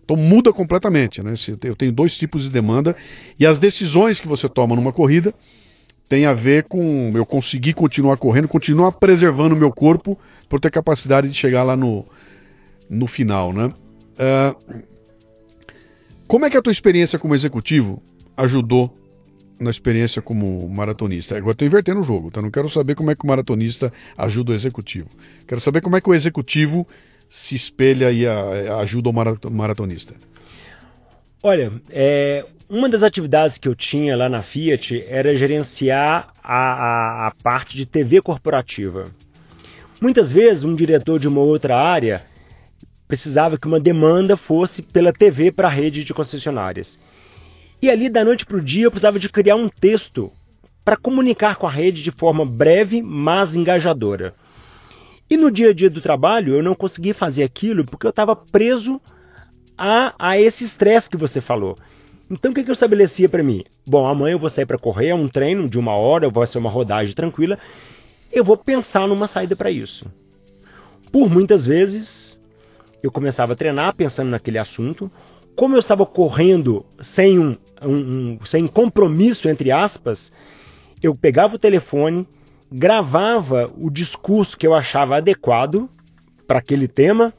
Então 0.03 0.17
muda 0.17 0.51
completamente, 0.51 1.23
né? 1.23 1.31
Eu 1.63 1.75
tenho 1.75 1.91
dois 1.93 2.17
tipos 2.17 2.43
de 2.43 2.49
demanda 2.49 2.93
e 3.39 3.45
as 3.45 3.57
decisões 3.57 4.19
que 4.19 4.27
você 4.27 4.49
toma 4.49 4.75
numa 4.75 4.91
corrida 4.91 5.33
tem 6.07 6.25
a 6.25 6.33
ver 6.33 6.63
com 6.65 7.11
eu 7.15 7.25
conseguir 7.25 7.73
continuar 7.73 8.17
correndo, 8.17 8.47
continuar 8.47 8.91
preservando 8.93 9.55
o 9.55 9.57
meu 9.57 9.71
corpo 9.71 10.17
por 10.47 10.59
ter 10.59 10.69
capacidade 10.69 11.27
de 11.27 11.33
chegar 11.33 11.63
lá 11.63 11.75
no, 11.75 12.05
no 12.89 13.07
final, 13.07 13.51
né? 13.51 13.73
Uh, 14.13 14.83
como 16.27 16.45
é 16.45 16.49
que 16.49 16.57
a 16.57 16.61
tua 16.61 16.71
experiência 16.71 17.19
como 17.19 17.35
executivo 17.35 18.01
ajudou 18.35 18.95
na 19.59 19.69
experiência 19.69 20.21
como 20.21 20.67
maratonista? 20.69 21.37
Agora 21.37 21.53
estou 21.53 21.67
invertendo 21.67 21.99
o 21.99 22.03
jogo, 22.03 22.31
tá? 22.31 22.41
Não 22.41 22.51
quero 22.51 22.69
saber 22.69 22.95
como 22.95 23.11
é 23.11 23.15
que 23.15 23.23
o 23.23 23.27
maratonista 23.27 23.91
ajuda 24.17 24.51
o 24.51 24.55
executivo. 24.55 25.09
Quero 25.47 25.61
saber 25.61 25.81
como 25.81 25.95
é 25.95 26.01
que 26.01 26.09
o 26.09 26.13
executivo 26.13 26.87
se 27.27 27.55
espelha 27.55 28.11
e 28.11 28.27
a, 28.27 28.77
ajuda 28.79 29.09
o 29.09 29.51
maratonista. 29.51 30.13
Olha, 31.45 31.73
é, 31.89 32.45
uma 32.69 32.87
das 32.87 33.03
atividades 33.03 33.57
que 33.57 33.67
eu 33.67 33.75
tinha 33.75 34.15
lá 34.15 34.29
na 34.29 34.41
Fiat 34.41 35.03
era 35.09 35.35
gerenciar 35.35 36.33
a, 36.41 36.55
a, 36.55 37.27
a 37.27 37.31
parte 37.43 37.75
de 37.75 37.85
TV 37.85 38.21
corporativa. 38.21 39.11
Muitas 39.99 40.31
vezes, 40.31 40.63
um 40.63 40.73
diretor 40.73 41.19
de 41.19 41.27
uma 41.27 41.41
outra 41.41 41.77
área 41.77 42.25
precisava 43.09 43.57
que 43.57 43.67
uma 43.67 43.77
demanda 43.77 44.37
fosse 44.37 44.81
pela 44.81 45.11
TV 45.11 45.51
para 45.51 45.67
a 45.67 45.71
rede 45.71 46.05
de 46.05 46.13
concessionárias. 46.13 47.03
E 47.81 47.89
ali, 47.89 48.07
da 48.07 48.23
noite 48.23 48.45
para 48.45 48.55
o 48.55 48.61
dia, 48.61 48.85
eu 48.85 48.91
precisava 48.91 49.19
de 49.19 49.27
criar 49.27 49.57
um 49.57 49.67
texto 49.67 50.31
para 50.85 50.95
comunicar 50.95 51.57
com 51.57 51.67
a 51.67 51.71
rede 51.71 52.01
de 52.01 52.11
forma 52.11 52.45
breve, 52.45 53.01
mas 53.01 53.57
engajadora. 53.57 54.33
E 55.29 55.35
no 55.35 55.51
dia 55.51 55.71
a 55.71 55.73
dia 55.73 55.89
do 55.89 55.99
trabalho, 55.99 56.55
eu 56.55 56.63
não 56.63 56.73
conseguia 56.73 57.13
fazer 57.13 57.43
aquilo 57.43 57.83
porque 57.83 58.05
eu 58.05 58.11
estava 58.11 58.33
preso 58.33 59.01
a, 59.77 60.13
a 60.17 60.39
esse 60.39 60.63
estresse 60.63 61.09
que 61.09 61.17
você 61.17 61.41
falou. 61.41 61.77
Então 62.29 62.51
o 62.51 62.53
que, 62.53 62.63
que 62.63 62.69
eu 62.69 62.73
estabelecia 62.73 63.29
para 63.29 63.43
mim? 63.43 63.63
Bom, 63.85 64.07
amanhã 64.07 64.33
eu 64.33 64.39
vou 64.39 64.49
sair 64.49 64.65
para 64.65 64.77
correr, 64.77 65.09
é 65.09 65.15
um 65.15 65.27
treino 65.27 65.69
de 65.69 65.77
uma 65.77 65.95
hora, 65.95 66.29
vai 66.29 66.47
ser 66.47 66.57
uma 66.57 66.69
rodagem 66.69 67.13
tranquila. 67.13 67.59
Eu 68.31 68.43
vou 68.43 68.57
pensar 68.57 69.07
numa 69.07 69.27
saída 69.27 69.55
para 69.55 69.69
isso. 69.69 70.05
Por 71.11 71.29
muitas 71.29 71.65
vezes 71.65 72.39
eu 73.03 73.11
começava 73.11 73.53
a 73.53 73.55
treinar 73.55 73.93
pensando 73.93 74.29
naquele 74.29 74.57
assunto. 74.57 75.11
Como 75.55 75.75
eu 75.75 75.79
estava 75.79 76.05
correndo 76.05 76.85
sem 76.99 77.37
um, 77.37 77.55
um, 77.81 78.37
um 78.41 78.45
sem 78.45 78.65
compromisso 78.65 79.47
entre 79.47 79.71
aspas, 79.71 80.33
eu 81.01 81.13
pegava 81.13 81.55
o 81.55 81.59
telefone, 81.59 82.27
gravava 82.71 83.71
o 83.77 83.89
discurso 83.91 84.57
que 84.57 84.65
eu 84.65 84.73
achava 84.73 85.17
adequado 85.17 85.87
para 86.47 86.59
aquele 86.59 86.87
tema 86.87 87.33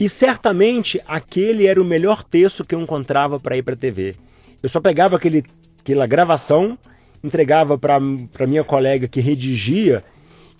e 0.00 0.08
certamente 0.08 0.98
aquele 1.06 1.66
era 1.66 1.80
o 1.80 1.84
melhor 1.84 2.24
texto 2.24 2.64
que 2.64 2.74
eu 2.74 2.80
encontrava 2.80 3.38
para 3.38 3.58
ir 3.58 3.62
para 3.62 3.74
a 3.74 3.76
TV. 3.76 4.16
Eu 4.62 4.68
só 4.70 4.80
pegava 4.80 5.16
aquele, 5.16 5.44
aquela 5.78 6.06
gravação, 6.06 6.78
entregava 7.22 7.76
para 7.76 8.00
minha 8.46 8.64
colega 8.64 9.06
que 9.06 9.20
redigia. 9.20 10.02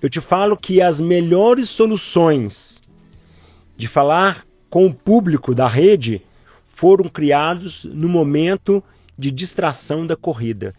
Eu 0.02 0.10
te 0.10 0.20
falo 0.20 0.58
que 0.58 0.82
as 0.82 1.00
melhores 1.00 1.70
soluções 1.70 2.82
de 3.78 3.88
falar 3.88 4.44
com 4.68 4.84
o 4.84 4.92
público 4.92 5.54
da 5.54 5.66
rede 5.66 6.20
foram 6.66 7.08
criados 7.08 7.86
no 7.86 8.10
momento 8.10 8.84
de 9.16 9.30
distração 9.30 10.06
da 10.06 10.16
corrida. 10.16 10.74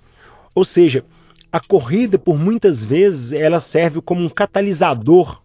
Ou 0.53 0.63
seja, 0.63 1.03
a 1.51 1.59
corrida, 1.59 2.19
por 2.19 2.37
muitas 2.37 2.85
vezes, 2.85 3.33
ela 3.33 3.59
serve 3.59 4.01
como 4.01 4.23
um 4.23 4.29
catalisador 4.29 5.40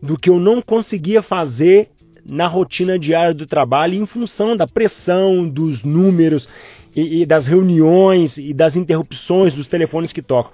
do 0.00 0.18
que 0.18 0.30
eu 0.30 0.38
não 0.38 0.62
conseguia 0.62 1.22
fazer 1.22 1.90
na 2.24 2.46
rotina 2.46 2.98
diária 2.98 3.32
do 3.32 3.46
trabalho 3.46 3.94
em 3.94 4.06
função 4.06 4.56
da 4.56 4.66
pressão, 4.66 5.48
dos 5.48 5.82
números 5.82 6.48
e, 6.94 7.22
e 7.22 7.26
das 7.26 7.46
reuniões 7.46 8.36
e 8.36 8.52
das 8.52 8.76
interrupções 8.76 9.54
dos 9.54 9.68
telefones 9.68 10.12
que 10.12 10.20
tocam. 10.20 10.52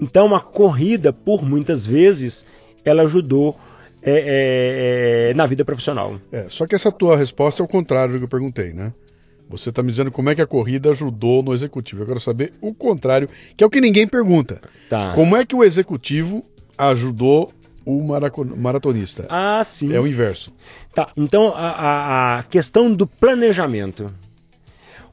Então 0.00 0.34
a 0.34 0.40
corrida, 0.40 1.12
por 1.12 1.44
muitas 1.44 1.86
vezes, 1.86 2.46
ela 2.84 3.02
ajudou 3.02 3.58
é, 4.02 4.10
é, 4.10 5.30
é, 5.30 5.34
na 5.34 5.46
vida 5.46 5.64
profissional. 5.64 6.20
É, 6.30 6.46
só 6.48 6.66
que 6.66 6.74
essa 6.74 6.92
tua 6.92 7.16
resposta 7.16 7.62
é 7.62 7.64
o 7.64 7.68
contrário 7.68 8.14
do 8.14 8.18
que 8.18 8.24
eu 8.24 8.28
perguntei, 8.28 8.72
né? 8.72 8.92
Você 9.50 9.70
está 9.70 9.82
me 9.82 9.90
dizendo 9.90 10.12
como 10.12 10.28
é 10.28 10.34
que 10.34 10.42
a 10.42 10.46
corrida 10.46 10.90
ajudou 10.90 11.42
no 11.42 11.54
executivo. 11.54 12.02
Eu 12.02 12.06
quero 12.06 12.20
saber 12.20 12.52
o 12.60 12.74
contrário, 12.74 13.28
que 13.56 13.64
é 13.64 13.66
o 13.66 13.70
que 13.70 13.80
ninguém 13.80 14.06
pergunta. 14.06 14.60
Tá. 14.90 15.12
Como 15.14 15.34
é 15.36 15.44
que 15.44 15.56
o 15.56 15.64
executivo 15.64 16.44
ajudou 16.76 17.50
o 17.88 18.56
maratonista? 18.56 19.26
Ah, 19.30 19.62
sim. 19.64 19.92
É 19.94 20.00
o 20.00 20.06
inverso. 20.06 20.52
Tá, 20.94 21.08
então 21.16 21.48
a, 21.54 21.70
a- 21.70 22.38
a 22.38 22.42
questão 22.44 22.92
do 22.92 23.06
planejamento. 23.06 24.12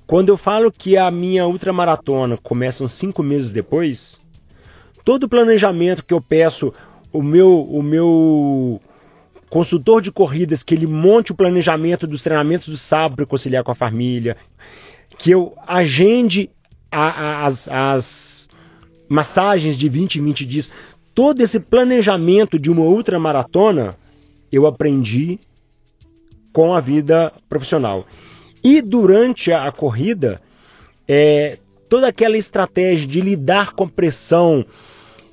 Quando 0.06 0.30
eu 0.30 0.38
falo 0.38 0.72
que 0.72 0.98
a 0.98 1.10
minha 1.10 1.48
ultramaratona 1.48 2.38
começa 2.38 2.84
uns 2.84 2.92
cinco 2.92 3.24
meses 3.24 3.52
depois, 3.52 4.20
todo 5.04 5.24
o 5.24 5.30
planejamento 5.30 6.04
que 6.06 6.14
eu 6.14 6.22
peço, 6.22 6.74
o 7.12 7.24
meu, 7.24 7.62
o 7.64 7.82
meu 7.82 8.80
consultor 9.50 10.02
de 10.02 10.12
corridas, 10.12 10.64
que 10.64 10.76
ele 10.76 10.86
monte 10.86 11.32
o 11.32 11.36
planejamento 11.36 12.06
dos 12.06 12.22
treinamentos 12.22 12.68
do 12.68 12.78
sábado 12.78 13.16
para 13.16 13.26
conciliar 13.26 13.64
com 13.64 13.72
a 13.72 13.76
família, 13.76 14.36
que 15.18 15.32
eu 15.32 15.54
agende 15.66 16.50
a- 16.92 17.10
a- 17.10 17.46
as, 17.46 17.68
as 17.70 18.50
massagens 19.10 19.78
de 19.78 19.88
20 19.90 20.16
em 20.20 20.24
20 20.26 20.46
dias, 20.46 20.72
todo 21.16 21.40
esse 21.42 21.62
planejamento 21.62 22.60
de 22.60 22.70
uma 22.70 22.84
ultramaratona, 22.84 23.96
eu 24.52 24.68
aprendi 24.68 25.40
com 26.52 26.76
a 26.76 26.82
vida 26.82 27.32
profissional. 27.48 28.06
E 28.62 28.82
durante 28.82 29.52
a, 29.52 29.72
corrida, 29.72 30.42
é, 31.08 31.58
toda 31.90 32.10
aquela 32.10 32.38
estratégia 32.38 33.08
de 33.08 33.22
lidar 33.22 33.72
com 33.72 33.88
pressão, 33.88 34.66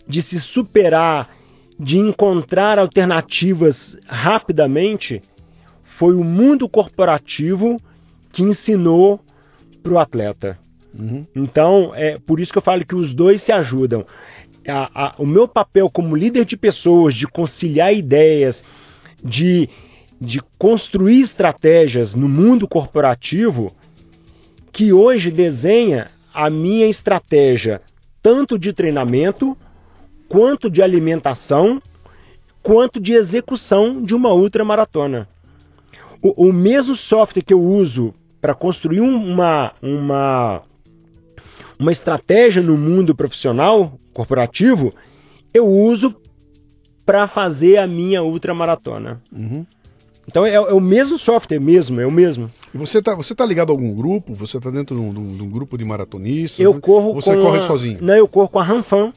de 0.07 0.23
se 0.23 0.41
superar, 0.41 1.31
de 1.79 1.99
encontrar 1.99 2.79
alternativas 2.79 3.99
rapidamente, 4.07 5.21
foi 5.83 6.15
o 6.15 6.23
mundo 6.23 6.69
corporativo 6.69 7.81
que 8.33 8.43
ensinou 8.43 9.21
para 9.83 9.93
o 9.93 9.99
atleta. 9.99 10.59
Então, 11.35 11.93
é 11.95 12.19
por 12.19 12.39
isso 12.39 12.53
que 12.53 12.59
eu 12.59 12.63
falo 12.63 12.85
que 12.85 12.95
os 12.95 13.15
dois 13.15 13.43
se 13.43 13.51
ajudam. 13.51 14.05
A- 14.67 14.91
a- 14.95 15.15
o 15.19 15.27
meu 15.27 15.49
papel 15.49 15.91
como 15.91 16.15
líder 16.17 16.45
de 16.45 16.57
pessoas, 16.57 17.15
de 17.15 17.27
conciliar 17.27 17.93
ideias, 17.93 18.65
de, 19.23 19.69
de 20.21 20.41
construir 20.59 21.21
estratégias 21.21 22.15
no 22.15 22.29
mundo 22.29 22.69
corporativo, 22.69 23.75
que 24.73 24.93
hoje 24.93 25.31
desenha 25.31 26.11
a 26.33 26.49
minha 26.49 26.87
estratégia, 26.87 27.83
tanto 28.23 28.59
de 28.59 28.73
treinamento, 28.73 29.57
quanto 30.29 30.71
de 30.71 30.81
alimentação, 30.81 31.83
quanto 32.63 33.01
de 33.01 33.13
execução 33.13 34.03
de 34.03 34.15
uma 34.15 34.33
ultramaratona. 34.33 35.29
O, 36.23 36.49
o 36.49 36.53
mesmo 36.53 36.95
software 36.95 37.43
que 37.43 37.53
eu 37.53 37.61
uso 37.61 38.15
para 38.41 38.55
construir 38.55 39.01
um- 39.01 39.33
uma, 39.33 39.73
uma, 39.83 40.63
uma 41.79 41.93
estratégia 41.93 42.63
no 42.63 42.77
mundo 42.77 43.15
profissional, 43.15 43.99
corporativo, 44.13 44.95
eu 45.53 45.67
uso 45.67 46.15
para 47.05 47.27
fazer 47.27 47.79
a 47.79 47.87
minha 47.87 48.23
ultramaratona. 48.23 49.21
Então 50.29 50.47
é, 50.47 50.55
é 50.55 50.61
o 50.61 50.81
mesmo 50.81 51.19
software 51.19 51.59
mesmo, 51.61 52.01
é 52.01 52.07
o 52.07 52.11
mesmo. 52.13 52.51
E 52.75 52.79
você 52.79 52.99
está 52.99 53.15
você 53.15 53.35
tá 53.35 53.45
ligado 53.45 53.71
a 53.71 53.73
algum 53.73 53.93
grupo? 53.95 54.33
Você 54.35 54.57
está 54.57 54.71
dentro 54.71 54.95
de 54.95 55.01
um, 55.03 55.37
de 55.37 55.43
um- 55.43 55.51
grupo 55.51 55.77
de 55.77 55.85
maratonistas? 55.85 56.61
Eu 56.61 56.81
corro 56.81 57.13
Você 57.15 57.35
com 57.35 57.43
corre 57.43 57.59
a- 57.59 57.63
sozinho? 57.65 57.99
Não, 58.01 58.15
eu 58.15 58.29
corro 58.29 58.49
com 58.49 58.59
a 58.61 58.63
Ranfan, 58.65 59.13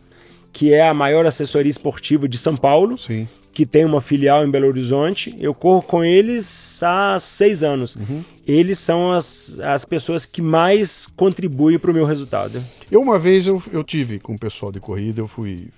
que 0.52 0.74
é 0.74 0.88
a 0.88 0.94
maior 0.94 1.26
assessoria 1.26 1.72
esportiva 1.72 2.28
de 2.28 2.38
São 2.38 2.56
Paulo, 2.58 2.98
Sim. 2.98 3.28
Que 3.56 3.66
tem 3.66 3.86
uma 3.86 4.02
filial 4.02 4.46
em 4.46 4.52
Belo 4.52 4.68
Horizonte. 4.68 5.34
Eu 5.40 5.54
corro 5.54 5.82
com 5.82 6.04
eles 6.04 6.84
há 6.84 7.18
seis 7.18 7.64
anos. 7.64 7.96
Uhum. 7.96 8.22
Eles 8.46 8.78
são 8.80 9.14
as, 9.14 9.58
as 9.62 9.86
pessoas 9.86 10.26
que 10.26 10.42
mais 10.42 11.08
contribuem 11.16 11.80
para 11.80 11.90
o 11.90 11.94
meu 11.94 12.06
resultado. 12.06 12.62
Eu 12.92 13.02
uma 13.02 13.18
vez 13.18 13.48
eu, 13.48 13.64
eu 13.72 13.82
tive 13.82 14.20
com 14.20 14.34
o 14.34 14.38
pessoal 14.38 14.74
de 14.74 14.82
corrida, 14.82 15.22
eu 15.22 15.28
fui. 15.28 15.70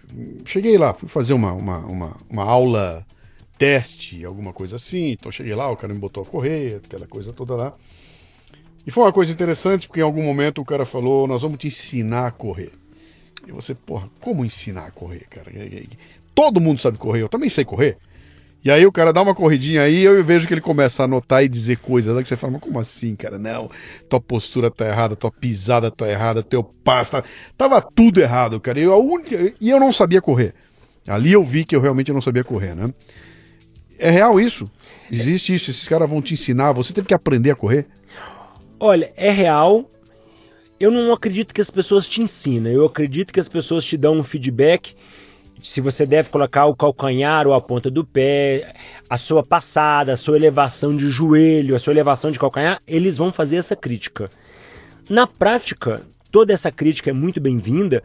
Cheguei 0.44 0.76
lá, 0.76 0.92
fui 0.92 1.08
fazer 1.08 1.36
uma, 1.36 1.54
uma, 1.54 1.78
uma, 1.86 2.18
uma 2.28 2.44
aula 2.44 3.06
teste, 3.60 4.26
alguma 4.26 4.52
coisa 4.52 4.78
assim. 4.78 5.12
Então 5.12 5.30
cheguei 5.30 5.54
lá, 5.54 5.70
o 5.70 5.78
cara 5.78 5.94
me 5.94 6.00
botou 6.00 6.24
a 6.24 6.26
correr, 6.26 6.82
aquela 6.84 7.06
coisa 7.06 7.32
toda 7.32 7.54
lá. 7.54 7.76
E 8.88 8.90
foi 8.90 9.04
uma 9.04 9.14
coisa 9.14 9.32
interessante, 9.32 9.88
porque 9.88 10.00
em 10.00 10.04
algum 10.04 10.24
momento 10.24 10.62
o 10.62 10.66
cara 10.66 10.86
falou, 10.86 11.28
nós 11.28 11.44
vamos 11.44 11.60
te 11.60 11.68
ensinar 11.68 12.26
a 12.26 12.32
correr. 12.32 12.72
E 13.48 13.52
você, 13.52 13.76
porra, 13.76 14.10
como 14.20 14.44
ensinar 14.44 14.88
a 14.88 14.92
correr, 14.92 15.26
cara? 15.30 15.52
Todo 16.38 16.62
mundo 16.62 16.80
sabe 16.80 17.00
correr, 17.00 17.24
eu 17.24 17.28
também 17.28 17.50
sei 17.50 17.66
correr. 17.66 17.98
E 18.64 18.70
aí 18.70 18.86
o 18.86 18.92
cara 18.92 19.12
dá 19.12 19.24
uma 19.24 19.34
corridinha 19.34 19.82
aí, 19.82 20.04
eu 20.04 20.24
vejo 20.24 20.46
que 20.46 20.54
ele 20.54 20.62
começa 20.62 21.02
a 21.02 21.06
anotar 21.06 21.44
e 21.44 21.50
dizer 21.50 21.78
coisas 21.78 22.14
lá 22.14 22.22
que 22.22 22.28
você 22.28 22.38
fala, 22.38 22.54
mas 22.54 22.62
como 22.62 22.80
assim, 22.80 23.16
cara? 23.16 23.40
Não, 23.40 23.72
tua 24.08 24.22
postura 24.22 24.70
tá 24.70 24.86
errada, 24.86 25.16
tua 25.16 25.32
pisada 25.32 25.90
tá 25.90 26.08
errada, 26.08 26.44
teu 26.44 26.64
passo 26.64 27.14
tá... 27.14 27.24
Tava 27.58 27.82
tudo 27.82 28.22
errado, 28.22 28.60
cara. 28.60 28.78
Eu, 28.78 28.94
a 28.94 28.98
única... 28.98 29.52
e 29.60 29.68
eu 29.68 29.80
não 29.80 29.92
sabia 29.92 30.22
correr. 30.22 30.54
Ali 31.08 31.32
eu 31.32 31.44
vi 31.44 31.66
que 31.66 31.76
eu 31.76 31.82
realmente 31.82 32.14
não 32.14 32.22
sabia 32.22 32.44
correr, 32.44 32.76
né? 32.76 32.94
É 33.98 34.12
real 34.12 34.40
isso? 34.40 34.70
Existe 35.12 35.56
isso? 35.56 35.72
Esses 35.72 35.88
caras 35.88 36.08
vão 36.08 36.22
te 36.22 36.36
ensinar, 36.36 36.72
você 36.72 36.94
teve 36.94 37.08
que 37.08 37.16
aprender 37.16 37.50
a 37.50 37.56
correr? 37.56 37.88
Olha, 38.80 39.12
é 39.18 39.32
real. 39.32 39.90
Eu 40.80 40.92
não 40.92 41.12
acredito 41.12 41.52
que 41.52 41.62
as 41.62 41.72
pessoas 41.72 42.08
te 42.08 42.22
ensinam. 42.22 42.70
Eu 42.70 42.86
acredito 42.86 43.34
que 43.34 43.40
as 43.40 43.50
pessoas 43.50 43.84
te 43.84 43.98
dão 43.98 44.20
um 44.20 44.24
feedback 44.24 44.96
se 45.60 45.82
você 45.82 46.06
deve 46.06 46.30
colocar 46.30 46.66
o 46.66 46.76
calcanhar 46.76 47.48
ou 47.48 47.54
a 47.54 47.62
ponta 47.62 47.90
do 47.90 48.06
pé, 48.06 48.74
a 49.10 49.18
sua 49.18 49.44
passada, 49.44 50.12
a 50.12 50.16
sua 50.16 50.36
elevação 50.36 50.96
de 50.96 51.10
joelho, 51.10 51.76
a 51.76 51.80
sua 51.80 51.94
elevação 51.94 52.32
de 52.32 52.40
calcanhar, 52.40 52.82
eles 52.88 53.18
vão 53.18 53.32
fazer 53.32 53.58
essa 53.58 53.76
crítica. 53.76 54.30
Na 55.10 55.26
prática, 55.26 56.04
toda 56.32 56.54
essa 56.54 56.72
crítica 56.72 57.10
é 57.10 57.14
muito 57.14 57.40
bem-vinda, 57.42 58.04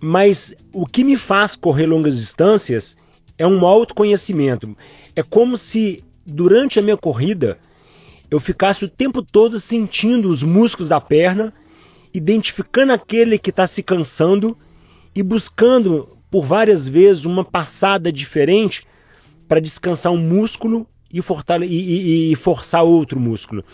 mas 0.00 0.54
o 0.72 0.86
que 0.86 1.04
me 1.04 1.16
faz 1.16 1.56
correr 1.56 1.86
longas 1.86 2.16
distâncias 2.18 2.96
é 3.38 3.46
um 3.46 3.64
autoconhecimento. 3.64 4.76
É 5.16 5.22
como 5.22 5.56
se 5.56 6.04
durante 6.26 6.78
a 6.78 6.82
minha 6.82 6.96
corrida 6.96 7.58
eu 8.30 8.38
ficasse 8.38 8.84
o 8.84 8.88
tempo 8.88 9.22
todo 9.22 9.58
sentindo 9.58 10.28
os 10.28 10.42
músculos 10.42 10.88
da 10.88 11.00
perna, 11.00 11.52
identificando 12.12 12.92
aquele 12.92 13.38
que 13.38 13.50
está 13.50 13.66
se 13.66 13.82
cansando 13.82 14.56
e 15.14 15.22
buscando 15.22 16.19
por 16.30 16.44
várias 16.44 16.88
vezes 16.88 17.24
uma 17.24 17.44
passada 17.44 18.12
diferente 18.12 18.86
para 19.48 19.60
descansar 19.60 20.12
um 20.12 20.18
músculo 20.18 20.86
e, 21.12 21.20
fortale 21.20 21.66
e, 21.66 22.28
e, 22.28 22.32
e 22.32 22.36
forçar 22.36 22.84
outro 22.84 23.18
músculo. 23.18 23.64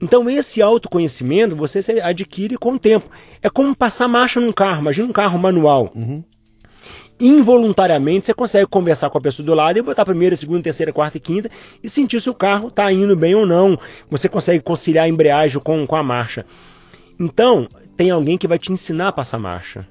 Então 0.00 0.28
esse 0.28 0.60
autoconhecimento 0.60 1.56
você 1.56 1.80
adquire 2.02 2.56
com 2.58 2.72
o 2.72 2.78
tempo. 2.78 3.08
É 3.42 3.48
como 3.48 3.74
passar 3.74 4.08
marcha 4.08 4.40
num 4.40 4.52
carro. 4.52 4.82
Imagina 4.82 5.08
um 5.08 5.12
carro 5.12 5.38
manual. 5.38 5.90
Uhum. 5.94 6.22
Involuntariamente 7.18 8.26
você 8.26 8.34
consegue 8.34 8.66
conversar 8.66 9.08
com 9.08 9.16
a 9.16 9.20
pessoa 9.20 9.44
do 9.44 9.54
lado 9.54 9.78
e 9.78 9.82
botar 9.82 10.04
primeira, 10.04 10.36
segunda, 10.36 10.62
terceira, 10.62 10.92
quarta 10.92 11.16
e 11.16 11.20
quinta 11.20 11.50
e 11.82 11.88
sentir 11.88 12.20
se 12.20 12.28
o 12.28 12.34
carro 12.34 12.68
está 12.68 12.92
indo 12.92 13.16
bem 13.16 13.34
ou 13.34 13.46
não. 13.46 13.78
Você 14.10 14.28
consegue 14.28 14.62
conciliar 14.62 15.06
a 15.06 15.08
embreagem 15.08 15.58
com, 15.60 15.86
com 15.86 15.96
a 15.96 16.02
marcha. 16.02 16.44
Então, 17.18 17.66
tem 17.96 18.10
alguém 18.10 18.36
que 18.36 18.46
vai 18.46 18.58
te 18.58 18.70
ensinar 18.70 19.08
a 19.08 19.12
passar 19.12 19.38
marcha. 19.38 19.88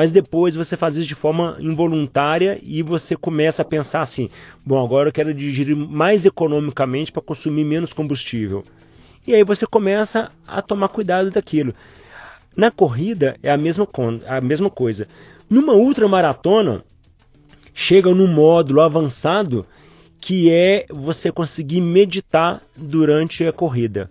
Mas 0.00 0.12
depois 0.12 0.56
você 0.56 0.78
faz 0.78 0.96
isso 0.96 1.06
de 1.06 1.14
forma 1.14 1.58
involuntária 1.60 2.58
e 2.62 2.82
você 2.82 3.14
começa 3.14 3.60
a 3.60 3.66
pensar 3.66 4.00
assim: 4.00 4.30
bom, 4.64 4.82
agora 4.82 5.10
eu 5.10 5.12
quero 5.12 5.34
dirigir 5.34 5.76
mais 5.76 6.24
economicamente 6.24 7.12
para 7.12 7.20
consumir 7.20 7.64
menos 7.64 7.92
combustível. 7.92 8.64
E 9.26 9.34
aí 9.34 9.44
você 9.44 9.66
começa 9.66 10.32
a 10.48 10.62
tomar 10.62 10.88
cuidado 10.88 11.30
daquilo. 11.30 11.74
Na 12.56 12.70
corrida 12.70 13.36
é 13.42 13.50
a 13.50 13.58
mesma, 13.58 13.86
a 14.26 14.40
mesma 14.40 14.70
coisa. 14.70 15.06
Numa 15.50 15.74
ultramaratona, 15.74 16.82
chega 17.74 18.08
num 18.14 18.26
módulo 18.26 18.80
avançado 18.80 19.66
que 20.18 20.50
é 20.50 20.86
você 20.88 21.30
conseguir 21.30 21.82
meditar 21.82 22.62
durante 22.74 23.44
a 23.44 23.52
corrida. 23.52 24.10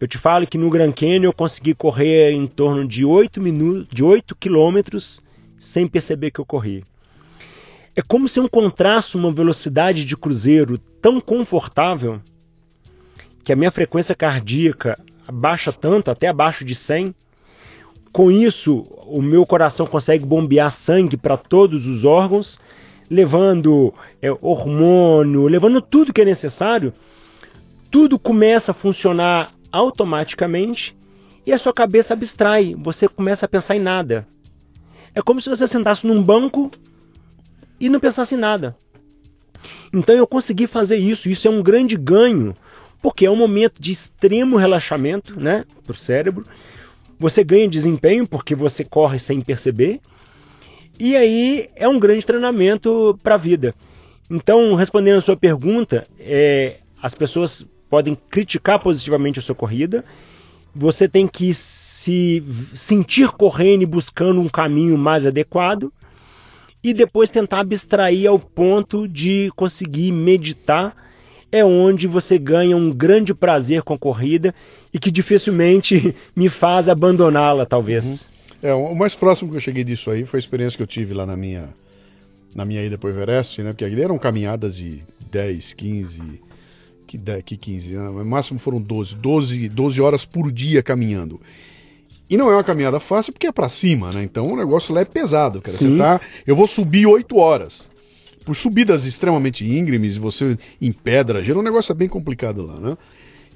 Eu 0.00 0.06
te 0.06 0.16
falo 0.16 0.46
que 0.46 0.58
no 0.58 0.70
Grand 0.70 0.92
Canyon 0.92 1.24
eu 1.24 1.32
consegui 1.32 1.74
correr 1.74 2.30
em 2.30 2.46
torno 2.46 2.86
de 2.86 3.04
8 3.04 3.40
minutos, 3.42 3.88
de 3.90 4.04
8 4.04 4.36
quilômetros 4.36 5.23
sem 5.64 5.88
perceber 5.88 6.30
que 6.30 6.40
eu 6.40 6.44
corri. 6.44 6.84
É 7.96 8.02
como 8.02 8.28
se 8.28 8.38
eu 8.38 8.44
encontrasse 8.44 9.16
uma 9.16 9.32
velocidade 9.32 10.04
de 10.04 10.16
cruzeiro 10.16 10.78
tão 11.00 11.20
confortável 11.20 12.20
que 13.44 13.52
a 13.52 13.56
minha 13.56 13.70
frequência 13.70 14.14
cardíaca 14.14 14.98
abaixa 15.26 15.72
tanto, 15.72 16.10
até 16.10 16.28
abaixo 16.28 16.64
de 16.64 16.74
100. 16.74 17.14
Com 18.12 18.30
isso, 18.30 18.86
o 19.06 19.22
meu 19.22 19.46
coração 19.46 19.86
consegue 19.86 20.24
bombear 20.24 20.72
sangue 20.72 21.16
para 21.16 21.36
todos 21.36 21.86
os 21.86 22.04
órgãos, 22.04 22.58
levando 23.10 23.94
é, 24.20 24.30
hormônio, 24.40 25.46
levando 25.46 25.80
tudo 25.80 26.12
que 26.12 26.22
é 26.22 26.24
necessário. 26.24 26.92
Tudo 27.90 28.18
começa 28.18 28.72
a 28.72 28.74
funcionar 28.74 29.52
automaticamente 29.70 30.96
e 31.46 31.52
a 31.52 31.58
sua 31.58 31.72
cabeça 31.72 32.14
abstrai, 32.14 32.74
você 32.78 33.06
começa 33.06 33.46
a 33.46 33.48
pensar 33.48 33.76
em 33.76 33.80
nada. 33.80 34.26
É 35.14 35.22
como 35.22 35.40
se 35.40 35.48
você 35.48 35.66
sentasse 35.66 36.06
num 36.06 36.22
banco 36.22 36.70
e 37.78 37.88
não 37.88 38.00
pensasse 38.00 38.34
em 38.34 38.38
nada. 38.38 38.76
Então 39.92 40.14
eu 40.14 40.26
consegui 40.26 40.66
fazer 40.66 40.96
isso, 40.96 41.28
isso 41.28 41.46
é 41.46 41.50
um 41.50 41.62
grande 41.62 41.96
ganho, 41.96 42.54
porque 43.00 43.26
é 43.26 43.30
um 43.30 43.36
momento 43.36 43.80
de 43.80 43.92
extremo 43.92 44.56
relaxamento, 44.56 45.38
né, 45.38 45.64
para 45.86 45.94
o 45.94 45.98
cérebro. 45.98 46.44
Você 47.18 47.44
ganha 47.44 47.68
desempenho 47.68 48.26
porque 48.26 48.54
você 48.54 48.84
corre 48.84 49.18
sem 49.18 49.40
perceber. 49.40 50.00
E 50.98 51.16
aí 51.16 51.68
é 51.76 51.88
um 51.88 51.98
grande 51.98 52.26
treinamento 52.26 53.18
para 53.22 53.34
a 53.34 53.38
vida. 53.38 53.74
Então, 54.30 54.74
respondendo 54.74 55.18
a 55.18 55.22
sua 55.22 55.36
pergunta, 55.36 56.06
é, 56.18 56.78
as 57.00 57.14
pessoas 57.14 57.68
podem 57.88 58.16
criticar 58.30 58.80
positivamente 58.80 59.38
a 59.38 59.42
sua 59.42 59.54
corrida. 59.54 60.04
Você 60.74 61.08
tem 61.08 61.28
que 61.28 61.54
se 61.54 62.42
sentir 62.74 63.28
correndo 63.28 63.82
e 63.82 63.86
buscando 63.86 64.40
um 64.40 64.48
caminho 64.48 64.98
mais 64.98 65.24
adequado 65.24 65.92
e 66.82 66.92
depois 66.92 67.30
tentar 67.30 67.60
abstrair 67.60 68.28
ao 68.28 68.38
ponto 68.38 69.08
de 69.08 69.50
conseguir 69.56 70.12
meditar. 70.12 70.94
É 71.50 71.64
onde 71.64 72.08
você 72.08 72.36
ganha 72.36 72.76
um 72.76 72.90
grande 72.90 73.32
prazer 73.32 73.82
com 73.82 73.94
a 73.94 73.98
corrida 73.98 74.52
e 74.92 74.98
que 74.98 75.10
dificilmente 75.10 76.14
me 76.34 76.48
faz 76.48 76.88
abandoná-la, 76.88 77.64
talvez. 77.64 78.24
Uhum. 78.24 78.34
É, 78.68 78.74
o 78.74 78.94
mais 78.94 79.14
próximo 79.14 79.50
que 79.50 79.56
eu 79.56 79.60
cheguei 79.60 79.84
disso 79.84 80.10
aí 80.10 80.24
foi 80.24 80.38
a 80.38 80.40
experiência 80.40 80.76
que 80.76 80.82
eu 80.82 80.86
tive 80.86 81.14
lá 81.14 81.24
na 81.24 81.36
minha, 81.36 81.68
na 82.54 82.64
minha 82.64 82.82
ida 82.82 82.98
para 82.98 83.08
o 83.08 83.10
Everest, 83.10 83.62
né? 83.62 83.72
Porque 83.72 83.84
ali 83.84 84.02
eram 84.02 84.18
caminhadas 84.18 84.74
de 84.74 85.02
10, 85.30 85.74
15, 85.74 86.40
que, 87.14 87.18
10, 87.18 87.42
que 87.44 87.56
15, 87.56 87.90
né? 87.90 88.10
no 88.10 88.24
máximo 88.24 88.58
foram 88.58 88.80
12, 88.80 89.14
12, 89.16 89.68
12 89.68 90.00
horas 90.00 90.24
por 90.24 90.50
dia 90.50 90.82
caminhando. 90.82 91.40
E 92.28 92.36
não 92.36 92.50
é 92.50 92.54
uma 92.54 92.64
caminhada 92.64 92.98
fácil 92.98 93.32
porque 93.32 93.46
é 93.46 93.52
para 93.52 93.68
cima, 93.68 94.10
né? 94.10 94.24
Então 94.24 94.50
o 94.50 94.56
negócio 94.56 94.94
lá 94.94 95.02
é 95.02 95.04
pesado, 95.04 95.60
cara. 95.60 95.76
Você 95.76 95.96
tá, 95.96 96.20
eu 96.46 96.56
vou 96.56 96.66
subir 96.66 97.06
8 97.06 97.36
horas. 97.36 97.90
Por 98.44 98.56
subidas 98.56 99.04
extremamente 99.04 99.64
íngremes, 99.64 100.16
você 100.16 100.58
em 100.80 100.92
pedra, 100.92 101.42
gera 101.42 101.58
um 101.58 101.62
negócio 101.62 101.94
bem 101.94 102.08
complicado 102.08 102.64
lá, 102.64 102.78
né? 102.78 102.96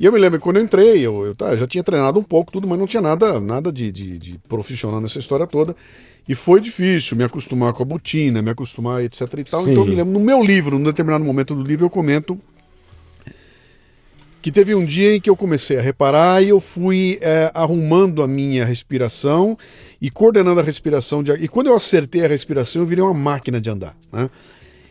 E 0.01 0.05
eu 0.05 0.13
me 0.13 0.19
lembro 0.19 0.39
que 0.39 0.45
quando 0.45 0.59
eu 0.59 0.63
entrei, 0.63 1.01
eu, 1.01 1.27
eu, 1.27 1.35
tá, 1.35 1.47
eu 1.47 1.59
já 1.59 1.67
tinha 1.67 1.83
treinado 1.83 2.21
um 2.21 2.23
pouco, 2.23 2.53
tudo, 2.53 2.69
mas 2.69 2.79
não 2.79 2.87
tinha 2.87 3.03
nada, 3.03 3.41
nada 3.41 3.73
de, 3.73 3.91
de, 3.91 4.17
de, 4.17 4.39
profissional 4.49 5.01
nessa 5.01 5.19
história 5.19 5.47
toda. 5.47 5.75
E 6.29 6.35
foi 6.35 6.61
difícil 6.61 7.17
me 7.17 7.25
acostumar 7.25 7.73
com 7.73 7.83
a 7.83 7.87
botina, 7.87 8.41
me 8.41 8.51
acostumar, 8.51 9.03
etc 9.03 9.23
e 9.39 9.45
tal. 9.45 9.63
Sim. 9.63 9.73
Então 9.73 9.83
eu 9.83 9.89
me 9.89 9.97
lembro, 9.97 10.13
no 10.13 10.21
meu 10.21 10.43
livro, 10.43 10.79
num 10.79 10.85
determinado 10.85 11.25
momento 11.25 11.55
do 11.55 11.63
livro, 11.63 11.87
eu 11.87 11.91
comento 11.91 12.39
que 14.41 14.53
teve 14.53 14.75
um 14.75 14.85
dia 14.85 15.17
em 15.17 15.21
que 15.21 15.29
eu 15.29 15.37
comecei 15.37 15.79
a 15.79 15.83
reparar 15.83 16.43
e 16.43 16.49
eu 16.51 16.61
fui 16.61 17.19
é, 17.21 17.51
arrumando 17.55 18.23
a 18.23 18.29
minha 18.29 18.65
respiração 18.65 19.59
e 20.01 20.11
coordenando 20.11 20.61
a 20.61 20.63
respiração. 20.63 21.23
De, 21.23 21.33
e 21.33 21.49
quando 21.49 21.67
eu 21.67 21.75
acertei 21.75 22.25
a 22.25 22.29
respiração, 22.29 22.83
eu 22.83 22.87
virei 22.87 23.03
uma 23.03 23.15
máquina 23.15 23.61
de 23.61 23.69
andar. 23.69 23.97
Né? 24.13 24.31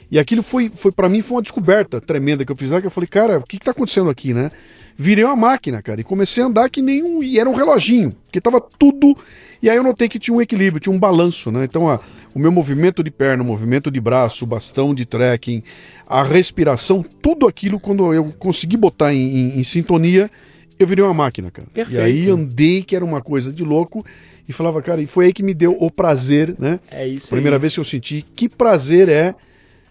E 0.09 0.17
aquilo 0.17 0.41
foi, 0.41 0.69
foi 0.73 0.91
para 0.91 1.09
mim, 1.09 1.21
foi 1.21 1.37
uma 1.37 1.41
descoberta 1.41 1.99
tremenda 1.99 2.45
que 2.45 2.51
eu 2.51 2.55
fiz 2.55 2.69
lá, 2.69 2.79
que 2.79 2.87
eu 2.87 2.91
falei, 2.91 3.07
cara, 3.07 3.39
o 3.39 3.43
que, 3.43 3.57
está 3.57 3.71
acontecendo 3.71 4.09
aqui, 4.09 4.33
né? 4.33 4.51
Virei 4.97 5.23
uma 5.23 5.35
máquina, 5.35 5.81
cara, 5.81 6.01
e 6.01 6.03
comecei 6.03 6.41
a 6.41 6.47
andar 6.47 6.69
que 6.69 6.81
nem 6.81 7.03
um. 7.03 7.21
E 7.21 7.39
era 7.39 7.49
um 7.49 7.53
reloginho, 7.53 8.15
porque 8.25 8.41
tava 8.41 8.59
tudo. 8.59 9.15
E 9.61 9.69
aí 9.69 9.77
eu 9.77 9.83
notei 9.83 10.09
que 10.09 10.17
tinha 10.17 10.35
um 10.35 10.41
equilíbrio, 10.41 10.79
tinha 10.79 10.95
um 10.95 10.99
balanço, 10.99 11.51
né? 11.51 11.65
Então, 11.65 11.87
a, 11.87 11.99
o 12.37 12.39
meu 12.39 12.51
movimento 12.51 13.03
de 13.03 13.09
perna, 13.09 13.41
o 13.41 13.45
movimento 13.45 13.89
de 13.89 13.99
braço, 13.99 14.45
o 14.45 14.47
bastão 14.47 14.93
de 14.93 15.07
trekking, 15.07 15.63
a 16.05 16.21
respiração, 16.21 17.03
tudo 17.19 17.47
aquilo, 17.47 17.79
quando 17.79 18.13
eu 18.13 18.31
consegui 18.37 18.77
botar 18.77 19.11
em, 19.11 19.17
em, 19.17 19.59
em 19.59 19.63
sintonia, 19.63 20.29
eu 20.77 20.85
virei 20.85 21.03
uma 21.03 21.15
máquina, 21.15 21.49
cara. 21.49 21.67
Perfeito. 21.73 21.99
E 21.99 21.99
aí 21.99 22.29
andei, 22.29 22.83
que 22.83 22.95
era 22.95 23.03
uma 23.03 23.21
coisa 23.21 23.51
de 23.51 23.63
louco, 23.63 24.05
e 24.47 24.53
falava, 24.53 24.79
cara, 24.83 25.01
e 25.01 25.07
foi 25.07 25.25
aí 25.25 25.33
que 25.33 25.41
me 25.41 25.51
deu 25.51 25.75
o 25.79 25.89
prazer, 25.89 26.53
né? 26.59 26.79
É 26.91 27.07
isso. 27.07 27.29
Primeira 27.29 27.57
aí. 27.57 27.61
vez 27.61 27.73
que 27.73 27.79
eu 27.79 27.83
senti 27.83 28.23
que 28.35 28.47
prazer 28.47 29.09
é 29.09 29.33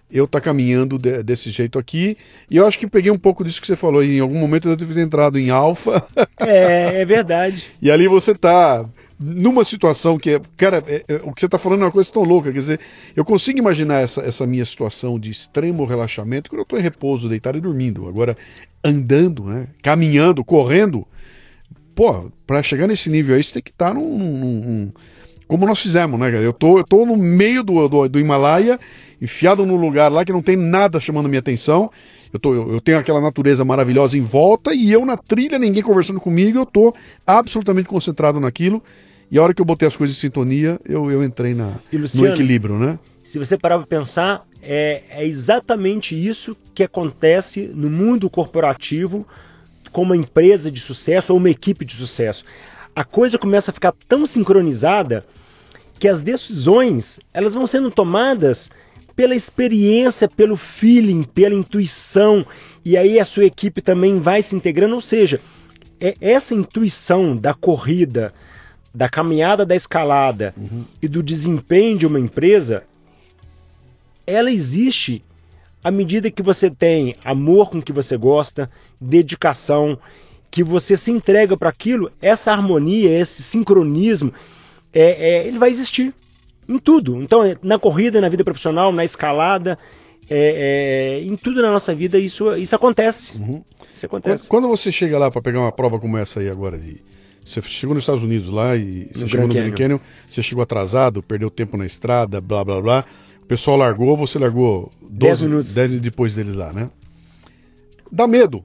eu 0.08 0.24
estar 0.24 0.38
tá 0.38 0.44
caminhando 0.44 1.00
de, 1.00 1.24
desse 1.24 1.50
jeito 1.50 1.80
aqui. 1.80 2.16
E 2.48 2.58
eu 2.58 2.64
acho 2.64 2.78
que 2.78 2.86
peguei 2.86 3.10
um 3.10 3.18
pouco 3.18 3.42
disso 3.42 3.60
que 3.60 3.66
você 3.66 3.74
falou. 3.74 4.04
Em 4.04 4.20
algum 4.20 4.38
momento 4.38 4.68
eu 4.68 4.76
devo 4.76 4.94
ter 4.94 5.00
entrado 5.00 5.36
em 5.36 5.50
alfa. 5.50 6.06
É, 6.38 7.00
é 7.02 7.04
verdade. 7.04 7.66
e 7.82 7.90
ali 7.90 8.06
você 8.06 8.36
tá 8.36 8.88
numa 9.18 9.64
situação 9.64 10.18
que, 10.18 10.38
cara, 10.56 10.82
é, 10.86 11.04
é, 11.08 11.14
o 11.24 11.32
que 11.32 11.40
você 11.40 11.46
está 11.46 11.58
falando 11.58 11.82
é 11.82 11.84
uma 11.86 11.92
coisa 11.92 12.12
tão 12.12 12.22
louca. 12.22 12.52
Quer 12.52 12.58
dizer, 12.58 12.80
eu 13.14 13.24
consigo 13.24 13.58
imaginar 13.58 14.02
essa, 14.02 14.22
essa 14.22 14.46
minha 14.46 14.64
situação 14.64 15.18
de 15.18 15.30
extremo 15.30 15.84
relaxamento 15.84 16.50
quando 16.50 16.60
eu 16.60 16.64
estou 16.64 16.78
em 16.78 16.82
repouso, 16.82 17.28
deitado 17.28 17.56
e 17.56 17.60
dormindo. 17.60 18.08
Agora, 18.08 18.36
andando, 18.84 19.44
né? 19.44 19.68
Caminhando, 19.82 20.44
correndo. 20.44 21.06
Pô, 21.94 22.30
para 22.46 22.62
chegar 22.62 22.86
nesse 22.86 23.08
nível 23.08 23.34
aí, 23.34 23.42
você 23.42 23.54
tem 23.54 23.62
que 23.62 23.70
estar 23.70 23.88
tá 23.88 23.94
num, 23.94 24.18
num, 24.18 24.36
num, 24.36 24.92
Como 25.48 25.66
nós 25.66 25.80
fizemos, 25.80 26.20
né? 26.20 26.30
Eu 26.44 26.52
tô, 26.52 26.78
eu 26.78 26.84
tô 26.84 27.06
no 27.06 27.16
meio 27.16 27.62
do, 27.62 27.88
do, 27.88 28.08
do 28.08 28.20
Himalaia, 28.20 28.78
enfiado 29.20 29.64
num 29.64 29.76
lugar 29.76 30.12
lá 30.12 30.24
que 30.24 30.32
não 30.32 30.42
tem 30.42 30.56
nada 30.56 31.00
chamando 31.00 31.28
minha 31.28 31.40
atenção. 31.40 31.90
Eu, 32.32 32.38
tô, 32.38 32.54
eu, 32.54 32.72
eu, 32.72 32.80
tenho 32.80 32.98
aquela 32.98 33.20
natureza 33.20 33.64
maravilhosa 33.64 34.16
em 34.16 34.22
volta 34.22 34.74
e 34.74 34.92
eu 34.92 35.04
na 35.04 35.16
trilha, 35.16 35.58
ninguém 35.58 35.82
conversando 35.82 36.20
comigo, 36.20 36.58
eu 36.58 36.66
tô 36.66 36.94
absolutamente 37.26 37.88
concentrado 37.88 38.40
naquilo. 38.40 38.82
E 39.30 39.38
a 39.38 39.42
hora 39.42 39.52
que 39.52 39.60
eu 39.60 39.66
botei 39.66 39.88
as 39.88 39.96
coisas 39.96 40.16
em 40.16 40.20
sintonia, 40.20 40.78
eu, 40.84 41.10
eu 41.10 41.24
entrei 41.24 41.54
na, 41.54 41.80
Luciano, 41.92 42.28
no 42.28 42.34
equilíbrio, 42.34 42.78
né? 42.78 42.98
Se 43.24 43.38
você 43.38 43.58
parar 43.58 43.78
para 43.78 43.86
pensar, 43.86 44.46
é, 44.62 45.02
é 45.10 45.26
exatamente 45.26 46.14
isso 46.14 46.56
que 46.74 46.82
acontece 46.82 47.70
no 47.74 47.90
mundo 47.90 48.30
corporativo 48.30 49.26
com 49.90 50.02
uma 50.02 50.16
empresa 50.16 50.70
de 50.70 50.80
sucesso 50.80 51.32
ou 51.32 51.38
uma 51.38 51.50
equipe 51.50 51.84
de 51.84 51.94
sucesso. 51.94 52.44
A 52.94 53.02
coisa 53.02 53.38
começa 53.38 53.70
a 53.70 53.74
ficar 53.74 53.92
tão 54.08 54.26
sincronizada 54.26 55.24
que 55.98 56.08
as 56.08 56.22
decisões 56.22 57.18
elas 57.32 57.54
vão 57.54 57.66
sendo 57.66 57.90
tomadas 57.90 58.70
pela 59.16 59.34
experiência, 59.34 60.28
pelo 60.28 60.56
feeling, 60.56 61.22
pela 61.22 61.54
intuição, 61.54 62.46
e 62.84 62.96
aí 62.96 63.18
a 63.18 63.24
sua 63.24 63.46
equipe 63.46 63.80
também 63.80 64.20
vai 64.20 64.42
se 64.42 64.54
integrando. 64.54 64.94
Ou 64.94 65.00
seja, 65.00 65.40
é 65.98 66.14
essa 66.20 66.54
intuição 66.54 67.34
da 67.34 67.54
corrida, 67.54 68.34
da 68.94 69.08
caminhada 69.08 69.64
da 69.64 69.74
escalada 69.74 70.54
uhum. 70.56 70.84
e 71.00 71.08
do 71.08 71.22
desempenho 71.22 71.96
de 71.96 72.06
uma 72.06 72.20
empresa, 72.20 72.84
ela 74.26 74.50
existe 74.50 75.24
à 75.82 75.90
medida 75.90 76.30
que 76.30 76.42
você 76.42 76.70
tem 76.70 77.16
amor 77.24 77.70
com 77.70 77.78
o 77.78 77.82
que 77.82 77.92
você 77.92 78.16
gosta, 78.16 78.70
dedicação, 79.00 79.98
que 80.50 80.62
você 80.62 80.96
se 80.96 81.10
entrega 81.10 81.56
para 81.56 81.68
aquilo, 81.68 82.10
essa 82.20 82.50
harmonia, 82.50 83.18
esse 83.18 83.42
sincronismo, 83.42 84.32
é, 84.92 85.02
é, 85.02 85.46
ele 85.46 85.58
vai 85.58 85.70
existir 85.70 86.14
em 86.68 86.78
tudo. 86.78 87.22
Então, 87.22 87.44
é, 87.44 87.56
na 87.62 87.78
corrida, 87.78 88.20
na 88.20 88.28
vida 88.28 88.44
profissional, 88.44 88.92
na 88.92 89.04
escalada, 89.04 89.78
é, 90.28 91.20
é, 91.20 91.24
em 91.24 91.36
tudo 91.36 91.62
na 91.62 91.70
nossa 91.70 91.94
vida 91.94 92.18
isso, 92.18 92.56
isso 92.56 92.74
acontece. 92.74 93.36
Uhum. 93.36 93.62
Isso 93.90 94.06
acontece. 94.06 94.48
Quando, 94.48 94.68
você 94.68 94.90
chega 94.90 95.18
lá 95.18 95.30
para 95.30 95.40
pegar 95.40 95.60
uma 95.60 95.72
prova 95.72 95.98
como 95.98 96.18
essa 96.18 96.40
aí 96.40 96.48
agora, 96.48 96.78
de, 96.78 96.96
você 97.44 97.62
chegou 97.62 97.94
nos 97.94 98.02
Estados 98.02 98.24
Unidos 98.24 98.52
lá 98.52 98.76
e 98.76 99.08
você 99.12 99.20
no 99.20 99.28
chegou 99.28 99.48
Grand 99.48 99.64
no 99.64 99.70
Grand 99.70 99.76
Canyon, 99.76 99.98
você 100.28 100.42
chegou 100.42 100.62
atrasado, 100.62 101.22
perdeu 101.22 101.50
tempo 101.50 101.76
na 101.76 101.86
estrada, 101.86 102.40
blá 102.40 102.64
blá 102.64 102.80
blá. 102.80 103.04
O 103.42 103.46
pessoal 103.46 103.76
largou, 103.76 104.16
você 104.16 104.38
largou 104.38 104.90
12 105.08 105.44
minutos 105.44 105.72
10 105.72 106.00
depois 106.00 106.34
deles 106.34 106.56
lá, 106.56 106.72
né? 106.72 106.90
Dá 108.10 108.26
medo. 108.26 108.64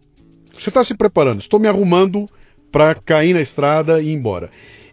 Você 0.54 0.70
está 0.70 0.84
se 0.84 0.96
preparando, 0.96 1.40
estou 1.40 1.60
me 1.60 1.68
arrumando 1.68 2.28
para 2.72 2.96
cair 2.96 3.34
na 3.34 3.42
estrada 3.42 4.02
e 4.02 4.10
ir 4.10 4.14
embora. 4.14 4.50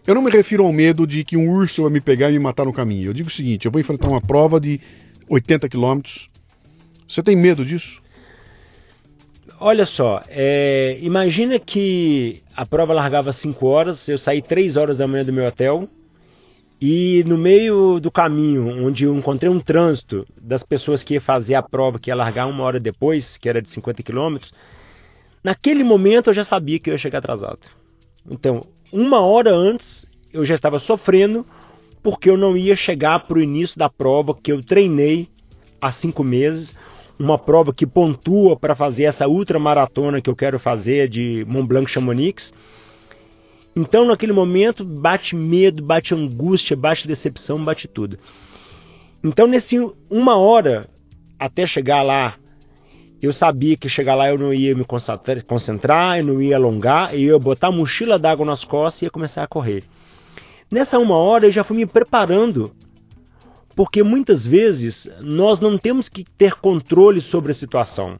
Eu 0.09 0.15
não 0.15 0.23
me 0.23 0.31
refiro 0.31 0.65
ao 0.65 0.73
medo 0.73 1.05
de 1.05 1.23
que 1.23 1.37
um 1.37 1.47
urso 1.51 1.83
vai 1.83 1.91
me 1.91 2.01
pegar 2.01 2.31
e 2.31 2.33
me 2.33 2.39
matar 2.39 2.65
no 2.65 2.73
caminho. 2.73 3.11
Eu 3.11 3.13
digo 3.13 3.29
o 3.29 3.31
seguinte: 3.31 3.67
eu 3.67 3.71
vou 3.71 3.79
enfrentar 3.79 4.07
uma 4.07 4.19
prova 4.19 4.59
de 4.59 4.81
80 5.29 5.69
quilômetros. 5.69 6.31
Você 7.07 7.21
tem 7.21 7.35
medo 7.35 7.63
disso? 7.63 8.01
Olha 9.59 9.85
só, 9.85 10.23
é, 10.27 10.97
imagina 10.99 11.59
que 11.59 12.41
a 12.55 12.65
prova 12.65 12.91
largava 12.91 13.31
5 13.31 13.67
horas, 13.67 14.07
eu 14.07 14.17
saí 14.17 14.41
3 14.41 14.77
horas 14.77 14.97
da 14.97 15.07
manhã 15.07 15.23
do 15.23 15.31
meu 15.31 15.45
hotel 15.45 15.87
e 16.81 17.23
no 17.27 17.37
meio 17.37 17.99
do 17.99 18.09
caminho, 18.09 18.83
onde 18.83 19.03
eu 19.03 19.15
encontrei 19.15 19.51
um 19.51 19.59
trânsito 19.59 20.25
das 20.41 20.63
pessoas 20.63 21.03
que 21.03 21.13
ia 21.13 21.21
fazer 21.21 21.53
a 21.53 21.61
prova, 21.61 21.99
que 21.99 22.09
ia 22.09 22.15
largar 22.15 22.47
uma 22.47 22.63
hora 22.63 22.79
depois, 22.79 23.37
que 23.37 23.47
era 23.47 23.61
de 23.61 23.67
50 23.67 24.01
quilômetros, 24.01 24.55
naquele 25.43 25.83
momento 25.83 26.31
eu 26.31 26.33
já 26.33 26.43
sabia 26.43 26.79
que 26.79 26.89
eu 26.89 26.93
ia 26.93 26.99
chegar 26.99 27.19
atrasado. 27.19 27.59
Então, 28.27 28.65
uma 28.91 29.19
hora 29.21 29.51
antes 29.51 30.07
eu 30.31 30.45
já 30.45 30.55
estava 30.55 30.79
sofrendo 30.79 31.45
porque 32.01 32.29
eu 32.29 32.37
não 32.37 32.55
ia 32.55 32.75
chegar 32.75 33.19
para 33.21 33.37
o 33.37 33.41
início 33.41 33.77
da 33.77 33.89
prova 33.89 34.33
que 34.33 34.51
eu 34.51 34.63
treinei 34.63 35.27
há 35.81 35.89
cinco 35.89 36.23
meses, 36.23 36.75
uma 37.17 37.37
prova 37.37 37.73
que 37.73 37.85
pontua 37.85 38.55
para 38.55 38.75
fazer 38.75 39.03
essa 39.03 39.27
ultramaratona 39.27 40.21
que 40.21 40.29
eu 40.29 40.35
quero 40.35 40.59
fazer 40.59 41.07
de 41.07 41.45
Mont 41.47 41.67
Blanc 41.67 41.89
Chamonix. 41.89 42.53
Então, 43.75 44.05
naquele 44.05 44.33
momento, 44.33 44.83
bate 44.83 45.35
medo, 45.35 45.83
bate 45.83 46.13
angústia, 46.13 46.75
bate 46.75 47.07
decepção, 47.07 47.63
bate 47.63 47.87
tudo. 47.87 48.17
Então, 49.23 49.47
nesse 49.47 49.77
uma 50.09 50.37
hora 50.37 50.89
até 51.37 51.67
chegar 51.67 52.01
lá 52.01 52.35
eu 53.21 53.33
sabia 53.33 53.75
que 53.75 53.89
chegar 53.89 54.15
lá 54.15 54.29
eu 54.29 54.37
não 54.37 54.53
ia 54.53 54.73
me 54.73 54.85
concentrar, 55.45 56.19
eu 56.19 56.25
não 56.25 56.41
ia 56.41 56.55
alongar, 56.55 57.13
eu 57.13 57.19
ia 57.19 57.39
botar 57.39 57.67
a 57.67 57.71
mochila 57.71 58.17
d'água 58.17 58.45
nas 58.45 58.63
costas 58.63 59.01
e 59.01 59.05
ia 59.05 59.11
começar 59.11 59.43
a 59.43 59.47
correr. 59.47 59.83
Nessa 60.71 60.99
uma 60.99 61.17
hora 61.17 61.47
eu 61.47 61.51
já 61.51 61.63
fui 61.63 61.75
me 61.75 61.85
preparando, 61.85 62.71
porque 63.75 64.03
muitas 64.03 64.45
vezes 64.47 65.09
nós 65.19 65.59
não 65.59 65.77
temos 65.77 66.07
que 66.07 66.23
ter 66.23 66.55
controle 66.55 67.19
sobre 67.19 67.51
a 67.51 67.55
situação. 67.55 68.17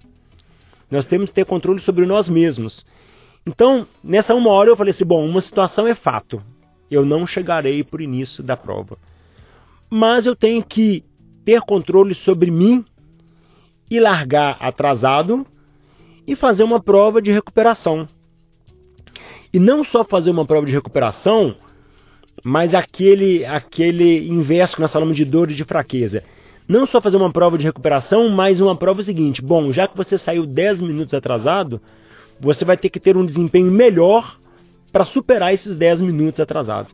Nós 0.90 1.06
temos 1.06 1.28
que 1.28 1.36
ter 1.36 1.46
controle 1.46 1.80
sobre 1.80 2.06
nós 2.06 2.30
mesmos. 2.30 2.86
Então, 3.46 3.88
nessa 4.04 4.34
uma 4.36 4.50
hora 4.50 4.70
eu 4.70 4.76
falei 4.76 4.92
assim: 4.92 5.06
bom, 5.06 5.26
uma 5.28 5.42
situação 5.42 5.88
é 5.88 5.96
fato. 5.96 6.42
Eu 6.90 7.06
não 7.06 7.26
chegarei 7.26 7.84
por 7.84 8.02
início 8.02 8.44
da 8.44 8.58
prova. 8.58 8.98
Mas 9.90 10.26
eu 10.26 10.36
tenho 10.36 10.64
que 10.64 11.04
ter 11.46 11.62
controle 11.62 12.16
sobre 12.16 12.52
mim 12.52 12.84
e 13.90 14.00
largar 14.00 14.58
atrasado 14.60 15.46
e 16.28 16.36
fazer 16.36 16.64
uma 16.64 16.80
prova 16.80 17.22
de 17.22 17.32
recuperação. 17.32 18.08
E 19.52 19.60
não 19.60 19.84
só 19.84 20.04
fazer 20.04 20.30
uma 20.30 20.46
prova 20.46 20.66
de 20.66 20.72
recuperação, 20.72 21.56
mas 22.44 22.76
aquele 22.76 23.46
aquele 23.46 24.30
inverso 24.30 24.76
que 24.76 24.82
nós 24.82 24.94
falamos 24.94 25.18
de 25.18 25.26
dor 25.26 25.50
e 25.50 25.56
de 25.56 25.64
fraqueza. 25.64 26.24
Não 26.68 26.86
só 26.86 27.02
fazer 27.02 27.18
uma 27.18 27.32
prova 27.32 27.58
de 27.58 27.66
recuperação, 27.66 28.30
mas 28.30 28.60
uma 28.60 28.76
prova 28.76 29.04
seguinte. 29.04 29.42
Bom, 29.42 29.74
já 29.74 29.88
que 29.88 29.98
você 29.98 30.20
saiu 30.20 30.46
10 30.46 30.82
minutos 30.82 31.16
atrasado, 31.16 31.82
você 32.40 32.64
vai 32.64 32.78
ter 32.78 32.90
que 32.90 33.00
ter 33.00 33.18
um 33.18 33.26
desempenho 33.26 33.72
melhor 33.72 34.38
para 34.92 35.04
superar 35.04 35.52
esses 35.52 35.80
10 35.80 36.02
minutos 36.02 36.40
atrasados. 36.40 36.94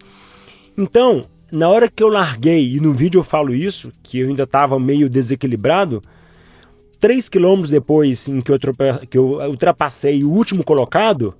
Então, 0.77 1.25
na 1.51 1.67
hora 1.69 1.89
que 1.89 2.01
eu 2.01 2.07
larguei, 2.07 2.75
e 2.75 2.79
no 2.79 2.93
vídeo 2.93 3.19
eu 3.19 3.23
falo 3.23 3.53
isso, 3.53 3.91
que 4.01 4.19
eu 4.19 4.29
ainda 4.29 4.43
estava 4.43 4.79
meio 4.79 5.09
desequilibrado, 5.09 6.01
3 7.05 7.29
quilômetros 7.29 7.69
depois 7.69 8.29
em 8.29 8.41
que 8.41 8.51
eu, 8.51 8.59
que 9.07 9.15
eu 9.15 9.25
ultrapassei 9.47 10.23
o 10.23 10.31
último 10.31 10.63
colocado, 10.63 11.35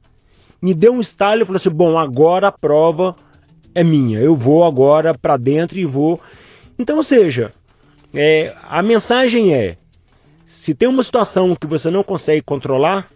me 0.62 0.76
deu 0.76 0.94
um 0.94 1.02
estalo 1.02 1.42
e 1.42 1.46
falou 1.46 1.58
assim: 1.58 1.72
bom, 1.72 1.98
agora 1.98 2.50
a 2.50 2.52
prova 2.52 3.16
é 3.74 3.84
minha, 3.84 4.20
eu 4.20 4.36
vou 4.36 4.64
agora 4.64 5.18
para 5.18 5.38
dentro 5.38 5.80
e 5.80 5.84
vou. 5.84 6.22
Então, 6.78 6.98
ou 6.98 7.04
seja, 7.04 7.52
é, 8.14 8.54
a 8.70 8.84
mensagem 8.84 9.56
é: 9.56 9.78
se 10.46 10.76
tem 10.76 10.88
uma 10.88 11.04
situação 11.04 11.56
que 11.56 11.66
você 11.66 11.90
não 11.90 12.04
consegue 12.04 12.44
controlar, 12.44 13.10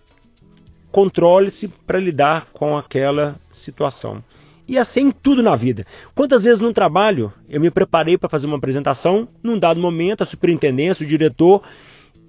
controle-se 0.92 1.68
para 1.68 2.00
lidar 2.00 2.48
com 2.52 2.76
aquela 2.76 3.36
situação. 3.52 4.24
E 4.68 4.76
assim 4.76 5.12
tudo 5.12 5.44
na 5.44 5.56
vida. 5.56 5.86
Quantas 6.16 6.46
vezes 6.46 6.60
no 6.60 6.74
trabalho 6.74 7.32
eu 7.48 7.62
me 7.62 7.70
preparei 7.70 8.18
para 8.18 8.28
fazer 8.28 8.48
uma 8.48 8.58
apresentação, 8.58 9.28
num 9.44 9.60
dado 9.60 9.80
momento 9.80 10.24
a 10.24 10.26
superintendência, 10.26 11.06
o 11.06 11.08
diretor 11.08 11.62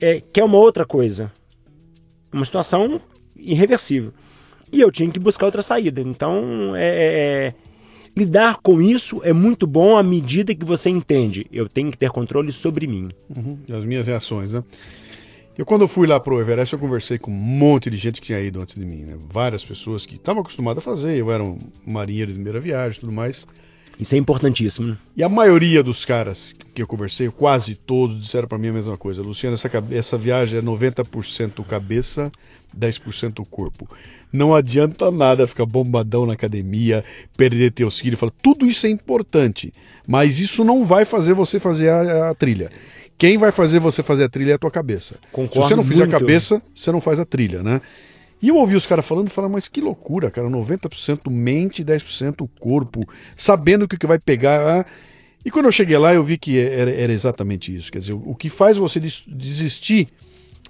é, 0.00 0.22
quer 0.32 0.44
uma 0.44 0.58
outra 0.58 0.84
coisa. 0.84 1.30
Uma 2.32 2.44
situação 2.44 3.00
irreversível. 3.36 4.12
E 4.72 4.80
eu 4.80 4.90
tinha 4.90 5.10
que 5.10 5.18
buscar 5.18 5.46
outra 5.46 5.62
saída. 5.62 6.00
Então, 6.00 6.74
é, 6.76 6.86
é, 6.86 7.46
é, 7.46 7.54
lidar 8.16 8.58
com 8.62 8.80
isso 8.80 9.20
é 9.24 9.32
muito 9.32 9.66
bom 9.66 9.96
à 9.96 10.02
medida 10.02 10.54
que 10.54 10.64
você 10.64 10.88
entende. 10.88 11.46
Eu 11.52 11.68
tenho 11.68 11.90
que 11.90 11.98
ter 11.98 12.10
controle 12.10 12.52
sobre 12.52 12.86
mim. 12.86 13.10
Uhum, 13.34 13.58
as 13.68 13.84
minhas 13.84 14.06
reações, 14.06 14.52
né? 14.52 14.62
Eu, 15.58 15.66
quando 15.66 15.82
eu 15.82 15.88
fui 15.88 16.06
lá 16.06 16.18
pro 16.18 16.40
Everest, 16.40 16.72
eu 16.72 16.78
conversei 16.78 17.18
com 17.18 17.30
um 17.30 17.34
monte 17.34 17.90
de 17.90 17.96
gente 17.96 18.20
que 18.20 18.28
tinha 18.28 18.40
ido 18.40 18.62
antes 18.62 18.76
de 18.76 18.84
mim, 18.86 19.04
né? 19.04 19.18
Várias 19.30 19.64
pessoas 19.64 20.06
que 20.06 20.14
estavam 20.14 20.40
acostumadas 20.40 20.82
a 20.82 20.84
fazer. 20.84 21.16
Eu 21.16 21.30
era 21.30 21.42
um 21.42 21.58
marinheiro 21.84 22.30
de 22.30 22.36
primeira 22.36 22.60
viagem 22.60 22.96
e 22.96 23.00
tudo 23.00 23.12
mais. 23.12 23.46
Isso 23.98 24.14
é 24.14 24.18
importantíssimo. 24.18 24.96
E 25.16 25.22
a 25.22 25.28
maioria 25.28 25.82
dos 25.82 26.04
caras 26.04 26.56
que 26.74 26.80
eu 26.80 26.86
conversei, 26.86 27.28
quase 27.30 27.74
todos, 27.74 28.18
disseram 28.18 28.48
para 28.48 28.56
mim 28.56 28.68
a 28.68 28.72
mesma 28.72 28.96
coisa. 28.96 29.22
Luciano, 29.22 29.54
essa, 29.54 29.70
essa 29.90 30.16
viagem 30.16 30.58
é 30.58 30.62
90% 30.62 31.64
cabeça, 31.66 32.32
10% 32.78 33.44
corpo. 33.50 33.88
Não 34.32 34.54
adianta 34.54 35.10
nada 35.10 35.46
ficar 35.46 35.66
bombadão 35.66 36.24
na 36.24 36.32
academia, 36.32 37.04
perder 37.36 37.72
teus 37.72 38.00
quilos. 38.00 38.18
Fala, 38.18 38.32
tudo 38.42 38.66
isso 38.66 38.86
é 38.86 38.90
importante, 38.90 39.72
mas 40.06 40.38
isso 40.38 40.64
não 40.64 40.84
vai 40.84 41.04
fazer 41.04 41.34
você 41.34 41.60
fazer 41.60 41.90
a, 41.90 42.30
a 42.30 42.34
trilha. 42.34 42.70
Quem 43.18 43.36
vai 43.36 43.52
fazer 43.52 43.80
você 43.80 44.02
fazer 44.02 44.24
a 44.24 44.28
trilha 44.30 44.52
é 44.52 44.54
a 44.54 44.58
tua 44.58 44.70
cabeça. 44.70 45.16
Concordo 45.30 45.68
Se 45.68 45.68
você 45.68 45.76
não 45.76 45.82
fizer 45.82 46.04
muito. 46.04 46.16
a 46.16 46.18
cabeça, 46.18 46.62
você 46.72 46.90
não 46.90 47.02
faz 47.02 47.18
a 47.18 47.26
trilha, 47.26 47.62
né? 47.62 47.82
E 48.42 48.48
eu 48.48 48.56
ouvi 48.56 48.74
os 48.74 48.86
caras 48.86 49.04
falando 49.04 49.28
e 49.28 49.30
falando, 49.30 49.52
mas 49.52 49.68
que 49.68 49.80
loucura, 49.80 50.30
cara, 50.30 50.48
90% 50.48 51.30
mente 51.30 51.82
e 51.82 51.84
10% 51.84 52.48
corpo, 52.58 53.06
sabendo 53.36 53.84
o 53.84 53.88
que, 53.88 53.98
que 53.98 54.06
vai 54.06 54.18
pegar. 54.18 54.86
E 55.44 55.50
quando 55.50 55.66
eu 55.66 55.72
cheguei 55.72 55.98
lá, 55.98 56.14
eu 56.14 56.24
vi 56.24 56.38
que 56.38 56.58
era, 56.58 56.90
era 56.90 57.12
exatamente 57.12 57.74
isso. 57.74 57.92
Quer 57.92 57.98
dizer, 58.00 58.14
o, 58.14 58.34
que 58.34 58.48
faz 58.48 58.78
você 58.78 58.98
desistir 58.98 60.08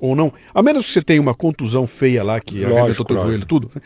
ou 0.00 0.16
não, 0.16 0.32
a 0.54 0.62
menos 0.62 0.86
que 0.86 0.92
você 0.92 1.02
tenha 1.02 1.20
uma 1.20 1.34
contusão 1.34 1.86
feia 1.86 2.24
lá, 2.24 2.40
que 2.40 2.60
Lógico, 2.60 2.78
arrebentou 2.78 3.04
teu 3.04 3.16
joelho 3.16 3.46
tudo. 3.46 3.70
né? 3.74 3.82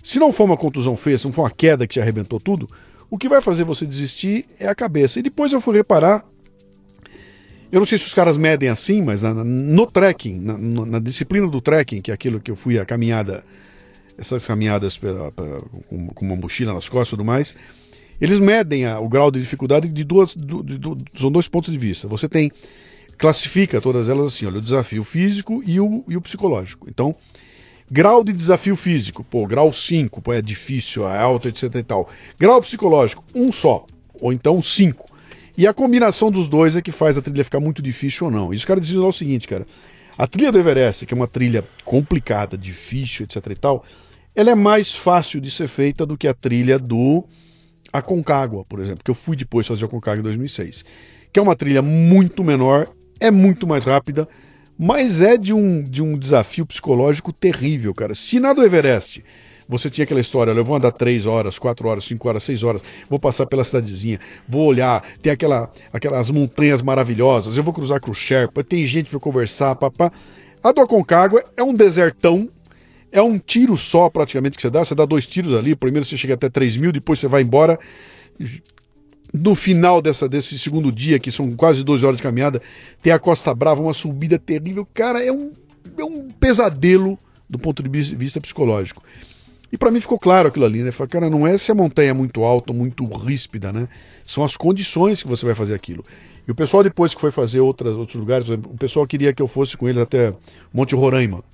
Se 0.00 0.18
não 0.18 0.32
for 0.32 0.44
uma 0.44 0.56
contusão 0.56 0.96
feia, 0.96 1.18
se 1.18 1.26
não 1.26 1.32
for 1.32 1.42
uma 1.42 1.50
queda 1.50 1.86
que 1.86 1.94
te 1.94 2.00
arrebentou 2.00 2.40
tudo, 2.40 2.68
o 3.10 3.18
que 3.18 3.28
vai 3.28 3.42
fazer 3.42 3.64
você 3.64 3.84
desistir 3.84 4.46
é 4.58 4.66
a 4.66 4.74
cabeça. 4.74 5.18
E 5.18 5.22
depois 5.22 5.52
eu 5.52 5.60
fui 5.60 5.76
reparar 5.76 6.24
eu 7.70 7.80
não 7.80 7.86
sei 7.86 7.98
se 7.98 8.06
os 8.06 8.14
caras 8.14 8.36
medem 8.38 8.68
assim, 8.68 9.02
mas 9.02 9.22
na- 9.22 9.32
no 9.44 9.86
trekking, 9.86 10.38
na, 10.40 10.58
na 10.58 10.98
disciplina 10.98 11.46
do 11.46 11.60
trekking, 11.60 12.00
que 12.00 12.10
é 12.10 12.14
aquilo 12.14 12.40
que 12.40 12.50
eu 12.50 12.56
fui 12.56 12.78
a 12.78 12.84
caminhada, 12.84 13.44
essas 14.16 14.46
caminhadas 14.46 14.98
pela- 14.98 15.30
pela- 15.32 15.62
com, 15.88 16.08
com 16.08 16.24
uma 16.26 16.36
mochila 16.36 16.72
nas 16.72 16.88
costas 16.88 17.08
e 17.08 17.10
tudo 17.10 17.24
mais, 17.24 17.54
eles 18.20 18.38
medem 18.40 18.84
a- 18.86 18.98
o 18.98 19.08
grau 19.08 19.30
de 19.30 19.38
dificuldade 19.40 19.88
de 19.88 20.04
duas, 20.04 20.34
de- 20.34 20.78
são 21.20 21.30
dois 21.30 21.46
pontos 21.48 21.72
de 21.72 21.78
vista. 21.78 22.08
Você 22.08 22.28
tem, 22.28 22.50
classifica 23.16 23.80
todas 23.80 24.08
elas 24.08 24.34
assim, 24.34 24.46
olha, 24.46 24.58
o 24.58 24.62
desafio 24.62 25.04
físico 25.04 25.62
e 25.66 25.78
o, 25.80 26.04
e 26.08 26.16
o 26.16 26.20
psicológico. 26.22 26.88
Então, 26.88 27.14
grau 27.90 28.22
de 28.24 28.32
desafio 28.32 28.76
físico, 28.76 29.24
pô, 29.24 29.46
grau 29.46 29.72
5, 29.72 30.22
pô, 30.22 30.32
é 30.32 30.40
difícil, 30.40 31.06
é 31.06 31.18
alto, 31.18 31.48
etc 31.48 31.74
e 31.74 31.82
tal. 31.82 32.08
Grau 32.38 32.60
psicológico, 32.60 33.22
um 33.34 33.50
só, 33.52 33.86
ou 34.20 34.32
então 34.32 34.60
5. 34.62 35.08
E 35.58 35.66
a 35.66 35.74
combinação 35.74 36.30
dos 36.30 36.48
dois 36.48 36.76
é 36.76 36.80
que 36.80 36.92
faz 36.92 37.18
a 37.18 37.20
trilha 37.20 37.42
ficar 37.42 37.58
muito 37.58 37.82
difícil 37.82 38.26
ou 38.26 38.32
não. 38.32 38.54
E 38.54 38.56
os 38.56 38.64
caras 38.64 38.88
lá 38.92 39.08
o 39.08 39.12
seguinte, 39.12 39.48
cara. 39.48 39.66
A 40.16 40.24
trilha 40.24 40.52
do 40.52 40.58
Everest, 40.58 41.04
que 41.04 41.12
é 41.12 41.16
uma 41.16 41.26
trilha 41.26 41.64
complicada, 41.84 42.56
difícil, 42.56 43.24
etc 43.24 43.44
e 43.50 43.54
tal, 43.56 43.84
ela 44.36 44.52
é 44.52 44.54
mais 44.54 44.94
fácil 44.94 45.40
de 45.40 45.50
ser 45.50 45.66
feita 45.66 46.06
do 46.06 46.16
que 46.16 46.28
a 46.28 46.32
trilha 46.32 46.78
do 46.78 47.24
Aconcagua, 47.92 48.64
por 48.66 48.78
exemplo, 48.78 49.02
que 49.02 49.10
eu 49.10 49.16
fui 49.16 49.34
depois 49.34 49.66
fazer 49.66 49.82
o 49.82 49.86
Aconcagua 49.86 50.20
em 50.20 50.22
2006. 50.22 50.84
Que 51.32 51.40
é 51.40 51.42
uma 51.42 51.56
trilha 51.56 51.82
muito 51.82 52.44
menor, 52.44 52.88
é 53.18 53.28
muito 53.28 53.66
mais 53.66 53.84
rápida, 53.84 54.28
mas 54.78 55.22
é 55.22 55.36
de 55.36 55.52
um, 55.52 55.82
de 55.82 56.00
um 56.00 56.16
desafio 56.16 56.64
psicológico 56.66 57.32
terrível, 57.32 57.92
cara. 57.92 58.14
Se 58.14 58.38
na 58.38 58.52
do 58.52 58.62
Everest 58.62 59.24
você 59.68 59.90
tinha 59.90 60.04
aquela 60.04 60.20
história, 60.20 60.50
olha, 60.52 60.60
eu 60.60 60.64
vou 60.64 60.76
andar 60.76 60.92
3 60.92 61.26
horas, 61.26 61.58
4 61.58 61.86
horas, 61.86 62.04
5 62.06 62.28
horas, 62.28 62.42
6 62.42 62.62
horas, 62.62 62.82
vou 63.08 63.18
passar 63.18 63.46
pela 63.46 63.64
cidadezinha, 63.64 64.18
vou 64.48 64.66
olhar, 64.66 65.02
tem 65.20 65.30
aquela, 65.30 65.70
aquelas 65.92 66.30
montanhas 66.30 66.80
maravilhosas, 66.80 67.56
eu 67.56 67.62
vou 67.62 67.74
cruzar 67.74 68.00
com 68.00 68.10
o 68.10 68.14
Sherpa, 68.14 68.64
tem 68.64 68.86
gente 68.86 69.10
para 69.10 69.20
conversar, 69.20 69.74
papá. 69.74 70.10
A 70.62 70.72
do 70.72 70.80
Aconcagua 70.80 71.44
é 71.56 71.62
um 71.62 71.74
desertão, 71.74 72.48
é 73.12 73.20
um 73.22 73.38
tiro 73.38 73.76
só 73.76 74.08
praticamente 74.08 74.56
que 74.56 74.62
você 74.62 74.70
dá, 74.70 74.82
você 74.82 74.94
dá 74.94 75.04
dois 75.04 75.26
tiros 75.26 75.56
ali, 75.56 75.76
primeiro 75.76 76.06
você 76.06 76.16
chega 76.16 76.34
até 76.34 76.48
3 76.48 76.76
mil, 76.76 76.90
depois 76.92 77.18
você 77.18 77.28
vai 77.28 77.42
embora. 77.42 77.78
No 79.32 79.54
final 79.54 80.00
dessa, 80.00 80.26
desse 80.26 80.58
segundo 80.58 80.90
dia, 80.90 81.18
que 81.18 81.30
são 81.30 81.54
quase 81.54 81.84
12 81.84 82.04
horas 82.04 82.16
de 82.16 82.22
caminhada, 82.22 82.62
tem 83.02 83.12
a 83.12 83.18
Costa 83.18 83.54
Brava, 83.54 83.82
uma 83.82 83.92
subida 83.92 84.38
terrível. 84.38 84.88
Cara, 84.94 85.22
é 85.22 85.30
um, 85.30 85.52
é 85.98 86.04
um 86.04 86.30
pesadelo 86.30 87.18
do 87.48 87.58
ponto 87.58 87.82
de 87.82 87.90
vis- 87.90 88.10
vista 88.10 88.40
psicológico. 88.40 89.02
E 89.70 89.76
para 89.76 89.90
mim 89.90 90.00
ficou 90.00 90.18
claro 90.18 90.48
aquilo 90.48 90.64
ali, 90.64 90.82
né? 90.82 90.90
Falei, 90.90 91.10
cara, 91.10 91.30
não 91.30 91.46
é 91.46 91.58
se 91.58 91.70
a 91.70 91.74
montanha 91.74 92.10
é 92.10 92.14
muito 92.14 92.42
alta, 92.42 92.72
muito 92.72 93.04
ríspida, 93.04 93.72
né? 93.72 93.88
São 94.24 94.42
as 94.42 94.56
condições 94.56 95.22
que 95.22 95.28
você 95.28 95.44
vai 95.44 95.54
fazer 95.54 95.74
aquilo. 95.74 96.04
E 96.46 96.50
o 96.50 96.54
pessoal, 96.54 96.82
depois 96.82 97.14
que 97.14 97.20
foi 97.20 97.30
fazer 97.30 97.60
outras, 97.60 97.94
outros 97.94 98.18
lugares, 98.18 98.48
o 98.48 98.76
pessoal 98.78 99.06
queria 99.06 99.34
que 99.34 99.42
eu 99.42 99.48
fosse 99.48 99.76
com 99.76 99.86
eles 99.86 100.02
até 100.02 100.34
Monte 100.72 100.94
Roraima. 100.94 101.44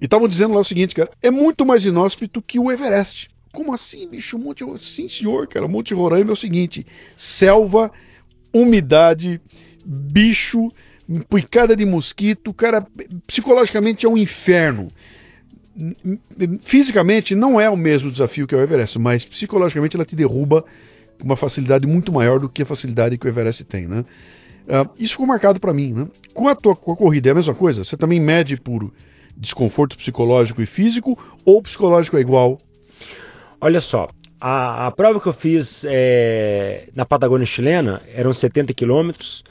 E 0.00 0.04
estavam 0.06 0.28
dizendo 0.28 0.54
lá 0.54 0.60
o 0.60 0.64
seguinte, 0.64 0.94
cara, 0.94 1.10
é 1.22 1.30
muito 1.30 1.64
mais 1.64 1.84
inóspito 1.84 2.40
que 2.40 2.58
o 2.58 2.70
Everest. 2.70 3.30
Como 3.52 3.72
assim, 3.72 4.08
bicho? 4.08 4.38
Monte... 4.38 4.64
Sim, 4.82 5.08
senhor, 5.08 5.46
cara. 5.46 5.68
Monte 5.68 5.94
Roraima 5.94 6.30
é 6.30 6.32
o 6.32 6.36
seguinte: 6.36 6.86
selva, 7.16 7.90
umidade, 8.52 9.40
bicho, 9.84 10.70
picada 11.30 11.74
de 11.74 11.86
mosquito, 11.86 12.52
cara, 12.52 12.86
psicologicamente 13.26 14.04
é 14.04 14.08
um 14.08 14.16
inferno. 14.16 14.88
Fisicamente 16.62 17.34
não 17.34 17.60
é 17.60 17.68
o 17.68 17.76
mesmo 17.76 18.10
desafio 18.10 18.46
que 18.46 18.54
o 18.54 18.60
Everest, 18.60 18.98
mas 18.98 19.26
psicologicamente 19.26 19.96
ela 19.96 20.04
te 20.04 20.16
derruba 20.16 20.64
com 21.18 21.24
uma 21.24 21.36
facilidade 21.36 21.86
muito 21.86 22.12
maior 22.12 22.38
do 22.38 22.48
que 22.48 22.62
a 22.62 22.66
facilidade 22.66 23.18
que 23.18 23.26
o 23.26 23.28
Everest 23.28 23.64
tem, 23.64 23.86
né? 23.86 24.04
Ah, 24.68 24.88
isso 24.98 25.12
ficou 25.12 25.26
marcado 25.26 25.60
para 25.60 25.72
mim, 25.72 25.92
né? 25.92 26.08
Com 26.34 26.48
a 26.48 26.54
tua 26.54 26.74
com 26.74 26.92
a 26.92 26.96
corrida 26.96 27.28
é 27.28 27.32
a 27.32 27.34
mesma 27.34 27.54
coisa? 27.54 27.84
Você 27.84 27.96
também 27.96 28.20
mede 28.20 28.56
por 28.56 28.90
desconforto 29.36 29.96
psicológico 29.96 30.62
e 30.62 30.66
físico 30.66 31.18
ou 31.44 31.62
psicológico 31.62 32.16
é 32.16 32.20
igual? 32.20 32.58
Olha 33.60 33.80
só, 33.80 34.08
a, 34.40 34.86
a 34.86 34.90
prova 34.90 35.20
que 35.20 35.28
eu 35.28 35.32
fiz 35.32 35.84
é, 35.88 36.88
na 36.94 37.04
Patagônia 37.04 37.46
chilena 37.46 38.02
eram 38.14 38.32
70 38.32 38.72
quilômetros. 38.74 39.44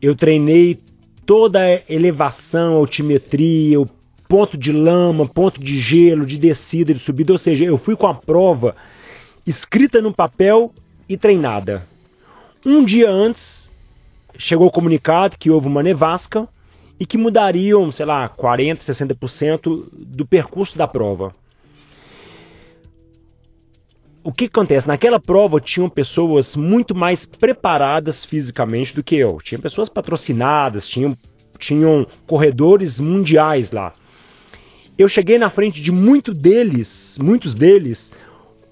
Eu 0.00 0.14
treinei 0.14 0.78
toda 1.26 1.60
a 1.60 1.80
elevação, 1.88 2.74
altimetria, 2.74 3.80
o 3.80 3.88
ponto 4.34 4.58
de 4.58 4.72
lama, 4.72 5.28
ponto 5.28 5.60
de 5.60 5.78
gelo, 5.78 6.26
de 6.26 6.38
descida, 6.38 6.92
de 6.92 6.98
subida. 6.98 7.32
Ou 7.32 7.38
seja, 7.38 7.64
eu 7.64 7.78
fui 7.78 7.94
com 7.94 8.08
a 8.08 8.14
prova 8.14 8.74
escrita 9.46 10.02
no 10.02 10.12
papel 10.12 10.74
e 11.08 11.16
treinada. 11.16 11.86
Um 12.66 12.82
dia 12.82 13.08
antes, 13.08 13.70
chegou 14.36 14.66
o 14.66 14.72
comunicado 14.72 15.36
que 15.38 15.52
houve 15.52 15.68
uma 15.68 15.84
nevasca 15.84 16.48
e 16.98 17.06
que 17.06 17.16
mudariam, 17.16 17.92
sei 17.92 18.06
lá, 18.06 18.28
40%, 18.28 18.78
60% 18.78 19.84
do 19.92 20.26
percurso 20.26 20.76
da 20.76 20.88
prova. 20.88 21.32
O 24.24 24.32
que 24.32 24.46
acontece? 24.46 24.88
Naquela 24.88 25.20
prova 25.20 25.60
tinham 25.60 25.88
pessoas 25.88 26.56
muito 26.56 26.92
mais 26.92 27.24
preparadas 27.24 28.24
fisicamente 28.24 28.96
do 28.96 29.04
que 29.04 29.14
eu. 29.14 29.38
Tinha 29.40 29.60
pessoas 29.60 29.88
patrocinadas, 29.88 30.88
tinham, 30.88 31.16
tinham 31.56 32.04
corredores 32.26 33.00
mundiais 33.00 33.70
lá. 33.70 33.92
Eu 34.96 35.08
cheguei 35.08 35.38
na 35.38 35.50
frente 35.50 35.82
de 35.82 35.90
muito 35.90 36.32
deles, 36.32 37.18
muitos 37.20 37.54
deles, 37.54 38.12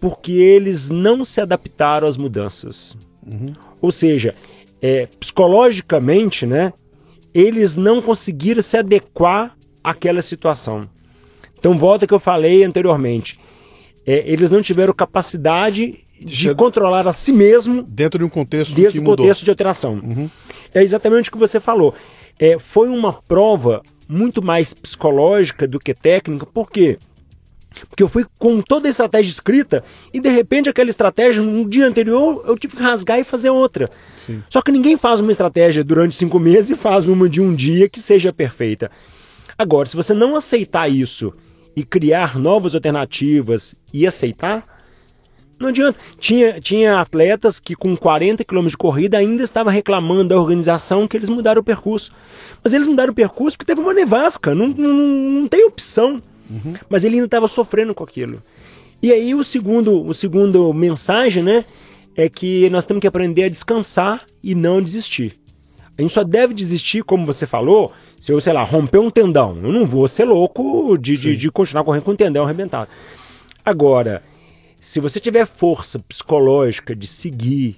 porque 0.01 0.33
eles 0.33 0.91
não 0.91 1.25
se 1.25 1.41
adaptaram 1.41 2.07
às 2.07 2.16
mudanças. 2.16 2.97
Uhum. 3.27 3.53
Ou 3.81 3.91
seja, 3.91 4.35
é, 4.81 5.07
psicologicamente, 5.18 6.47
né, 6.47 6.73
eles 7.35 7.77
não 7.77 8.03
conseguiram 8.03 8.62
se 8.62 8.77
adequar 8.79 9.57
àquela 9.83 10.23
situação. 10.23 10.89
Então, 11.59 11.79
volta 11.79 12.07
que 12.07 12.14
eu 12.14 12.20
falei 12.20 12.64
anteriormente. 12.64 13.39
É, 14.05 14.25
eles 14.27 14.51
não 14.51 14.61
tiveram 14.61 14.93
capacidade 14.93 16.01
de 16.20 16.55
controlar 16.55 17.07
a 17.07 17.12
si 17.12 17.33
mesmo 17.33 17.83
dentro 17.83 18.18
de 18.18 18.25
um 18.25 18.29
contexto 18.29 18.75
dentro 18.75 19.01
do 19.01 19.05
contexto 19.05 19.45
de 19.45 19.51
alteração. 19.51 19.95
Uhum. 19.95 20.31
É 20.75 20.83
exatamente 20.83 21.29
o 21.29 21.33
que 21.33 21.39
você 21.39 21.61
falou. 21.61 21.95
É, 22.39 22.59
foi 22.59 22.89
uma 22.89 23.12
prova 23.12 23.83
muito 24.12 24.42
mais 24.42 24.74
psicológica 24.74 25.66
do 25.66 25.80
que 25.80 25.94
técnica, 25.94 26.44
por 26.46 26.70
quê? 26.70 26.98
Porque 27.88 28.02
eu 28.02 28.08
fui 28.08 28.26
com 28.38 28.60
toda 28.60 28.86
a 28.86 28.90
estratégia 28.90 29.30
escrita 29.30 29.82
e 30.12 30.20
de 30.20 30.28
repente 30.28 30.68
aquela 30.68 30.90
estratégia 30.90 31.40
no 31.40 31.68
dia 31.68 31.86
anterior 31.86 32.44
eu 32.46 32.58
tive 32.58 32.76
que 32.76 32.82
rasgar 32.82 33.18
e 33.18 33.24
fazer 33.24 33.48
outra. 33.48 33.90
Sim. 34.26 34.42
Só 34.46 34.60
que 34.60 34.70
ninguém 34.70 34.98
faz 34.98 35.20
uma 35.20 35.32
estratégia 35.32 35.82
durante 35.82 36.14
cinco 36.14 36.38
meses 36.38 36.70
e 36.70 36.76
faz 36.76 37.08
uma 37.08 37.28
de 37.28 37.40
um 37.40 37.54
dia 37.54 37.88
que 37.88 38.00
seja 38.00 38.32
perfeita. 38.32 38.90
Agora, 39.56 39.88
se 39.88 39.96
você 39.96 40.12
não 40.12 40.36
aceitar 40.36 40.88
isso 40.88 41.32
e 41.74 41.82
criar 41.82 42.38
novas 42.38 42.74
alternativas 42.74 43.74
e 43.92 44.06
aceitar, 44.06 44.64
não 45.62 45.68
adianta. 45.70 45.98
Tinha, 46.18 46.60
tinha 46.60 47.00
atletas 47.00 47.58
que 47.58 47.74
com 47.74 47.96
40 47.96 48.44
km 48.44 48.66
de 48.66 48.76
corrida 48.76 49.18
ainda 49.18 49.42
estavam 49.42 49.72
reclamando 49.72 50.28
da 50.28 50.40
organização 50.40 51.08
que 51.08 51.16
eles 51.16 51.28
mudaram 51.28 51.60
o 51.60 51.64
percurso. 51.64 52.12
Mas 52.62 52.72
eles 52.74 52.86
mudaram 52.86 53.12
o 53.12 53.14
percurso 53.14 53.56
porque 53.56 53.72
teve 53.72 53.80
uma 53.80 53.94
nevasca, 53.94 54.54
não, 54.54 54.68
não, 54.68 54.92
não 54.92 55.48
tem 55.48 55.64
opção. 55.64 56.22
Uhum. 56.50 56.74
Mas 56.88 57.04
ele 57.04 57.14
ainda 57.14 57.26
estava 57.26 57.48
sofrendo 57.48 57.94
com 57.94 58.04
aquilo. 58.04 58.42
E 59.02 59.10
aí 59.10 59.34
o 59.34 59.44
segundo, 59.44 60.02
o 60.02 60.14
segundo 60.14 60.72
mensagem, 60.72 61.42
né, 61.42 61.64
é 62.16 62.28
que 62.28 62.68
nós 62.70 62.84
temos 62.84 63.00
que 63.00 63.06
aprender 63.06 63.44
a 63.44 63.48
descansar 63.48 64.24
e 64.42 64.54
não 64.54 64.82
desistir. 64.82 65.38
A 65.96 66.02
gente 66.02 66.12
só 66.12 66.24
deve 66.24 66.54
desistir, 66.54 67.02
como 67.02 67.26
você 67.26 67.46
falou, 67.46 67.92
se 68.16 68.32
eu, 68.32 68.40
sei 68.40 68.52
lá, 68.52 68.62
romper 68.62 68.98
um 68.98 69.10
tendão. 69.10 69.58
Eu 69.62 69.72
não 69.72 69.86
vou 69.86 70.08
ser 70.08 70.24
louco 70.24 70.96
de, 70.96 71.16
de, 71.16 71.36
de 71.36 71.50
continuar 71.50 71.84
correndo 71.84 72.04
com 72.04 72.12
o 72.12 72.16
tendão 72.16 72.44
arrebentado. 72.44 72.88
Agora, 73.64 74.22
se 74.83 74.99
você 74.99 75.20
tiver 75.20 75.47
força 75.47 76.01
psicológica 76.01 76.93
de 76.93 77.07
seguir, 77.07 77.76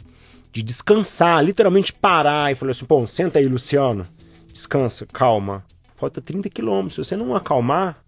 de 0.50 0.62
descansar, 0.62 1.44
literalmente 1.44 1.92
parar 1.92 2.50
e 2.50 2.54
falar 2.54 2.72
assim, 2.72 2.86
pô, 2.86 3.06
senta 3.06 3.38
aí, 3.38 3.46
Luciano, 3.46 4.06
descansa, 4.50 5.04
calma. 5.12 5.62
Falta 5.98 6.22
30 6.22 6.48
quilômetros. 6.48 6.94
Se 6.94 7.04
você 7.04 7.14
não 7.14 7.36
acalmar, 7.36 8.02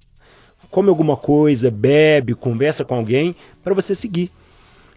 come 0.71 0.89
alguma 0.89 1.15
coisa, 1.15 1.71
bebe, 1.71 2.35
conversa 2.35 2.87
com 2.87 2.95
alguém 2.95 3.37
para 3.63 3.75
você 3.75 3.95
seguir. 3.95 4.33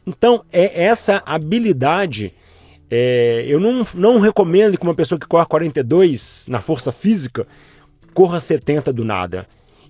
Então, 0.07 0.45
é 0.49 0.85
essa 0.85 1.21
habilidade. 1.25 2.33
É, 2.89 3.43
eu 3.49 3.59
não, 3.59 3.85
não 3.93 4.19
recomendo 4.21 4.77
que 4.77 4.83
uma 4.83 4.95
pessoa 4.95 5.19
que 5.19 5.27
corre 5.27 5.45
42 5.45 6.45
na 6.47 6.61
força 6.61 6.93
física 6.93 7.45
corra 8.13 8.39
70 8.39 8.93
do 8.93 9.03
nada. 9.03 9.45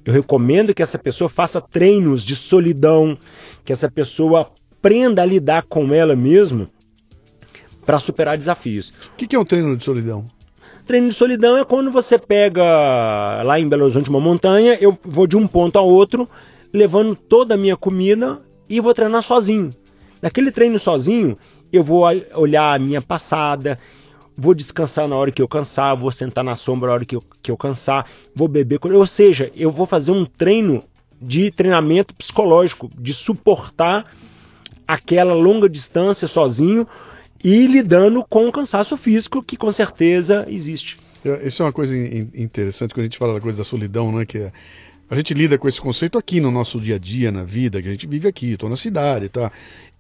Eu 0.10 0.14
recomendo 0.14 0.74
que 0.74 0.82
essa 0.82 0.98
pessoa 0.98 1.30
faça 1.30 1.62
treinos 1.62 2.24
de 2.24 2.36
solidão, 2.36 3.16
que 3.64 3.72
essa 3.72 3.92
pessoa 3.92 4.52
aprenda 4.72 5.22
a 5.22 5.26
lidar 5.26 5.62
com 5.70 5.94
ela 5.94 6.16
mesma 6.16 6.68
para 7.86 8.00
superar 8.00 8.36
desafios. 8.36 8.92
O 9.14 9.16
que, 9.16 9.28
que 9.28 9.36
é 9.36 9.40
um 9.40 9.46
treino 9.46 9.78
de 9.78 9.86
solidão? 9.86 10.26
Treino 10.88 11.10
de 11.10 11.14
solidão 11.14 11.56
é 11.58 11.64
quando 11.64 11.92
você 11.92 12.18
pega 12.18 12.64
lá 13.44 13.60
em 13.60 13.70
Belo 13.70 13.84
Horizonte 13.84 14.10
uma 14.10 14.20
montanha, 14.20 14.80
eu 14.82 14.98
vou 15.04 15.28
de 15.28 15.38
um 15.38 15.46
ponto 15.46 15.78
a 15.78 15.82
outro, 15.84 16.28
levando 16.74 17.14
toda 17.16 17.54
a 17.54 17.58
minha 17.58 17.78
comida 17.78 18.42
e 18.68 18.80
vou 18.80 18.96
treinar 18.96 19.22
sozinho. 19.22 19.76
Naquele 20.24 20.50
treino 20.50 20.80
sozinho, 20.80 21.38
eu 21.72 21.84
vou 21.84 22.04
olhar 22.34 22.74
a 22.74 22.80
minha 22.80 23.00
passada, 23.00 23.78
vou 24.40 24.54
descansar 24.54 25.08
na 25.08 25.16
hora 25.16 25.32
que 25.32 25.42
eu 25.42 25.48
cansar, 25.48 25.98
vou 25.98 26.12
sentar 26.12 26.44
na 26.44 26.56
sombra 26.56 26.88
na 26.88 26.94
hora 26.94 27.06
que 27.06 27.16
eu, 27.16 27.24
que 27.44 27.52
eu 27.52 27.58
cansar, 27.58 28.06
vou 28.34 28.48
beber. 28.48 28.80
Ou 28.84 29.06
seja, 29.06 29.52
eu 29.56 29.72
vou 29.72 29.86
fazer 29.86 30.12
um 30.12 30.26
treino 30.26 30.84
de 31.22 31.52
treinamento 31.52 32.14
psicológico, 32.16 32.90
de 32.98 33.14
suportar 33.14 34.06
aquela 34.88 35.34
longa 35.34 35.68
distância 35.68 36.28
sozinho 36.28 36.88
e 37.44 37.68
lidando 37.68 38.26
com 38.28 38.48
o 38.48 38.52
cansaço 38.52 38.96
físico 38.98 39.44
que 39.44 39.58
com 39.58 39.70
certeza 39.72 40.46
existe. 40.50 41.00
Isso 41.44 41.62
é 41.62 41.66
uma 41.66 41.74
coisa 41.74 41.96
interessante 41.98 42.94
quando 42.94 43.02
a 43.02 43.04
gente 43.04 43.18
fala 43.18 43.34
da 43.34 43.42
coisa 43.42 43.58
da 43.58 43.66
solidão, 43.66 44.12
né? 44.12 44.26
Que 44.26 44.38
é, 44.38 44.52
a 45.10 45.16
gente 45.16 45.34
lida 45.34 45.58
com 45.58 45.68
esse 45.68 45.82
conceito 45.82 46.18
aqui 46.18 46.40
no 46.40 46.52
nosso 46.52 46.80
dia 46.80 46.96
a 46.96 47.00
dia, 47.00 47.32
na 47.32 47.44
vida, 47.44 47.82
que 47.82 47.88
a 47.88 47.92
gente 47.92 48.06
vive 48.06 48.28
aqui, 48.28 48.54
estou 48.54 48.70
na 48.70 48.78
cidade, 48.78 49.28
tá? 49.30 49.52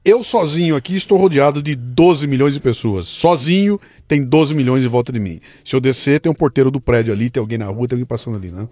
Eu 0.06 0.24
sozinho 0.24 0.76
aqui 0.76 0.96
estou 0.96 1.18
rodeado 1.18 1.62
de 1.62 1.76
12 1.76 2.26
milhões 2.26 2.54
de 2.54 2.62
pessoas. 2.62 3.08
Sozinho 3.08 3.80
tem 4.08 4.24
12 4.24 4.54
milhões 4.54 4.86
em 4.86 4.88
volta 4.88 5.12
de 5.12 5.20
mim. 5.20 5.42
Se 5.64 5.76
eu 5.76 5.82
descer, 5.82 6.22
tem 6.22 6.32
um 6.32 6.36
porteiro 6.36 6.72
do 6.72 6.80
prédio 6.80 7.12
ali, 7.12 7.30
tem 7.30 7.42
alguém 7.42 7.58
na 7.58 7.66
rua, 7.66 7.88
tem 7.88 7.96
alguém 7.96 8.06
passando 8.06 8.38
ali, 8.38 8.50
né? 8.50 8.68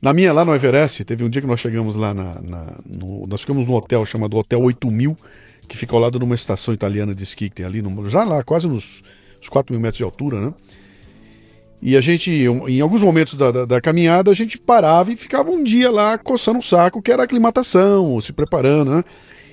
Na 0.00 0.12
minha, 0.12 0.32
lá 0.32 0.44
no 0.44 0.54
Everest, 0.54 1.04
teve 1.04 1.24
um 1.24 1.28
dia 1.28 1.40
que 1.40 1.46
nós 1.46 1.60
chegamos 1.60 1.96
lá 1.96 2.14
na. 2.14 2.40
na 2.40 2.78
no, 2.86 3.26
nós 3.26 3.40
ficamos 3.40 3.66
num 3.66 3.74
hotel 3.74 4.04
chamado 4.06 4.36
Hotel 4.36 4.60
8000, 4.60 5.16
que 5.68 5.76
fica 5.76 5.94
ao 5.94 6.00
lado 6.00 6.18
de 6.18 6.24
uma 6.24 6.34
estação 6.34 6.72
italiana 6.72 7.14
de 7.14 7.22
esqui 7.22 7.48
que 7.48 7.56
tem 7.56 7.66
ali, 7.66 7.82
no, 7.82 8.08
já 8.08 8.22
lá, 8.24 8.42
quase 8.42 8.66
nos, 8.66 9.02
nos 9.40 9.48
4 9.48 9.72
mil 9.72 9.80
metros 9.80 9.98
de 9.98 10.04
altura, 10.04 10.40
né? 10.40 10.54
E 11.84 11.98
a 11.98 12.00
gente, 12.00 12.30
em 12.30 12.80
alguns 12.80 13.02
momentos 13.02 13.34
da, 13.34 13.50
da, 13.50 13.64
da, 13.66 13.78
caminhada, 13.78 14.30
a 14.30 14.34
gente 14.34 14.56
parava 14.56 15.12
e 15.12 15.16
ficava 15.16 15.50
um 15.50 15.62
dia 15.62 15.90
lá 15.90 16.16
coçando 16.16 16.58
o 16.58 16.62
saco, 16.62 17.02
que 17.02 17.12
era 17.12 17.24
aclimatação, 17.24 18.18
se 18.22 18.32
preparando, 18.32 18.90
né? 18.90 19.04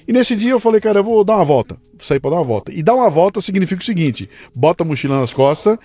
E 0.08 0.14
nesse 0.14 0.34
dia 0.38 0.52
eu 0.52 0.60
falei, 0.62 0.80
cara, 0.80 1.00
eu 1.00 1.04
vou 1.04 1.26
dar 1.26 1.36
uma 1.36 1.44
volta. 1.44 1.76
Sair 2.00 2.22
para 2.22 2.30
dar 2.30 2.38
uma 2.38 2.46
volta. 2.46 2.72
E 2.72 2.82
dar 2.82 2.96
uma 2.96 3.10
volta 3.10 3.42
significa 3.42 3.82
o 3.82 3.86
seguinte: 3.86 4.30
bota 4.56 4.82
a 4.82 4.86
mochila 4.86 5.20
nas 5.20 5.34
costas 5.34 5.78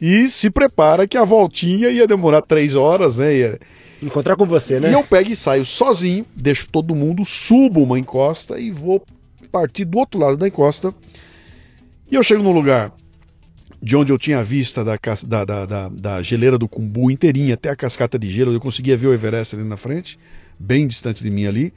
e 0.00 0.28
se 0.28 0.48
prepara 0.48 1.08
que 1.08 1.18
a 1.18 1.24
voltinha 1.24 1.90
ia 1.90 2.06
demorar 2.06 2.42
três 2.42 2.76
horas, 2.76 3.18
né? 3.18 3.36
Ia... 3.36 3.58
Encontrar 4.00 4.36
com 4.36 4.46
você, 4.46 4.78
né? 4.78 4.90
E 4.90 4.92
eu 4.92 5.02
pego 5.02 5.32
e 5.32 5.34
saio 5.34 5.66
sozinho, 5.66 6.24
deixo 6.36 6.68
todo 6.70 6.94
mundo, 6.94 7.24
subo 7.24 7.82
uma 7.82 7.98
encosta 7.98 8.60
e 8.60 8.70
vou 8.70 9.04
partir 9.50 9.84
do 9.84 9.98
outro 9.98 10.20
lado 10.20 10.36
da 10.36 10.46
encosta. 10.46 10.94
E 12.08 12.14
eu 12.14 12.22
chego 12.22 12.44
num 12.44 12.52
lugar 12.52 12.92
de 13.82 13.96
onde 13.96 14.12
eu 14.12 14.18
tinha 14.18 14.40
a 14.40 14.42
vista 14.42 14.84
da, 14.84 14.98
da, 15.26 15.44
da, 15.44 15.66
da, 15.66 15.88
da 15.88 16.22
geleira 16.22 16.58
do 16.58 16.68
Cumbu 16.68 17.10
inteirinha 17.10 17.54
até 17.54 17.70
a 17.70 17.76
cascata 17.76 18.18
de 18.18 18.28
gelo. 18.30 18.52
Eu 18.52 18.60
conseguia 18.60 18.96
ver 18.96 19.06
o 19.06 19.14
Everest 19.14 19.56
ali 19.56 19.64
na 19.64 19.76
frente, 19.76 20.18
bem 20.58 20.86
distante 20.86 21.22
de 21.24 21.30
mim 21.30 21.46
ali. 21.46 21.72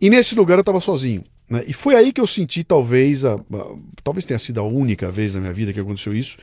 E 0.00 0.08
nesse 0.08 0.34
lugar 0.34 0.56
eu 0.56 0.60
estava 0.60 0.80
sozinho. 0.80 1.24
Né? 1.48 1.64
E 1.66 1.72
foi 1.72 1.94
aí 1.94 2.12
que 2.12 2.20
eu 2.20 2.26
senti, 2.26 2.64
talvez, 2.64 3.24
a, 3.24 3.34
a, 3.34 3.76
talvez 4.02 4.24
tenha 4.24 4.38
sido 4.38 4.60
a 4.60 4.62
única 4.62 5.10
vez 5.10 5.34
na 5.34 5.40
minha 5.40 5.52
vida 5.52 5.72
que 5.72 5.80
aconteceu 5.80 6.14
isso, 6.14 6.38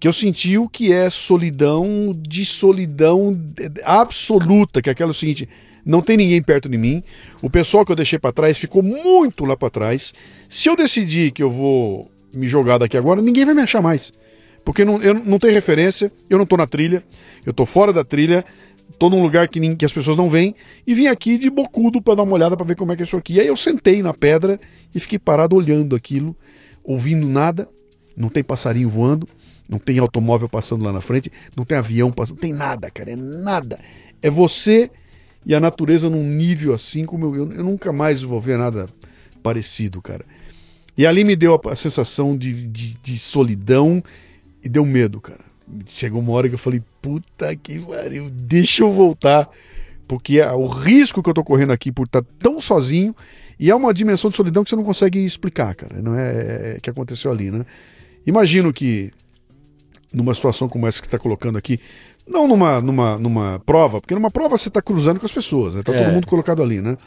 que 0.00 0.06
eu 0.06 0.12
senti 0.12 0.56
o 0.56 0.68
que 0.68 0.92
é 0.92 1.10
solidão 1.10 2.14
de 2.16 2.44
solidão 2.46 3.36
absoluta, 3.84 4.80
que 4.80 4.88
é 4.88 4.92
aquela 4.92 5.12
seguinte, 5.12 5.48
não 5.84 6.00
tem 6.00 6.16
ninguém 6.16 6.40
perto 6.40 6.68
de 6.68 6.78
mim. 6.78 7.02
O 7.42 7.50
pessoal 7.50 7.84
que 7.84 7.90
eu 7.90 7.96
deixei 7.96 8.18
para 8.18 8.32
trás 8.32 8.56
ficou 8.56 8.82
muito 8.82 9.44
lá 9.44 9.56
para 9.56 9.70
trás. 9.70 10.14
Se 10.48 10.68
eu 10.68 10.76
decidir 10.76 11.32
que 11.32 11.42
eu 11.42 11.50
vou 11.50 12.10
me 12.32 12.48
jogar 12.48 12.78
daqui 12.78 12.96
agora, 12.96 13.22
ninguém 13.22 13.44
vai 13.44 13.54
me 13.54 13.62
achar 13.62 13.82
mais. 13.82 14.12
Porque 14.64 14.84
não, 14.84 15.00
eu 15.02 15.14
não 15.14 15.38
tenho 15.38 15.54
referência, 15.54 16.12
eu 16.28 16.36
não 16.36 16.44
estou 16.44 16.58
na 16.58 16.66
trilha, 16.66 17.02
eu 17.44 17.52
estou 17.52 17.64
fora 17.64 17.92
da 17.92 18.04
trilha, 18.04 18.44
estou 18.90 19.08
num 19.08 19.22
lugar 19.22 19.48
que, 19.48 19.76
que, 19.76 19.84
as 19.84 19.92
pessoas 19.92 20.16
não 20.16 20.28
vêm, 20.28 20.54
e 20.86 20.94
vim 20.94 21.06
aqui 21.06 21.38
de 21.38 21.48
bocudo 21.48 22.02
para 22.02 22.16
dar 22.16 22.22
uma 22.24 22.34
olhada 22.34 22.56
para 22.56 22.66
ver 22.66 22.76
como 22.76 22.92
é 22.92 22.96
que 22.96 23.02
é 23.02 23.04
isso 23.06 23.16
aqui. 23.16 23.34
E 23.34 23.40
aí 23.40 23.46
eu 23.46 23.56
sentei 23.56 24.02
na 24.02 24.12
pedra 24.12 24.60
e 24.94 25.00
fiquei 25.00 25.18
parado 25.18 25.56
olhando 25.56 25.96
aquilo, 25.96 26.36
ouvindo 26.84 27.26
nada, 27.26 27.68
não 28.16 28.28
tem 28.28 28.42
passarinho 28.42 28.88
voando, 28.88 29.28
não 29.68 29.78
tem 29.78 29.98
automóvel 29.98 30.48
passando 30.48 30.84
lá 30.84 30.92
na 30.92 31.00
frente, 31.00 31.30
não 31.56 31.64
tem 31.64 31.78
avião 31.78 32.10
passando, 32.10 32.36
não 32.36 32.40
tem 32.40 32.52
nada, 32.52 32.90
cara, 32.90 33.10
é 33.10 33.16
nada. 33.16 33.78
É 34.20 34.30
você 34.30 34.90
e 35.46 35.54
a 35.54 35.60
natureza 35.60 36.10
num 36.10 36.22
nível 36.22 36.72
assim 36.72 37.06
como 37.06 37.34
eu, 37.34 37.52
eu 37.52 37.64
nunca 37.64 37.92
mais 37.92 38.22
vou 38.22 38.40
ver 38.40 38.58
nada 38.58 38.88
parecido, 39.42 40.02
cara. 40.02 40.24
E 40.98 41.06
ali 41.06 41.22
me 41.22 41.36
deu 41.36 41.54
a, 41.54 41.76
sensação 41.76 42.36
de, 42.36 42.66
de, 42.66 42.94
de, 42.94 43.18
solidão 43.18 44.02
e 44.64 44.68
deu 44.68 44.84
medo, 44.84 45.20
cara. 45.20 45.38
Chegou 45.86 46.20
uma 46.20 46.32
hora 46.32 46.48
que 46.48 46.56
eu 46.56 46.58
falei, 46.58 46.82
puta 47.00 47.54
que 47.54 47.78
pariu, 47.78 48.28
deixa 48.28 48.82
eu 48.82 48.90
voltar. 48.90 49.48
Porque 50.08 50.40
é 50.40 50.50
o 50.50 50.66
risco 50.66 51.22
que 51.22 51.30
eu 51.30 51.34
tô 51.34 51.44
correndo 51.44 51.72
aqui 51.72 51.92
por 51.92 52.06
estar 52.06 52.22
tá 52.22 52.28
tão 52.40 52.58
sozinho 52.58 53.14
e 53.60 53.70
é 53.70 53.74
uma 53.76 53.94
dimensão 53.94 54.28
de 54.28 54.36
solidão 54.36 54.64
que 54.64 54.70
você 54.70 54.74
não 54.74 54.82
consegue 54.82 55.24
explicar, 55.24 55.72
cara. 55.76 56.02
Não 56.02 56.18
é, 56.18 56.32
é, 56.32 56.74
é 56.76 56.80
que 56.80 56.90
aconteceu 56.90 57.30
ali, 57.30 57.52
né? 57.52 57.64
Imagino 58.26 58.72
que 58.72 59.12
numa 60.12 60.34
situação 60.34 60.68
como 60.68 60.84
essa 60.84 60.98
que 60.98 61.06
você 61.06 61.14
está 61.14 61.18
colocando 61.18 61.58
aqui, 61.58 61.78
não 62.26 62.48
numa, 62.48 62.80
numa, 62.80 63.18
numa 63.18 63.62
prova, 63.64 64.00
porque 64.00 64.14
numa 64.14 64.32
prova 64.32 64.58
você 64.58 64.66
está 64.66 64.82
cruzando 64.82 65.20
com 65.20 65.26
as 65.26 65.32
pessoas, 65.32 65.74
né? 65.74 65.82
Tá 65.84 65.94
É. 65.94 66.02
todo 66.02 66.12
mundo 66.12 66.26
colocado 66.26 66.60
ali, 66.60 66.80
né? 66.80 66.98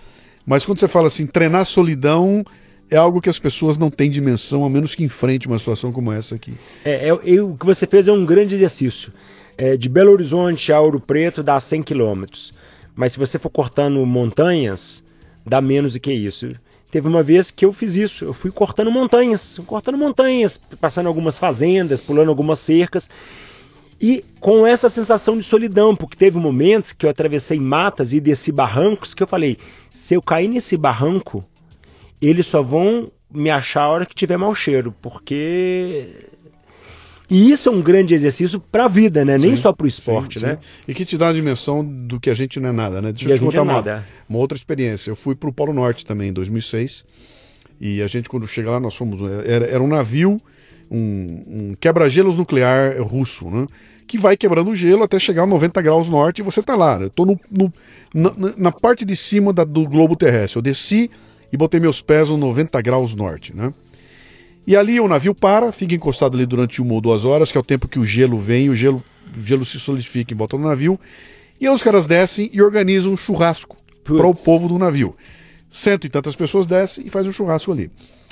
Mas 0.46 0.66
quando 0.66 0.80
você 0.80 0.88
fala 0.88 1.08
assim, 1.08 1.28
treinar 1.28 1.66
solidão 1.66 2.46
é 2.92 2.98
algo 2.98 3.22
que 3.22 3.30
as 3.30 3.40
pessoas 3.40 3.78
não 3.78 3.90
têm 3.90 4.12
dimensão, 4.12 4.66
a 4.66 4.70
menos 4.70 4.94
que 4.94 5.04
enfrente 5.04 5.48
uma 5.48 5.58
situação 5.58 5.94
como 5.94 6.12
essa 6.12 6.36
aqui. 6.36 6.54
É, 6.84 7.08
é- 7.08 7.36
é- 7.36 7.42
o 7.42 7.56
que 7.56 7.66
você 7.66 7.88
fez 7.88 8.10
é 8.10 8.12
um 8.12 8.26
grande 8.26 8.54
exercício. 8.54 9.14
É, 9.58 9.78
de 9.78 9.88
Belo 9.88 10.12
Horizonte 10.12 10.74
a 10.74 10.80
Ouro 10.80 11.00
Preto 11.00 11.42
dá 11.42 11.60
100 11.60 11.84
quilômetros. 11.84 12.54
Mas 12.94 13.14
se 13.14 13.20
você 13.20 13.40
for 13.40 13.50
cortando 13.50 14.06
montanhas, 14.06 15.06
dá 15.46 15.62
menos 15.62 15.94
do 15.94 16.00
que 16.02 16.12
isso. 16.12 16.54
Teve 16.92 17.08
uma 17.08 17.24
vez 17.24 17.50
que 17.50 17.64
eu 17.64 17.72
fiz 17.72 17.96
isso. 17.96 18.26
Eu 18.26 18.34
fui 18.34 18.52
cortando 18.52 18.92
montanhas, 18.92 19.58
cortando 19.66 19.98
montanhas, 19.98 20.62
passando 20.80 21.08
algumas 21.08 21.40
fazendas, 21.40 22.02
pulando 22.02 22.28
algumas 22.28 22.60
cercas. 22.60 23.10
E 24.02 24.26
com 24.42 24.68
essa 24.68 24.90
sensação 24.90 25.38
de 25.38 25.44
solidão, 25.46 25.96
porque 25.96 26.18
teve 26.18 26.38
momentos 26.38 26.92
que 26.92 27.06
eu 27.06 27.10
atravessei 27.10 27.60
matas 27.60 28.12
e 28.12 28.20
desci 28.20 28.52
barrancos 28.52 29.14
que 29.14 29.24
eu 29.24 29.28
falei: 29.28 29.58
se 29.90 30.16
eu 30.16 30.22
cair 30.22 30.50
nesse 30.50 30.76
barranco, 30.76 31.46
eles 32.22 32.46
só 32.48 32.62
vão 32.62 33.12
me 33.34 33.50
achar 33.50 33.84
a 33.84 33.90
hora 33.90 34.06
que 34.06 34.16
tiver 34.16 34.38
mau 34.38 34.54
cheiro, 34.54 34.94
porque. 35.02 36.08
E 37.30 37.50
isso 37.50 37.70
é 37.70 37.72
um 37.72 37.82
grande 37.82 38.14
exercício 38.14 38.60
para 38.60 38.86
a 38.86 38.88
vida, 38.90 39.24
né? 39.24 39.38
Nem 39.38 39.52
Sim, 39.52 39.62
só 39.62 39.72
para 39.72 39.86
o 39.86 39.88
esporte, 39.88 40.38
sim, 40.38 40.46
né? 40.46 40.58
sim. 40.60 40.68
E 40.92 40.94
que 40.94 41.06
te 41.06 41.18
dá 41.18 41.30
a 41.30 41.34
dimensão 41.34 41.82
do 41.86 42.20
que 42.20 42.30
a 42.30 42.36
gente 42.36 42.60
não 42.60 42.70
é 42.70 42.72
nada, 42.74 43.02
né? 43.02 43.14
Deixa 43.14 43.30
E 43.30 43.32
eu 43.32 43.38
te 43.38 43.44
contar 43.46 43.60
é 43.60 43.62
uma, 43.62 44.06
uma 44.28 44.40
outra 44.40 44.58
experiência. 44.58 45.10
Eu 45.10 45.16
fui 45.16 45.34
pro 45.34 45.54
Polo 45.54 45.72
Norte 45.72 46.06
também 46.06 46.30
em 46.30 46.34
2006. 46.34 47.06
E 47.80 48.02
a 48.02 48.08
gente, 48.08 48.28
quando 48.28 48.46
chega 48.48 48.70
lá, 48.72 48.82
nós 48.82 48.96
fomos. 48.96 49.22
Era, 49.46 49.66
era 49.66 49.82
um 49.82 49.88
navio, 49.88 50.42
um, 50.92 51.44
um 51.72 51.76
quebra-gelos 51.80 52.36
nuclear 52.36 53.02
russo, 53.02 53.50
né? 53.50 53.66
Que 54.06 54.18
vai 54.18 54.36
quebrando 54.36 54.70
o 54.70 54.76
gelo 54.76 55.04
até 55.04 55.18
chegar 55.18 55.44
a 55.44 55.48
90 55.48 55.82
graus 55.82 56.10
norte 56.10 56.40
e 56.40 56.44
você 56.44 56.62
tá 56.62 56.76
lá. 56.76 57.00
Eu 57.00 57.10
tô 57.10 57.26
no, 57.26 57.40
no- 57.50 57.74
na, 58.14 58.34
na- 58.36 58.54
na 58.58 58.72
parte 58.74 59.06
de 59.06 59.16
cima 59.16 59.54
da- 59.54 59.64
do 59.64 59.88
globo 59.88 60.18
terrestre. 60.18 60.58
Eu 60.58 60.62
desci 60.62 61.10
e 61.52 61.58
botei 61.58 61.80
meus 61.80 62.02
pés 62.02 62.30
no 62.30 62.38
90 62.38 62.82
graus 62.82 63.14
norte, 63.14 63.56
né? 63.56 63.74
E 64.66 64.76
ali 64.76 65.00
o 65.00 65.08
navio 65.08 65.34
para, 65.34 65.72
fica 65.72 65.96
encostado 65.96 66.36
ali 66.36 66.46
durante 66.46 66.82
uma 66.82 66.94
ou 66.94 67.02
duas 67.02 67.26
horas, 67.26 67.52
que 67.52 67.58
é 67.58 67.60
o 67.60 67.64
tempo 67.64 67.88
que 67.88 68.00
o 68.00 68.06
gelo 68.06 68.38
vem, 68.38 68.70
o 68.70 68.76
gelo, 68.76 69.04
o 69.36 69.44
gelo 69.44 69.66
se 69.66 69.80
solidifica 69.80 70.34
em 70.34 70.38
volta 70.38 70.56
do 70.56 70.64
navio. 70.64 71.00
E 71.60 71.68
aí 71.68 71.74
os 71.74 71.82
caras 71.82 72.06
descem 72.06 72.50
e 72.54 72.62
organizam 72.62 73.12
um 73.12 73.18
churrasco 73.18 73.78
para 74.04 74.28
o 74.28 74.36
povo 74.36 74.68
do 74.68 74.78
navio. 74.78 75.16
Cento 75.68 76.06
e 76.06 76.10
tantas 76.10 76.36
pessoas 76.36 76.68
descem 76.68 77.08
e 77.08 77.10
fazem 77.10 77.30
um 77.30 77.34
churrasco 77.34 77.72
ali. 77.72 77.90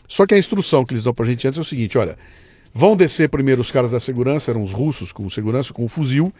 Só 0.07 0.26
que 0.26 0.34
a 0.34 0.38
instrução 0.38 0.84
que 0.86 0.93
eles 0.93 1.03
dão 1.03 1.13
pra 1.13 1.26
gente 1.26 1.47
antes 1.47 1.57
é 1.57 1.61
o 1.61 1.65
seguinte: 1.65 1.97
olha, 1.97 2.17
vão 2.74 2.95
descer 2.95 3.30
primeiro 3.30 3.61
os 3.61 3.72
caras 3.72 3.91
da 3.91 3.99
segurança, 3.99 4.51
eram 4.51 4.63
os 4.63 4.72
russos 4.72 5.11
com 5.11 5.30
segurança, 5.30 5.74
com 5.74 5.86
um 5.86 5.88
fuzil. 5.88 6.34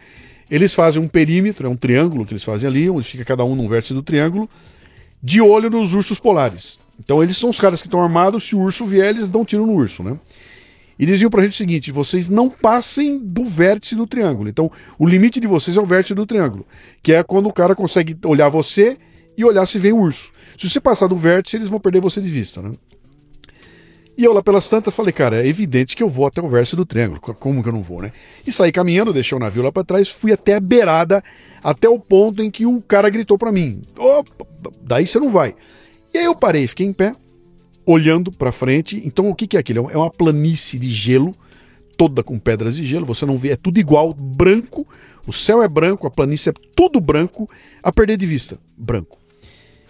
Eles 0.50 0.74
fazem 0.74 1.00
um 1.00 1.06
perímetro, 1.06 1.66
é 1.66 1.70
um 1.70 1.76
triângulo 1.76 2.26
que 2.26 2.32
eles 2.32 2.42
fazem 2.42 2.68
ali, 2.68 2.90
onde 2.90 3.06
fica 3.06 3.24
cada 3.24 3.44
um 3.44 3.54
num 3.54 3.68
vértice 3.68 3.94
do 3.94 4.02
triângulo, 4.02 4.50
de 5.22 5.40
olho 5.40 5.68
nos 5.70 5.94
ursos 5.94 6.18
polares. 6.18 6.78
Então 6.98 7.22
eles 7.22 7.36
são 7.38 7.50
os 7.50 7.58
caras 7.58 7.80
que 7.80 7.86
estão 7.86 8.02
armados, 8.02 8.44
se 8.46 8.54
o 8.54 8.60
urso 8.60 8.86
vier, 8.86 9.08
eles 9.10 9.28
dão 9.28 9.44
tiro 9.44 9.66
no 9.66 9.72
urso, 9.72 10.02
né? 10.02 10.18
E 10.98 11.06
diziam 11.06 11.30
pra 11.30 11.42
gente 11.42 11.54
o 11.54 11.56
seguinte: 11.56 11.90
vocês 11.90 12.28
não 12.28 12.50
passem 12.50 13.18
do 13.18 13.44
vértice 13.44 13.94
do 13.94 14.06
triângulo. 14.06 14.48
Então, 14.50 14.70
o 14.98 15.06
limite 15.06 15.40
de 15.40 15.46
vocês 15.46 15.76
é 15.76 15.80
o 15.80 15.86
vértice 15.86 16.14
do 16.14 16.26
triângulo, 16.26 16.66
que 17.02 17.12
é 17.14 17.22
quando 17.22 17.48
o 17.48 17.52
cara 17.52 17.74
consegue 17.74 18.16
olhar 18.26 18.50
você 18.50 18.98
e 19.36 19.42
olhar 19.44 19.64
se 19.66 19.78
vem 19.78 19.92
o 19.92 19.98
urso. 19.98 20.30
Se 20.58 20.68
você 20.68 20.78
passar 20.78 21.06
do 21.06 21.16
vértice, 21.16 21.56
eles 21.56 21.68
vão 21.68 21.80
perder 21.80 22.00
você 22.02 22.20
de 22.20 22.28
vista, 22.28 22.60
né? 22.60 22.72
E 24.18 24.24
eu 24.24 24.34
lá 24.34 24.42
pelas 24.42 24.68
tantas 24.68 24.92
falei, 24.92 25.12
cara, 25.12 25.42
é 25.42 25.48
evidente 25.48 25.96
que 25.96 26.02
eu 26.02 26.08
vou 26.10 26.26
até 26.26 26.42
o 26.42 26.48
vértice 26.48 26.76
do 26.76 26.84
triângulo. 26.84 27.18
Co- 27.20 27.32
Como 27.32 27.62
que 27.62 27.70
eu 27.70 27.72
não 27.72 27.80
vou, 27.82 28.02
né? 28.02 28.12
E 28.46 28.52
saí 28.52 28.70
caminhando, 28.70 29.14
deixei 29.14 29.34
o 29.34 29.40
navio 29.40 29.62
lá 29.62 29.72
pra 29.72 29.82
trás, 29.82 30.10
fui 30.10 30.30
até 30.32 30.56
a 30.56 30.60
beirada, 30.60 31.24
até 31.62 31.88
o 31.88 31.98
ponto 31.98 32.42
em 32.42 32.50
que 32.50 32.66
o 32.66 32.80
cara 32.82 33.10
gritou 33.10 33.38
pra 33.38 33.52
mim: 33.52 33.82
Opa, 33.96 34.46
daí 34.82 35.06
você 35.06 35.18
não 35.18 35.28
vai. 35.28 35.54
E 36.12 36.18
aí 36.18 36.24
eu 36.24 36.34
parei, 36.34 36.66
fiquei 36.66 36.86
em 36.86 36.92
pé, 36.92 37.14
olhando 37.86 38.32
pra 38.32 38.52
frente. 38.52 39.00
Então 39.04 39.28
o 39.28 39.34
que, 39.34 39.46
que 39.46 39.56
é 39.56 39.60
aquilo? 39.60 39.90
É 39.90 39.96
uma 39.96 40.10
planície 40.10 40.78
de 40.78 40.90
gelo, 40.90 41.34
toda 41.96 42.22
com 42.22 42.38
pedras 42.38 42.74
de 42.74 42.84
gelo. 42.84 43.06
Você 43.06 43.24
não 43.24 43.38
vê, 43.38 43.50
é 43.50 43.56
tudo 43.56 43.78
igual, 43.78 44.12
branco. 44.12 44.86
O 45.26 45.32
céu 45.32 45.62
é 45.62 45.68
branco, 45.68 46.06
a 46.06 46.10
planície 46.10 46.50
é 46.50 46.54
tudo 46.74 47.00
branco, 47.00 47.48
a 47.82 47.92
perder 47.92 48.16
de 48.16 48.26
vista, 48.26 48.58
branco. 48.76 49.18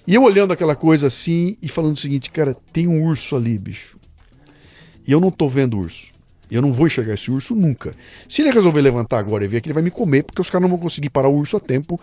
E 0.07 0.15
eu 0.15 0.23
olhando 0.23 0.53
aquela 0.53 0.75
coisa 0.75 1.07
assim 1.07 1.57
e 1.63 1.69
falando 1.69 1.97
o 1.97 2.01
seguinte, 2.01 2.31
cara, 2.31 2.57
tem 2.73 2.89
um 2.89 3.05
urso 3.05 3.37
ali, 3.37 3.57
bicho. 3.57 3.99
E 5.07 5.13
eu 5.13 5.21
não 5.21 5.31
tô 5.31 5.49
vendo 5.49 5.79
urso. 5.79 6.13
E 6.51 6.55
eu 6.55 6.63
não 6.63 6.73
vou 6.73 6.87
enxergar 6.87 7.15
esse 7.15 7.31
urso 7.31 7.55
nunca. 7.55 7.95
Se 8.29 8.43
ele 8.43 8.51
resolver 8.51 8.81
levantar 8.81 9.19
agora 9.19 9.45
e 9.45 9.49
ver 9.49 9.61
que 9.61 9.69
ele 9.69 9.75
vai 9.75 9.83
me 9.83 9.91
comer, 9.91 10.25
porque 10.25 10.41
os 10.43 10.51
caras 10.51 10.63
não 10.63 10.71
vão 10.71 10.79
conseguir 10.79 11.11
parar 11.11 11.29
o 11.29 11.37
urso 11.37 11.57
a 11.57 11.61
tempo. 11.61 12.01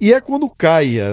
E 0.00 0.12
é 0.12 0.20
quando 0.20 0.48
cai 0.48 1.00
a. 1.00 1.06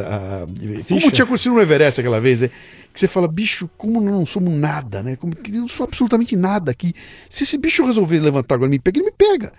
a- 0.44 0.48
como 0.88 1.10
tinha 1.12 1.24
acontecido 1.26 1.54
no 1.56 1.62
Everest 1.62 2.00
aquela 2.02 2.20
vez, 2.22 2.42
né? 2.42 2.50
Que 2.94 3.00
você 3.00 3.08
fala, 3.08 3.28
bicho, 3.28 3.70
como 3.78 4.00
não 4.00 4.26
somos 4.26 4.54
nada, 4.54 5.02
né? 5.02 5.16
Como 5.16 5.36
que 5.36 5.52
eu 5.52 5.62
não 5.62 5.68
sou 5.68 5.86
absolutamente 5.86 6.36
nada 6.36 6.72
aqui. 6.72 6.94
Se 7.30 7.44
esse 7.44 7.58
bicho 7.58 7.86
resolver 7.86 8.20
levantar 8.20 8.56
agora 8.56 8.70
e 8.70 8.72
me 8.72 8.80
pega, 8.80 9.00
ele 9.00 9.06
me 9.06 9.12
pega. 9.12 9.52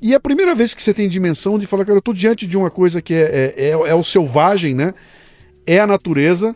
E 0.00 0.12
é 0.12 0.16
a 0.16 0.20
primeira 0.20 0.54
vez 0.54 0.72
que 0.72 0.82
você 0.82 0.94
tem 0.94 1.08
dimensão 1.08 1.58
de 1.58 1.66
falar, 1.66 1.84
cara, 1.84 1.98
eu 1.98 2.02
tô 2.02 2.12
diante 2.14 2.46
de 2.46 2.56
uma 2.56 2.70
coisa 2.70 3.02
que 3.02 3.12
é, 3.12 3.54
é, 3.56 3.64
é, 3.66 3.70
é 3.70 3.94
o 3.94 4.04
selvagem, 4.04 4.74
né? 4.74 4.94
É 5.66 5.78
a 5.80 5.86
natureza. 5.86 6.54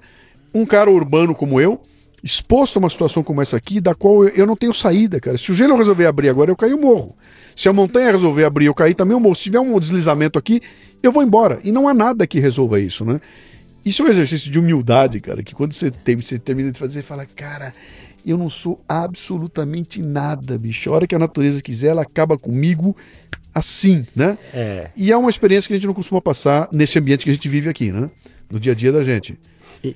Um 0.54 0.64
cara 0.64 0.90
urbano 0.90 1.34
como 1.34 1.60
eu, 1.60 1.80
exposto 2.24 2.76
a 2.76 2.80
uma 2.80 2.88
situação 2.88 3.22
como 3.22 3.42
essa 3.42 3.58
aqui, 3.58 3.82
da 3.82 3.94
qual 3.94 4.26
eu, 4.26 4.46
não 4.46 4.56
tenho 4.56 4.72
saída, 4.72 5.20
cara. 5.20 5.36
Se 5.36 5.52
o 5.52 5.54
gelo 5.54 5.76
resolver 5.76 6.06
abrir 6.06 6.30
agora, 6.30 6.50
eu 6.50 6.56
cair, 6.56 6.70
eu 6.70 6.80
morro. 6.80 7.14
Se 7.54 7.68
a 7.68 7.72
montanha 7.72 8.10
resolver 8.10 8.44
abrir, 8.44 8.64
eu 8.64 8.74
cair, 8.74 8.94
também 8.94 9.12
eu 9.12 9.20
morro. 9.20 9.34
Se 9.34 9.42
tiver 9.44 9.60
um 9.60 9.78
deslizamento 9.78 10.38
aqui, 10.38 10.62
eu 11.02 11.12
vou 11.12 11.22
embora. 11.22 11.60
E 11.62 11.70
não 11.70 11.86
há 11.86 11.92
nada 11.92 12.26
que 12.26 12.40
resolva 12.40 12.80
isso, 12.80 13.04
né? 13.04 13.20
Isso 13.84 14.00
é 14.00 14.06
um 14.06 14.08
exercício 14.08 14.50
de 14.50 14.58
humildade, 14.58 15.20
cara, 15.20 15.42
que 15.42 15.54
quando 15.54 15.74
você, 15.74 15.90
tem, 15.90 16.16
você 16.16 16.38
termina 16.38 16.72
de 16.72 16.78
fazer, 16.78 16.94
você 16.94 17.02
fala, 17.02 17.26
cara, 17.26 17.74
eu 18.24 18.38
não 18.38 18.48
sou 18.48 18.80
absolutamente 18.88 20.00
nada, 20.00 20.56
bicho. 20.56 20.88
A 20.90 20.94
hora 20.94 21.06
que 21.06 21.14
a 21.14 21.18
natureza 21.18 21.60
quiser, 21.60 21.88
ela 21.88 22.02
acaba 22.02 22.38
comigo 22.38 22.96
assim, 23.54 24.06
né? 24.16 24.38
É. 24.54 24.88
E 24.96 25.12
é 25.12 25.16
uma 25.16 25.28
experiência 25.28 25.68
que 25.68 25.74
a 25.74 25.76
gente 25.76 25.86
não 25.86 25.92
costuma 25.92 26.22
passar 26.22 26.68
nesse 26.72 26.98
ambiente 26.98 27.24
que 27.24 27.30
a 27.30 27.34
gente 27.34 27.48
vive 27.50 27.68
aqui, 27.68 27.92
né? 27.92 28.10
No 28.50 28.58
dia 28.58 28.72
a 28.72 28.74
dia 28.74 28.90
da 28.90 29.04
gente. 29.04 29.38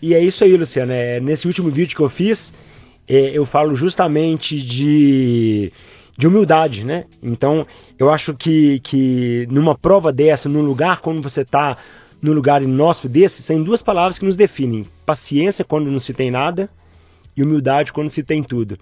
E, 0.02 0.14
é 0.14 0.22
isso 0.22 0.44
aí, 0.44 0.56
Luciano. 0.56 0.92
É, 0.92 1.20
nesse 1.20 1.46
último 1.46 1.70
vídeo 1.70 1.96
que 1.96 2.02
eu 2.02 2.10
fiz, 2.10 2.56
é, 3.06 3.30
eu 3.36 3.46
falo 3.46 3.74
justamente 3.74 4.60
de, 4.60 5.72
de 6.16 6.26
humildade, 6.26 6.84
né? 6.84 7.04
Então, 7.22 7.66
eu 7.98 8.10
acho 8.10 8.34
que, 8.34 8.80
que 8.80 9.46
numa 9.50 9.76
prova 9.76 10.12
dessa, 10.12 10.48
num 10.48 10.62
lugar 10.62 11.00
quando 11.00 11.22
você 11.22 11.42
está 11.42 11.76
num 12.20 12.32
lugar 12.32 12.62
inóspito 12.62 13.08
desse, 13.08 13.46
tem 13.46 13.62
duas 13.62 13.82
palavras 13.82 14.18
que 14.18 14.24
nos 14.24 14.36
definem: 14.36 14.86
paciência 15.06 15.64
quando 15.64 15.90
não 15.90 16.00
se 16.00 16.12
tem 16.12 16.30
nada 16.30 16.68
e 17.36 17.42
humildade 17.42 17.92
quando 17.92 18.10
se 18.10 18.22
tem 18.22 18.42
tudo. 18.42 18.78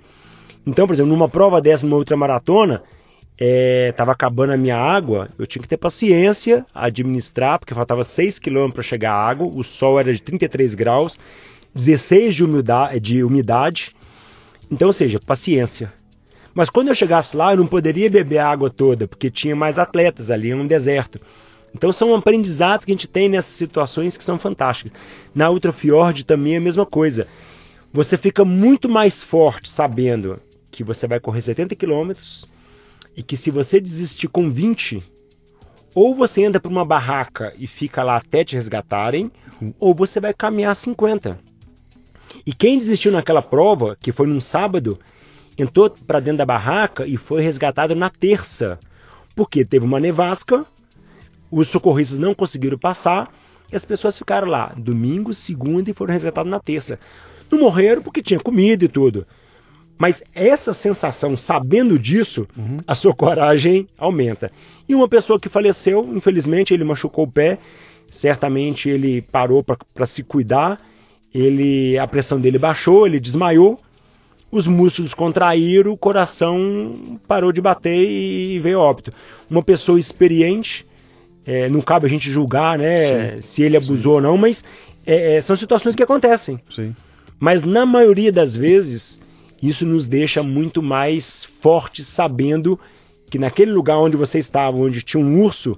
Então, 0.66 0.86
por 0.86 0.94
exemplo, 0.94 1.12
numa 1.12 1.28
prova 1.28 1.60
dessa, 1.60 1.86
numa 1.86 1.96
outra 1.96 2.16
maratona, 2.16 2.82
estava 3.38 4.12
acabando 4.12 4.52
a 4.52 4.56
minha 4.56 4.76
água, 4.76 5.28
eu 5.38 5.46
tinha 5.46 5.60
que 5.60 5.68
ter 5.68 5.76
paciência, 5.76 6.64
administrar, 6.74 7.58
porque 7.58 7.74
faltava 7.74 8.02
6 8.02 8.38
km 8.38 8.70
para 8.70 8.82
chegar 8.82 9.12
a 9.12 9.28
água, 9.28 9.46
o 9.46 9.62
sol 9.62 10.00
era 10.00 10.12
de 10.12 10.22
33 10.22 10.74
graus, 10.74 11.18
16 11.74 12.34
de 12.34 12.44
umidade, 12.44 13.00
de 13.00 13.22
umidade. 13.22 13.94
Então, 14.70 14.88
ou 14.88 14.92
seja, 14.92 15.20
paciência. 15.20 15.92
Mas 16.54 16.70
quando 16.70 16.88
eu 16.88 16.94
chegasse 16.94 17.36
lá, 17.36 17.52
eu 17.52 17.58
não 17.58 17.66
poderia 17.66 18.08
beber 18.08 18.38
a 18.38 18.48
água 18.48 18.70
toda, 18.70 19.06
porque 19.06 19.30
tinha 19.30 19.54
mais 19.54 19.78
atletas 19.78 20.30
ali, 20.30 20.50
é 20.50 20.56
um 20.56 20.66
deserto. 20.66 21.20
Então 21.74 21.92
são 21.92 22.14
aprendizados 22.14 22.86
que 22.86 22.92
a 22.92 22.94
gente 22.94 23.06
tem 23.06 23.28
nessas 23.28 23.52
situações 23.52 24.16
que 24.16 24.24
são 24.24 24.38
fantásticas. 24.38 24.92
Na 25.34 25.50
Ultrafiord 25.50 26.24
também 26.24 26.54
é 26.54 26.56
a 26.56 26.60
mesma 26.60 26.86
coisa. 26.86 27.28
Você 27.92 28.16
fica 28.16 28.46
muito 28.46 28.88
mais 28.88 29.22
forte 29.22 29.68
sabendo 29.68 30.40
que 30.70 30.82
você 30.82 31.06
vai 31.06 31.20
correr 31.20 31.42
70 31.42 31.74
quilômetros 31.74 32.50
e 33.16 33.22
que 33.22 33.36
se 33.36 33.50
você 33.50 33.80
desistir 33.80 34.28
com 34.28 34.50
20, 34.50 35.02
ou 35.94 36.14
você 36.14 36.42
entra 36.42 36.60
para 36.60 36.70
uma 36.70 36.84
barraca 36.84 37.54
e 37.56 37.66
fica 37.66 38.02
lá 38.02 38.16
até 38.16 38.44
te 38.44 38.54
resgatarem, 38.54 39.32
ou 39.80 39.94
você 39.94 40.20
vai 40.20 40.34
caminhar 40.34 40.76
50. 40.76 41.38
E 42.44 42.52
quem 42.52 42.78
desistiu 42.78 43.10
naquela 43.10 43.40
prova, 43.40 43.96
que 43.98 44.12
foi 44.12 44.26
num 44.26 44.40
sábado, 44.40 44.98
entrou 45.56 45.88
para 45.88 46.20
dentro 46.20 46.38
da 46.38 46.44
barraca 46.44 47.06
e 47.06 47.16
foi 47.16 47.40
resgatado 47.40 47.94
na 47.94 48.10
terça, 48.10 48.78
porque 49.34 49.64
teve 49.64 49.86
uma 49.86 49.98
nevasca, 49.98 50.66
os 51.50 51.68
socorristas 51.68 52.18
não 52.18 52.34
conseguiram 52.34 52.78
passar 52.78 53.32
e 53.72 53.76
as 53.76 53.86
pessoas 53.86 54.18
ficaram 54.18 54.48
lá 54.48 54.72
domingo, 54.76 55.32
segunda 55.32 55.90
e 55.90 55.94
foram 55.94 56.12
resgatados 56.12 56.50
na 56.50 56.60
terça. 56.60 56.98
Não 57.50 57.60
morreram 57.60 58.02
porque 58.02 58.22
tinha 58.22 58.40
comida 58.40 58.84
e 58.84 58.88
tudo. 58.88 59.26
Mas 59.98 60.22
essa 60.34 60.74
sensação, 60.74 61.34
sabendo 61.34 61.98
disso, 61.98 62.46
a 62.86 62.94
sua 62.94 63.14
coragem 63.14 63.88
aumenta. 63.96 64.50
E 64.88 64.94
uma 64.94 65.08
pessoa 65.08 65.40
que 65.40 65.48
faleceu, 65.48 66.04
infelizmente, 66.14 66.74
ele 66.74 66.84
machucou 66.84 67.24
o 67.24 67.30
pé, 67.30 67.58
certamente 68.06 68.88
ele 68.88 69.22
parou 69.22 69.64
para 69.64 70.06
se 70.06 70.22
cuidar, 70.22 70.78
ele 71.34 71.98
a 71.98 72.06
pressão 72.06 72.38
dele 72.38 72.58
baixou, 72.58 73.06
ele 73.06 73.18
desmaiou. 73.18 73.80
os 74.52 74.68
músculos 74.68 75.12
contraíram, 75.12 75.92
o 75.92 75.96
coração 75.96 77.18
parou 77.26 77.50
de 77.50 77.60
bater 77.60 77.96
e 77.96 78.58
veio 78.58 78.78
óbito. 78.78 79.12
Uma 79.50 79.62
pessoa 79.62 79.98
experiente, 79.98 80.86
é, 81.44 81.68
não 81.68 81.80
cabe 81.80 82.06
a 82.06 82.10
gente 82.10 82.30
julgar 82.30 82.78
né, 82.78 83.36
Sim. 83.36 83.42
se 83.42 83.62
ele 83.62 83.76
abusou 83.76 84.14
ou 84.14 84.20
não, 84.20 84.36
mas 84.36 84.64
é, 85.06 85.36
é, 85.36 85.42
são 85.42 85.56
situações 85.56 85.96
que 85.96 86.02
acontecem. 86.02 86.60
Sim. 86.70 86.94
Mas 87.38 87.62
na 87.62 87.84
maioria 87.84 88.32
das 88.32 88.56
vezes, 88.56 89.20
isso 89.68 89.84
nos 89.86 90.06
deixa 90.06 90.42
muito 90.42 90.82
mais 90.82 91.44
fortes 91.60 92.06
sabendo 92.06 92.78
que 93.28 93.38
naquele 93.38 93.72
lugar 93.72 93.98
onde 93.98 94.16
você 94.16 94.38
estava, 94.38 94.76
onde 94.76 95.02
tinha 95.02 95.22
um 95.22 95.42
urso, 95.42 95.76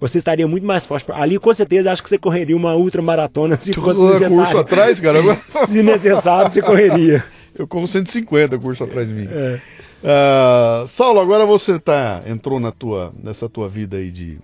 você 0.00 0.18
estaria 0.18 0.46
muito 0.48 0.66
mais 0.66 0.84
forte. 0.86 1.06
Ali, 1.12 1.38
com 1.38 1.54
certeza, 1.54 1.92
acho 1.92 2.02
que 2.02 2.08
você 2.08 2.18
correria 2.18 2.56
uma 2.56 2.74
ultramaratona 2.74 3.56
se 3.58 3.72
fosse 3.74 3.98
Curso 4.00 4.18
necessário. 4.20 4.58
atrás, 4.58 4.98
cara. 5.00 5.20
Se 5.68 5.82
necessário, 5.84 6.50
você 6.50 6.60
correria. 6.60 7.24
Eu 7.56 7.66
corro 7.68 7.86
150 7.86 8.58
curso 8.58 8.82
atrás 8.82 9.06
de 9.06 9.14
mim. 9.14 9.28
Ah, 10.02 10.82
Saulo, 10.86 11.20
agora 11.20 11.46
você 11.46 11.78
tá, 11.78 12.22
entrou 12.26 12.58
na 12.58 12.72
tua, 12.72 13.12
nessa 13.22 13.48
tua 13.48 13.68
vida 13.68 13.96
aí 13.96 14.10
de, 14.10 14.38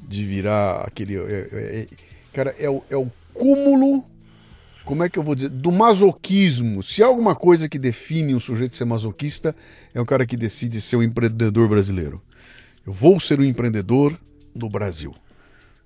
de 0.00 0.24
virar 0.24 0.82
aquele. 0.86 1.16
é- 1.16 1.20
é- 1.52 1.80
é- 1.82 1.86
cara, 2.32 2.54
é 2.58 2.68
o, 2.68 2.82
é 2.90 2.96
o 2.96 3.06
cúmulo. 3.34 4.04
Como 4.84 5.02
é 5.04 5.08
que 5.08 5.18
eu 5.18 5.22
vou 5.22 5.34
dizer? 5.34 5.48
Do 5.48 5.70
masoquismo. 5.70 6.82
Se 6.82 7.02
há 7.02 7.06
alguma 7.06 7.34
coisa 7.34 7.68
que 7.68 7.78
define 7.78 8.34
um 8.34 8.40
sujeito 8.40 8.76
ser 8.76 8.84
masoquista, 8.84 9.54
é 9.94 10.00
o 10.00 10.06
cara 10.06 10.26
que 10.26 10.36
decide 10.36 10.80
ser 10.80 10.96
um 10.96 11.02
empreendedor 11.02 11.68
brasileiro. 11.68 12.20
Eu 12.86 12.92
vou 12.92 13.20
ser 13.20 13.38
um 13.38 13.44
empreendedor 13.44 14.18
no 14.54 14.68
Brasil. 14.68 15.14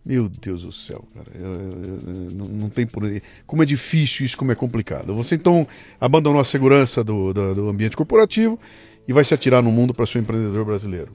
Meu 0.04 0.28
Deus 0.28 0.62
do 0.62 0.72
céu, 0.72 1.04
cara. 1.12 1.26
Eu- 1.34 1.46
eu- 1.46 2.00
eu- 2.06 2.30
não, 2.30 2.46
não 2.46 2.70
tem 2.70 2.86
por 2.86 3.04
aí. 3.04 3.20
Como 3.44 3.62
é 3.62 3.66
difícil 3.66 4.24
isso, 4.24 4.36
como 4.36 4.52
é 4.52 4.54
complicado. 4.54 5.14
Você 5.14 5.34
então 5.34 5.66
abandonou 6.00 6.40
a 6.40 6.44
segurança 6.44 7.02
do, 7.02 7.34
do, 7.34 7.54
do 7.54 7.68
ambiente 7.68 7.96
corporativo 7.96 8.58
e 9.06 9.12
vai 9.12 9.24
se 9.24 9.34
atirar 9.34 9.62
no 9.62 9.72
mundo 9.72 9.92
para 9.92 10.06
ser 10.06 10.18
um 10.18 10.22
empreendedor 10.22 10.64
brasileiro. 10.64 11.10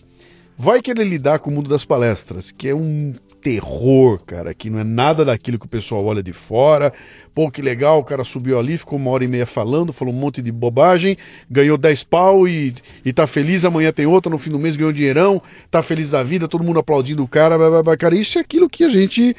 Vai 0.63 0.79
querer 0.79 1.05
lidar 1.05 1.39
com 1.39 1.49
o 1.49 1.53
mundo 1.55 1.67
das 1.67 1.83
palestras, 1.83 2.51
que 2.51 2.69
é 2.69 2.75
um 2.75 3.15
terror, 3.41 4.19
cara, 4.19 4.53
que 4.53 4.69
não 4.69 4.77
é 4.77 4.83
nada 4.83 5.25
daquilo 5.25 5.57
que 5.57 5.65
o 5.65 5.67
pessoal 5.67 6.05
olha 6.05 6.21
de 6.21 6.33
fora. 6.33 6.93
Pô, 7.33 7.49
que 7.49 7.63
legal, 7.63 7.97
o 7.97 8.03
cara 8.03 8.23
subiu 8.23 8.59
ali, 8.59 8.77
ficou 8.77 8.99
uma 8.99 9.09
hora 9.09 9.23
e 9.23 9.27
meia 9.27 9.47
falando, 9.47 9.91
falou 9.91 10.13
um 10.13 10.17
monte 10.17 10.39
de 10.39 10.51
bobagem, 10.51 11.17
ganhou 11.49 11.79
10 11.79 12.03
pau 12.03 12.47
e, 12.47 12.75
e 13.03 13.11
tá 13.11 13.25
feliz, 13.25 13.65
amanhã 13.65 13.91
tem 13.91 14.05
outra, 14.05 14.31
no 14.31 14.37
fim 14.37 14.51
do 14.51 14.59
mês 14.59 14.75
ganhou 14.75 14.93
dinheirão, 14.93 15.41
tá 15.71 15.81
feliz 15.81 16.11
da 16.11 16.21
vida, 16.21 16.47
todo 16.47 16.63
mundo 16.63 16.77
aplaudindo 16.77 17.23
o 17.23 17.27
cara, 17.27 17.57
blá, 17.57 17.67
blá, 17.67 17.81
blá. 17.81 17.97
cara, 17.97 18.13
isso 18.13 18.37
é 18.37 18.41
aquilo 18.41 18.69
que 18.69 18.83
a 18.83 18.89
gente 18.89 19.35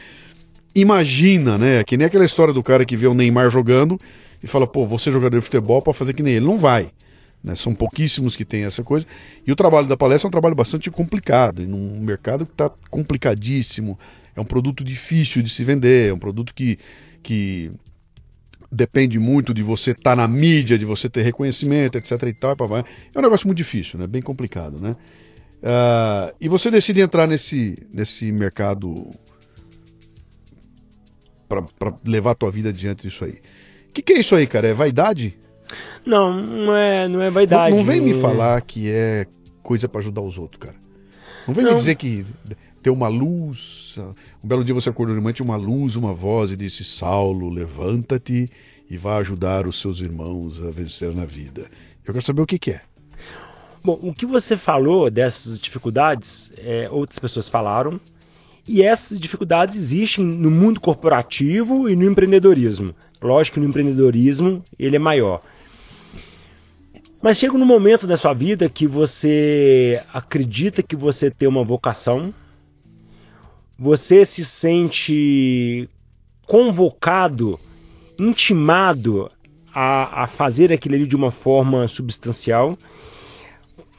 imagina, 0.74 1.56
né? 1.56 1.84
Que 1.84 1.96
nem 1.96 2.08
aquela 2.08 2.24
história 2.24 2.52
do 2.52 2.64
cara 2.64 2.84
que 2.84 2.96
vê 2.96 3.06
o 3.06 3.14
Neymar 3.14 3.48
jogando 3.48 3.96
e 4.42 4.48
fala, 4.48 4.66
pô, 4.66 4.88
você 4.88 5.08
é 5.08 5.12
jogador 5.12 5.38
de 5.38 5.44
futebol 5.44 5.80
para 5.80 5.94
fazer 5.94 6.14
que 6.14 6.22
nem 6.24 6.34
ele. 6.34 6.46
Não 6.46 6.58
vai. 6.58 6.90
Né? 7.42 7.54
São 7.54 7.74
pouquíssimos 7.74 8.36
que 8.36 8.44
têm 8.44 8.64
essa 8.64 8.82
coisa. 8.82 9.06
E 9.46 9.50
o 9.50 9.56
trabalho 9.56 9.86
da 9.86 9.96
palestra 9.96 10.26
é 10.26 10.28
um 10.28 10.30
trabalho 10.30 10.54
bastante 10.54 10.90
complicado, 10.90 11.66
num 11.66 12.00
mercado 12.00 12.46
que 12.46 12.52
está 12.52 12.70
complicadíssimo. 12.90 13.98
É 14.36 14.40
um 14.40 14.44
produto 14.44 14.84
difícil 14.84 15.42
de 15.42 15.50
se 15.50 15.64
vender, 15.64 16.10
é 16.10 16.14
um 16.14 16.18
produto 16.18 16.54
que, 16.54 16.78
que 17.22 17.70
depende 18.70 19.18
muito 19.18 19.52
de 19.52 19.62
você 19.62 19.90
estar 19.90 20.16
na 20.16 20.26
mídia, 20.26 20.78
de 20.78 20.84
você 20.84 21.08
ter 21.08 21.22
reconhecimento, 21.22 21.98
etc. 21.98 22.22
E 22.22 22.32
tal. 22.32 22.56
É 23.14 23.18
um 23.18 23.22
negócio 23.22 23.46
muito 23.46 23.58
difícil, 23.58 23.98
né? 23.98 24.06
bem 24.06 24.22
complicado. 24.22 24.78
Né? 24.78 24.96
Ah, 25.62 26.32
e 26.40 26.48
você 26.48 26.70
decide 26.70 27.00
entrar 27.00 27.26
nesse, 27.26 27.78
nesse 27.92 28.32
mercado 28.32 29.10
para 31.48 31.94
levar 32.04 32.30
a 32.30 32.34
tua 32.34 32.50
vida 32.50 32.70
adiante 32.70 33.02
disso 33.02 33.24
aí. 33.24 33.40
O 33.88 33.92
que, 33.92 34.00
que 34.00 34.14
é 34.14 34.20
isso 34.20 34.34
aí, 34.34 34.46
cara? 34.46 34.68
É 34.68 34.72
vaidade? 34.72 35.36
Não, 36.04 36.34
não 36.34 36.74
é, 36.76 37.08
não 37.08 37.20
é 37.20 37.26
Não, 37.26 37.32
vaidade. 37.32 37.76
não 37.76 37.84
vem 37.84 38.00
me 38.00 38.12
é- 38.12 38.20
falar 38.20 38.60
que 38.62 38.90
é 38.90 39.26
coisa 39.62 39.88
para 39.88 40.00
ajudar 40.00 40.20
os 40.20 40.38
outros, 40.38 40.60
cara. 40.60 40.76
Não 41.46 41.54
vem 41.54 41.64
me 41.64 41.70
Não. 41.70 41.78
dizer 41.78 41.94
que 41.96 42.24
ter 42.82 42.90
uma 42.90 43.08
luz. 43.08 43.96
Um 44.42 44.48
belo 44.48 44.64
dia 44.64 44.74
você 44.74 44.88
acordou 44.88 45.14
de 45.14 45.20
manhã, 45.22 45.32
tinha 45.32 45.44
uma 45.46 45.56
luz, 45.56 45.96
uma 45.96 46.12
voz 46.14 46.50
e 46.50 46.56
disse: 46.56 46.84
Saulo, 46.84 47.48
levanta-te 47.48 48.50
e 48.90 48.96
vá 48.96 49.16
ajudar 49.18 49.66
os 49.66 49.80
seus 49.80 50.00
irmãos 50.00 50.62
a 50.64 50.70
vencer 50.70 51.14
na 51.14 51.24
vida. 51.24 51.62
Eu 52.04 52.12
quero 52.12 52.24
saber 52.24 52.42
o 52.42 52.46
que, 52.46 52.58
que 52.58 52.70
é. 52.72 52.80
Bom, 53.84 53.98
o 54.00 54.14
que 54.14 54.26
você 54.26 54.56
falou 54.56 55.10
dessas 55.10 55.60
dificuldades, 55.60 56.52
é, 56.58 56.88
outras 56.90 57.18
pessoas 57.18 57.48
falaram, 57.48 58.00
e 58.66 58.80
essas 58.82 59.18
dificuldades 59.18 59.74
existem 59.76 60.24
no 60.24 60.50
mundo 60.50 60.80
corporativo 60.80 61.88
e 61.88 61.96
no 61.96 62.04
empreendedorismo. 62.04 62.94
Lógico 63.20 63.54
que 63.54 63.60
no 63.60 63.68
empreendedorismo 63.68 64.62
ele 64.78 64.94
é 64.96 64.98
maior. 65.00 65.42
Mas 67.22 67.38
chega 67.38 67.54
um 67.54 67.64
momento 67.64 68.04
da 68.04 68.16
sua 68.16 68.34
vida 68.34 68.68
que 68.68 68.84
você 68.84 70.02
acredita 70.12 70.82
que 70.82 70.96
você 70.96 71.30
tem 71.30 71.46
uma 71.46 71.62
vocação, 71.62 72.34
você 73.78 74.26
se 74.26 74.44
sente 74.44 75.88
convocado, 76.44 77.60
intimado 78.18 79.30
a, 79.72 80.24
a 80.24 80.26
fazer 80.26 80.72
aquilo 80.72 80.96
ali 80.96 81.06
de 81.06 81.14
uma 81.14 81.30
forma 81.30 81.86
substancial. 81.86 82.76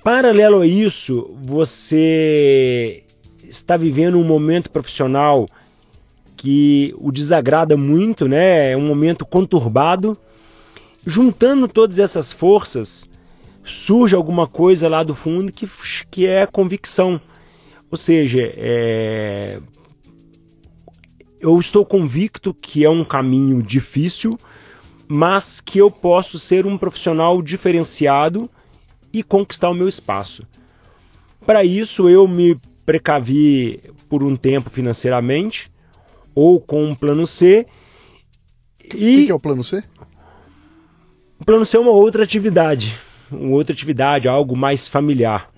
Paralelo 0.04 0.60
a 0.60 0.68
isso, 0.68 1.34
você 1.42 3.06
está 3.42 3.78
vivendo 3.78 4.20
um 4.20 4.24
momento 4.26 4.70
profissional 4.70 5.48
que 6.36 6.94
o 6.98 7.10
desagrada 7.10 7.78
muito, 7.78 8.28
né? 8.28 8.72
É 8.72 8.78
um 8.78 8.86
momento 8.86 9.26
conturbado. 9.26 10.18
Juntando 11.06 11.68
todas 11.68 12.00
essas 12.00 12.32
forças, 12.32 13.10
surge 13.66 14.16
alguma 14.16 14.48
coisa 14.48 14.88
lá 14.88 15.04
do 15.04 15.16
fundo 15.16 15.52
que, 15.52 15.70
que 16.10 16.26
é 16.26 16.46
convicção. 16.46 17.20
Ou 17.90 17.98
seja, 17.98 18.40
é... 18.42 19.60
eu 21.40 21.60
estou 21.60 21.86
convicto 21.86 22.54
que 22.54 22.84
é 22.84 22.90
um 22.90 23.04
caminho 23.04 23.62
difícil, 23.62 24.40
mas 25.08 25.60
que 25.62 25.80
eu 25.80 25.92
posso 25.92 26.40
ser 26.40 26.66
um 26.66 26.78
profissional 26.78 27.42
diferenciado 27.42 28.50
e 29.12 29.22
conquistar 29.22 29.70
o 29.70 29.76
meu 29.76 29.88
espaço. 29.88 30.46
Para 31.46 31.64
isso, 31.64 32.10
eu 32.10 32.28
me 32.28 32.60
precavi 32.86 33.82
por 34.10 34.24
um 34.24 34.36
tempo 34.36 34.70
financeiramente, 34.70 35.72
ou 36.34 36.60
com 36.60 36.84
um 36.84 36.96
plano 36.96 37.28
C. 37.28 37.68
O 38.80 38.90
que, 38.90 38.98
E 38.98 39.26
que 39.26 39.32
é 39.32 39.36
o 39.36 39.40
plano 39.40 39.64
C? 39.64 39.84
o 41.40 41.46
plano 41.46 41.66
C 41.66 41.76
é 41.78 41.80
uma 41.80 41.92
outra 41.92 42.24
atividade, 42.24 42.98
uma 43.36 43.56
outra 43.56 43.74
atividade, 43.74 44.28
algo 44.28 44.56
mais 44.56 44.88
familiar. 44.88 45.50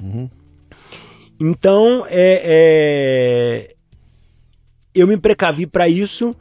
Então, 1.40 2.06
é, 2.10 2.42
é, 3.70 3.76
eu 4.94 5.08
me 5.08 5.18
precavi 5.18 5.68
para 5.68 5.90
isso 5.90 6.36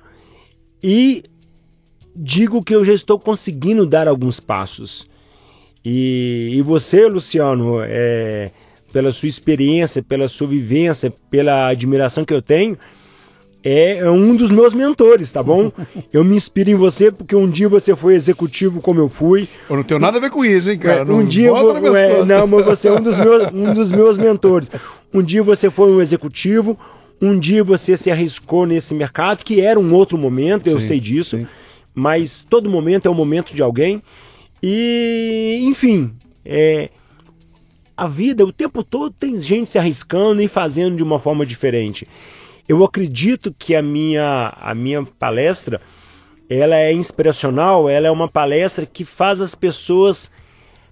e 0.83 1.25
digo 2.15 2.63
que 2.63 2.75
eu 2.75 2.85
já 2.85 2.93
estou 2.93 3.19
conseguindo 3.19 3.87
dar 3.87 4.07
alguns 4.07 4.39
passos. 4.39 5.07
E, 5.85 6.51
e 6.53 6.63
você, 6.63 7.07
Luciano, 7.09 7.81
é, 7.83 8.51
pela 8.93 9.11
sua 9.11 9.29
experiência, 9.29 10.03
pela 10.03 10.29
sua 10.29 10.47
vivência, 10.47 11.13
pela 11.31 11.69
admiração 11.69 12.25
que 12.25 12.33
eu 12.33 12.41
tenho, 12.41 12.79
é, 13.65 13.97
é 14.01 14.11
um 14.11 14.37
dos 14.37 14.53
meus 14.53 14.75
mentores, 14.75 15.33
tá 15.33 15.43
bom? 15.43 15.73
Eu 16.13 16.23
me 16.23 16.37
inspiro 16.37 16.69
em 16.69 16.75
você 16.75 17.11
porque 17.11 17.35
um 17.35 17.49
dia 17.49 17.67
você 17.67 17.97
foi 17.97 18.15
executivo 18.15 18.83
como 18.83 19.01
eu 19.01 19.09
fui. 19.09 19.49
Eu 19.71 19.77
não 19.77 19.83
tenho 19.83 19.99
nada 19.99 20.19
a 20.19 20.21
ver 20.21 20.31
com 20.31 20.45
isso, 20.45 20.71
hein, 20.71 20.79
cara? 20.79 21.01
É, 21.01 21.05
não 21.05 21.21
um 21.21 21.25
dia 21.25 21.49
eu 21.49 21.55
bota 21.55 21.81
vou, 21.81 21.97
é, 21.97 22.25
não, 22.27 22.47
mas 22.47 22.67
você 22.67 22.89
é 22.89 22.93
um 22.93 23.01
dos, 23.01 23.17
meus, 23.17 23.53
um 23.55 23.73
dos 23.73 23.91
meus 23.91 24.19
mentores. 24.19 24.71
Um 25.15 25.23
dia 25.23 25.43
você 25.43 25.71
foi 25.71 25.91
um 25.91 26.03
executivo, 26.03 26.79
um 27.23 27.39
dia 27.39 27.65
você 27.65 27.97
se 27.97 28.11
arriscou 28.11 28.67
nesse 28.67 28.95
mercado, 28.95 29.43
que 29.43 29.63
era 29.63 29.81
um 29.81 29.95
outro 29.95 30.19
momento, 30.19 30.67
eu 30.67 30.79
Sim, 30.79 30.87
sei 30.87 31.01
disso, 31.01 31.39
sim. 31.39 31.47
mas 31.95 32.45
todo 32.45 32.69
momento 32.69 33.07
é 33.07 33.11
o 33.11 33.15
momento 33.15 33.55
de 33.55 33.63
alguém. 33.63 34.03
E, 34.63 35.61
enfim, 35.63 36.13
é, 36.45 36.91
a 37.97 38.07
vida, 38.07 38.45
o 38.45 38.53
tempo 38.53 38.85
todo, 38.85 39.11
tem 39.11 39.39
gente 39.39 39.71
se 39.71 39.79
arriscando 39.79 40.43
e 40.43 40.49
fazendo 40.49 40.97
de 40.97 41.03
uma 41.03 41.19
forma 41.19 41.47
diferente. 41.47 42.07
Eu 42.69 42.83
acredito 42.85 43.53
que 43.59 43.75
a 43.75 43.83
minha, 43.83 44.53
a 44.61 44.75
minha 44.75 45.05
palestra 45.05 45.81
ela 46.49 46.77
é 46.77 46.93
inspiracional, 46.93 47.89
ela 47.89 48.07
é 48.07 48.11
uma 48.11 48.29
palestra 48.29 48.85
que 48.87 49.05
faz 49.05 49.41
as 49.41 49.55
pessoas 49.55 50.31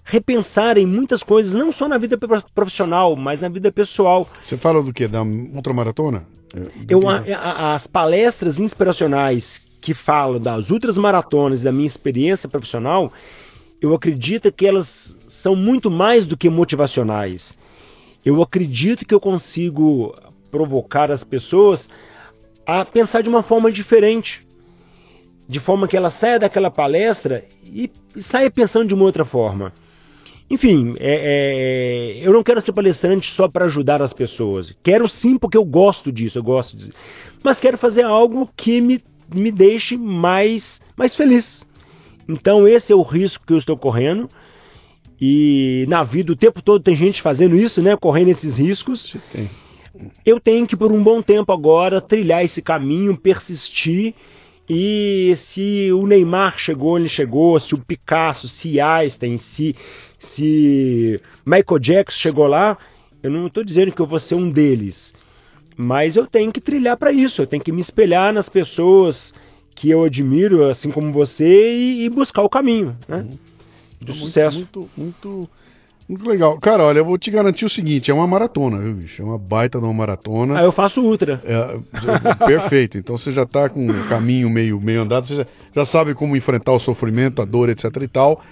repensarem 0.05 0.85
muitas 0.87 1.23
coisas, 1.23 1.55
não 1.55 1.71
só 1.71 1.87
na 1.89 1.97
vida 1.99 2.19
pro- 2.19 2.43
profissional, 2.55 3.15
mas 3.17 3.41
na 3.41 3.49
vida 3.49 3.71
pessoal. 3.71 4.29
Você 4.41 4.59
fala 4.59 4.83
do 4.83 4.93
quê? 4.93 5.07
Da 5.07 5.23
ultramaratona? 5.23 6.27
É, 6.55 6.61
Eu, 6.89 7.01
que- 7.01 7.33
a- 7.33 7.39
a- 7.39 7.75
as 7.75 7.87
palestras 7.87 8.59
inspiracionais 8.59 9.63
que 9.81 9.95
falam 9.95 10.41
das 10.41 10.71
outras 10.71 10.99
maratonas 10.99 11.61
e 11.63 11.65
da 11.65 11.73
minha 11.73 11.87
experiência 11.87 12.49
profissional, 12.49 13.13
eu 13.81 13.95
acredito 13.95 14.51
que 14.53 14.67
elas 14.67 15.17
são 15.25 15.55
muito 15.57 15.91
mais 15.91 16.27
do 16.27 16.37
que 16.37 16.49
motivacionais. 16.49 17.57
Eu 18.25 18.41
acredito 18.43 19.05
que 19.05 19.15
eu 19.15 19.21
consigo 19.21 20.15
provocar 20.53 21.11
as 21.11 21.25
pessoas 21.25 21.89
a 22.67 22.85
pensar 22.85 23.23
de 23.23 23.29
uma 23.29 23.43
forma 23.43 23.73
diferente, 23.73 24.47
de 25.49 25.59
forma 25.59 25.89
que 25.89 25.97
ela 25.97 26.11
saia 26.11 26.39
daquela 26.39 26.71
palestra 26.71 27.43
e, 27.65 27.91
saia 28.17 28.51
pensando 28.51 28.87
de 28.87 28.95
uma 28.95 29.05
outra 29.05 29.25
forma. 29.25 29.73
Enfim, 30.51 30.95
é, 31.01 32.19
é, 32.21 32.27
eu 32.27 32.33
não 32.33 32.43
quero 32.43 32.61
ser 32.61 32.73
palestrante 32.73 33.31
só 33.33 33.49
para 33.49 33.65
ajudar 33.65 34.03
as 34.03 34.13
pessoas. 34.13 34.77
Quero 34.83 35.09
sim 35.09 35.39
porque 35.39 35.57
eu 35.57 35.65
gosto 35.65 36.13
disso, 36.13 36.39
eu 36.39 36.43
gosto 36.43 36.77
disso. 36.77 36.93
Mas 37.43 37.59
quero 37.59 37.79
fazer 37.79 38.03
algo 38.05 38.49
que 38.55 38.83
me, 38.83 39.03
me 39.35 39.51
deixe 39.51 39.97
mais, 39.97 40.83
mais 40.95 41.15
feliz. 41.15 41.67
Então 42.29 42.69
esse 42.69 42.93
é 42.93 42.97
o 42.97 43.03
risco 43.03 43.47
que 43.47 43.55
eu 43.55 43.57
estou 43.57 43.79
correndo. 43.79 44.29
E 45.19 45.87
na 45.89 46.05
vida 46.05 46.33
o 46.33 46.37
tempo 46.37 46.61
todo 46.61 46.83
tem 46.83 46.95
gente 46.95 47.23
fazendo 47.23 47.57
isso, 47.57 47.81
né? 47.81 47.97
Correndo 47.97 48.29
esses 48.29 48.59
riscos. 48.59 49.17
Eu 50.25 50.41
tenho 50.41 50.67
que, 50.67 50.77
por 50.77 50.91
um 50.93 51.03
bom 51.03 51.21
tempo 51.23 51.53
agora, 51.53 52.01
trilhar 52.01 52.43
esse 52.43 52.63
caminho, 52.63 53.17
persistir. 53.17 54.15
E 54.69 55.33
se 55.35 55.91
o 55.93 56.07
Neymar 56.07 56.59
chegou, 56.59 56.99
ele 56.99 57.09
chegou. 57.09 57.59
Se 57.61 57.75
o 57.75 57.79
Picasso, 57.79 58.49
se 58.49 58.81
Einstein, 58.81 59.37
se, 59.37 59.77
se 60.19 61.21
Michael 61.45 61.79
Jackson 61.79 62.19
chegou 62.19 62.47
lá, 62.47 62.79
eu 63.23 63.31
não 63.31 63.47
estou 63.47 63.63
dizendo 63.63 63.93
que 63.93 64.01
eu 64.01 64.07
vou 64.07 64.21
ser 64.21 64.37
um 64.37 64.51
deles. 64.51 65.15
Mas 65.77 66.17
eu 66.17 66.27
tenho 66.27 66.53
que 66.53 66.61
trilhar 66.61 66.97
para 66.97 67.13
isso. 67.13 67.43
Eu 67.43 67.47
tenho 67.47 67.63
que 67.63 67.73
me 67.73 67.81
espelhar 67.81 68.33
nas 68.33 68.49
pessoas 68.49 69.35
que 69.75 69.91
eu 69.91 70.05
admiro, 70.05 70.69
assim 70.69 70.91
como 70.91 71.13
você, 71.13 71.75
e, 71.75 72.05
e 72.05 72.09
buscar 72.09 72.43
o 72.43 72.49
caminho. 72.49 72.97
Né? 73.09 73.19
Uhum 73.19 73.53
do 74.05 74.13
muito, 74.13 74.25
sucesso. 74.25 74.59
Muito, 74.59 74.91
muito, 74.97 75.51
muito 76.13 76.29
legal. 76.29 76.59
Cara, 76.59 76.85
olha, 76.85 76.99
eu 76.99 77.05
vou 77.05 77.17
te 77.17 77.31
garantir 77.31 77.65
o 77.65 77.71
seguinte: 77.71 78.11
é 78.11 78.15
uma 78.15 78.27
maratona, 78.27 78.79
viu, 78.79 78.95
bicho? 78.95 79.23
É 79.23 79.25
uma 79.25 79.39
baita 79.39 79.79
de 79.79 79.85
uma 79.85 79.95
maratona. 79.95 80.61
Ah, 80.61 80.63
eu 80.63 80.73
faço 80.73 81.03
ultra. 81.03 81.41
É, 81.45 82.47
perfeito. 82.47 82.99
Então 82.99 83.17
você 83.17 83.33
já 83.33 83.47
tá 83.47 83.69
com 83.69 83.89
o 83.89 84.09
caminho 84.09 84.51
meio, 84.51 84.81
meio 84.81 85.03
andado, 85.03 85.27
você 85.27 85.37
já, 85.37 85.47
já 85.75 85.87
sabe 85.87 86.15
como 86.15 86.37
enfrentar 86.37 86.73
o 86.73 86.81
sofrimento, 86.81 87.41
a 87.41 87.45
dor, 87.45 87.69
etc 87.69 87.85
e 88.03 88.09
tal. 88.09 88.43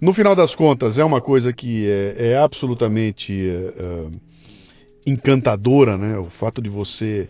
No 0.00 0.12
final 0.12 0.34
das 0.34 0.54
contas, 0.54 0.98
é 0.98 1.04
uma 1.04 1.20
coisa 1.20 1.52
que 1.52 1.88
é, 1.88 2.32
é 2.32 2.36
absolutamente 2.36 3.32
é, 3.48 3.72
é 3.78 4.04
encantadora, 5.06 5.96
né? 5.96 6.18
O 6.18 6.26
fato 6.26 6.60
de 6.60 6.68
você 6.68 7.28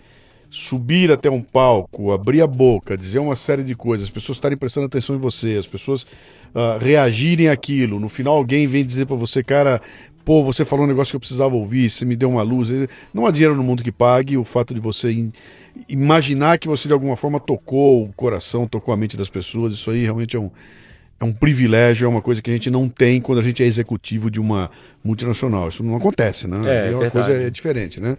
subir 0.55 1.11
até 1.11 1.29
um 1.29 1.43
palco, 1.43 2.13
abrir 2.13 2.41
a 2.41 2.47
boca, 2.47 2.97
dizer 2.97 3.19
uma 3.19 3.35
série 3.35 3.65
de 3.65 3.75
coisas, 3.75 4.07
as 4.07 4.13
pessoas 4.13 4.39
estarem 4.39 4.57
prestando 4.57 4.87
atenção 4.87 5.17
em 5.17 5.19
você, 5.19 5.57
as 5.57 5.67
pessoas 5.67 6.05
uh, 6.05 6.79
reagirem 6.81 7.49
àquilo. 7.49 7.99
No 7.99 8.09
final, 8.09 8.37
alguém 8.37 8.69
vem 8.69 8.87
dizer 8.87 9.05
para 9.05 9.17
você, 9.17 9.43
cara, 9.43 9.83
pô, 10.25 10.45
você 10.45 10.65
falou 10.65 10.85
um 10.85 10.89
negócio 10.89 11.11
que 11.11 11.17
eu 11.17 11.21
precisava 11.21 11.57
ouvir, 11.57 11.91
você 11.91 12.05
me 12.05 12.15
deu 12.15 12.31
uma 12.31 12.43
luz. 12.43 12.69
Não 13.13 13.27
há 13.27 13.33
dinheiro 13.33 13.57
no 13.57 13.65
mundo 13.65 13.83
que 13.83 13.91
pague 13.91 14.37
o 14.37 14.45
fato 14.45 14.73
de 14.73 14.79
você 14.79 15.11
in, 15.11 15.33
imaginar 15.89 16.57
que 16.57 16.69
você 16.69 16.87
de 16.87 16.95
alguma 16.95 17.17
forma 17.17 17.41
tocou 17.41 18.05
o 18.05 18.13
coração, 18.13 18.69
tocou 18.69 18.95
a 18.95 18.97
mente 18.97 19.17
das 19.17 19.29
pessoas. 19.29 19.75
Isso 19.75 19.91
aí 19.91 20.05
realmente 20.05 20.37
é 20.37 20.39
um, 20.39 20.53
é 21.19 21.25
um 21.25 21.33
privilégio, 21.33 22.05
é 22.05 22.09
uma 22.09 22.23
coisa 22.23 22.41
que 22.41 22.49
a 22.49 22.53
gente 22.53 22.71
não 22.71 22.89
tem 22.89 23.21
quando 23.21 23.41
a 23.41 23.43
gente 23.43 23.61
é 23.61 23.67
executivo 23.67 24.31
de 24.31 24.39
uma 24.39 24.71
multinacional. 25.03 25.67
Isso 25.67 25.83
não 25.83 25.97
acontece, 25.97 26.47
né? 26.47 26.59
É, 26.65 26.93
é 26.93 26.97
uma 26.97 27.11
coisa 27.11 27.33
é 27.33 27.51
diferente, 27.51 28.01
né? 28.01 28.17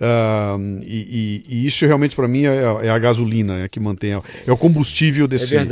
Uh, 0.00 0.80
e, 0.86 1.44
e, 1.48 1.54
e, 1.56 1.66
isso 1.66 1.84
realmente 1.84 2.14
para 2.14 2.28
mim 2.28 2.44
é, 2.44 2.86
é, 2.86 2.88
a 2.88 2.98
gasolina 3.00 3.64
é 3.64 3.68
que 3.68 3.80
mantém, 3.80 4.12
é 4.12 4.52
o 4.52 4.56
combustível 4.56 5.26
desse, 5.26 5.56
é 5.56 5.66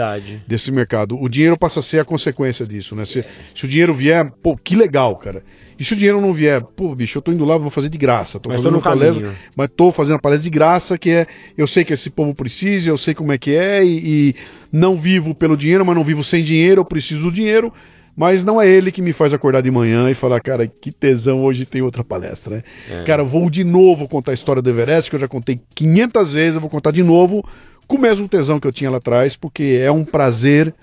desse 0.48 0.72
mercado. 0.72 1.16
O 1.20 1.28
dinheiro 1.28 1.56
passa 1.56 1.78
a 1.78 1.82
ser 1.82 2.00
a 2.00 2.04
consequência 2.04 2.66
disso, 2.66 2.96
né? 2.96 3.04
Se, 3.04 3.24
se, 3.54 3.64
o 3.64 3.68
dinheiro 3.68 3.94
vier, 3.94 4.28
pô, 4.42 4.56
que 4.56 4.74
legal, 4.74 5.14
cara. 5.14 5.44
E 5.78 5.84
se 5.84 5.92
o 5.92 5.96
dinheiro 5.96 6.20
não 6.20 6.32
vier, 6.32 6.60
pô, 6.60 6.92
bicho, 6.92 7.18
eu 7.18 7.22
tô 7.22 7.30
indo 7.30 7.44
lá, 7.44 7.56
vou 7.56 7.70
fazer 7.70 7.88
de 7.88 7.98
graça. 7.98 8.40
Tô 8.40 8.48
mas 8.48 8.58
fazendo 8.58 8.72
tô 8.72 8.78
uma 8.78 8.82
palestra, 8.82 9.32
mas 9.54 9.70
tô 9.76 9.92
fazendo 9.92 10.14
uma 10.14 10.20
palestra 10.20 10.42
de 10.42 10.50
graça, 10.50 10.98
que 10.98 11.10
é, 11.10 11.26
eu 11.56 11.68
sei 11.68 11.84
que 11.84 11.92
esse 11.92 12.10
povo 12.10 12.34
precisa, 12.34 12.90
eu 12.90 12.96
sei 12.96 13.14
como 13.14 13.30
é 13.30 13.38
que 13.38 13.54
é, 13.54 13.84
e, 13.84 14.00
e 14.30 14.34
não 14.72 14.96
vivo 14.96 15.36
pelo 15.36 15.56
dinheiro, 15.56 15.86
mas 15.86 15.94
não 15.94 16.04
vivo 16.04 16.24
sem 16.24 16.42
dinheiro, 16.42 16.80
eu 16.80 16.84
preciso 16.84 17.22
do 17.22 17.30
dinheiro. 17.30 17.72
Mas 18.16 18.44
não 18.44 18.60
é 18.60 18.66
ele 18.66 18.90
que 18.90 19.02
me 19.02 19.12
faz 19.12 19.34
acordar 19.34 19.60
de 19.60 19.70
manhã 19.70 20.10
e 20.10 20.14
falar, 20.14 20.40
cara, 20.40 20.66
que 20.66 20.90
tesão, 20.90 21.42
hoje 21.42 21.66
tem 21.66 21.82
outra 21.82 22.02
palestra, 22.02 22.56
né? 22.56 22.62
É. 22.90 23.04
Cara, 23.04 23.22
vou 23.22 23.50
de 23.50 23.62
novo 23.62 24.08
contar 24.08 24.30
a 24.30 24.34
história 24.34 24.62
do 24.62 24.70
Everest, 24.70 25.10
que 25.10 25.16
eu 25.16 25.20
já 25.20 25.28
contei 25.28 25.60
500 25.74 26.32
vezes, 26.32 26.54
eu 26.54 26.60
vou 26.60 26.70
contar 26.70 26.92
de 26.92 27.02
novo 27.02 27.46
com 27.86 27.96
o 27.96 28.00
mesmo 28.00 28.26
tesão 28.26 28.58
que 28.58 28.66
eu 28.66 28.72
tinha 28.72 28.90
lá 28.90 28.96
atrás, 28.96 29.36
porque 29.36 29.80
é 29.82 29.92
um 29.92 30.04
prazer 30.04 30.74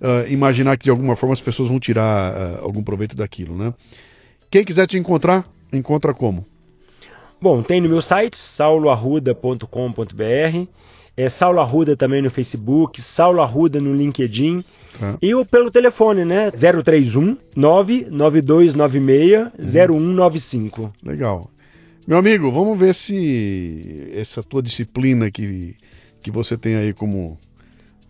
uh, 0.00 0.32
imaginar 0.32 0.78
que 0.78 0.84
de 0.84 0.90
alguma 0.90 1.14
forma 1.14 1.34
as 1.34 1.40
pessoas 1.40 1.68
vão 1.68 1.78
tirar 1.78 2.32
uh, 2.32 2.64
algum 2.64 2.82
proveito 2.82 3.14
daquilo, 3.14 3.56
né? 3.56 3.74
Quem 4.50 4.64
quiser 4.64 4.86
te 4.86 4.98
encontrar, 4.98 5.46
encontra 5.72 6.12
como? 6.12 6.44
Bom, 7.40 7.62
tem 7.62 7.80
no 7.80 7.88
meu 7.88 8.02
site, 8.02 8.36
sauloarruda.com.br, 8.36 10.66
é 11.20 11.30
Saulo 11.30 11.60
Arruda 11.60 11.96
também 11.96 12.22
no 12.22 12.30
Facebook, 12.30 13.00
Saulo 13.02 13.40
Arruda 13.40 13.80
no 13.80 13.94
LinkedIn, 13.94 14.64
Tá. 15.00 15.18
E 15.22 15.34
o 15.34 15.44
pelo 15.46 15.70
telefone, 15.70 16.24
né? 16.26 16.50
031 16.50 17.36
99296 17.56 19.48
0195. 19.58 20.92
Legal. 21.02 21.50
Meu 22.06 22.18
amigo, 22.18 22.50
vamos 22.50 22.78
ver 22.78 22.94
se 22.94 24.10
essa 24.14 24.42
tua 24.42 24.62
disciplina 24.62 25.30
que, 25.30 25.74
que 26.22 26.30
você 26.30 26.56
tem 26.56 26.76
aí 26.76 26.92
como, 26.92 27.38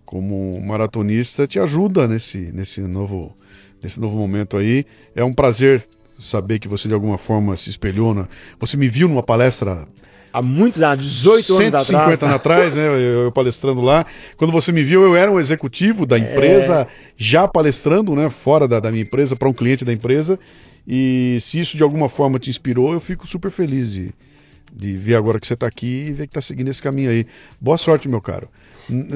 como 0.04 0.60
maratonista 0.60 1.46
te 1.46 1.60
ajuda 1.60 2.08
nesse, 2.08 2.50
nesse, 2.52 2.80
novo, 2.80 3.36
nesse 3.80 4.00
novo 4.00 4.18
momento 4.18 4.56
aí. 4.56 4.84
É 5.14 5.22
um 5.22 5.32
prazer 5.34 5.84
saber 6.18 6.58
que 6.58 6.66
você 6.66 6.88
de 6.88 6.94
alguma 6.94 7.18
forma 7.18 7.54
se 7.54 7.70
espelhou. 7.70 8.12
Na... 8.14 8.26
Você 8.58 8.76
me 8.76 8.88
viu 8.88 9.08
numa 9.08 9.22
palestra 9.22 9.86
há 10.32 10.42
muitos 10.42 10.82
anos, 10.82 11.06
18 11.06 11.52
anos 11.54 11.66
atrás. 11.68 11.86
150 11.86 12.24
anos 12.24 12.36
atrás, 12.36 12.74
né? 12.74 12.86
Eu, 12.86 13.24
eu, 13.24 13.32
palestrando 13.32 13.80
lá. 13.80 14.06
Quando 14.36 14.52
você 14.52 14.72
me 14.72 14.82
viu, 14.82 15.02
eu 15.02 15.16
era 15.16 15.30
um 15.30 15.38
executivo 15.38 16.06
da 16.06 16.18
empresa, 16.18 16.82
é... 16.82 16.86
já 17.16 17.46
palestrando, 17.46 18.14
né? 18.14 18.30
Fora 18.30 18.66
da, 18.66 18.80
da 18.80 18.90
minha 18.90 19.02
empresa, 19.02 19.36
para 19.36 19.48
um 19.48 19.52
cliente 19.52 19.84
da 19.84 19.92
empresa. 19.92 20.38
E 20.86 21.38
se 21.40 21.58
isso 21.58 21.76
de 21.76 21.82
alguma 21.82 22.08
forma 22.08 22.38
te 22.38 22.50
inspirou, 22.50 22.92
eu 22.92 23.00
fico 23.00 23.26
super 23.26 23.50
feliz 23.50 23.92
de, 23.92 24.12
de 24.72 24.96
ver 24.96 25.14
agora 25.14 25.38
que 25.38 25.46
você 25.46 25.54
está 25.54 25.66
aqui 25.66 26.06
e 26.08 26.12
ver 26.12 26.26
que 26.26 26.30
está 26.30 26.42
seguindo 26.42 26.68
esse 26.68 26.82
caminho 26.82 27.10
aí. 27.10 27.26
Boa 27.60 27.78
sorte, 27.78 28.08
meu 28.08 28.20
caro. 28.20 28.48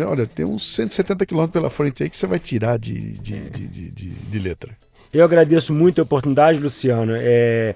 Olha, 0.06 0.26
tem 0.26 0.44
uns 0.44 0.74
170 0.74 1.26
quilômetros 1.26 1.52
pela 1.52 1.70
frente 1.70 2.02
aí 2.02 2.08
que 2.08 2.16
você 2.16 2.26
vai 2.26 2.38
tirar 2.38 2.78
de, 2.78 2.94
de, 3.18 3.40
de, 3.50 3.66
de, 3.66 3.90
de, 3.90 4.08
de 4.10 4.38
letra. 4.38 4.76
Eu 5.12 5.24
agradeço 5.24 5.72
muito 5.72 6.00
a 6.00 6.04
oportunidade, 6.04 6.58
Luciano. 6.58 7.12
É, 7.16 7.74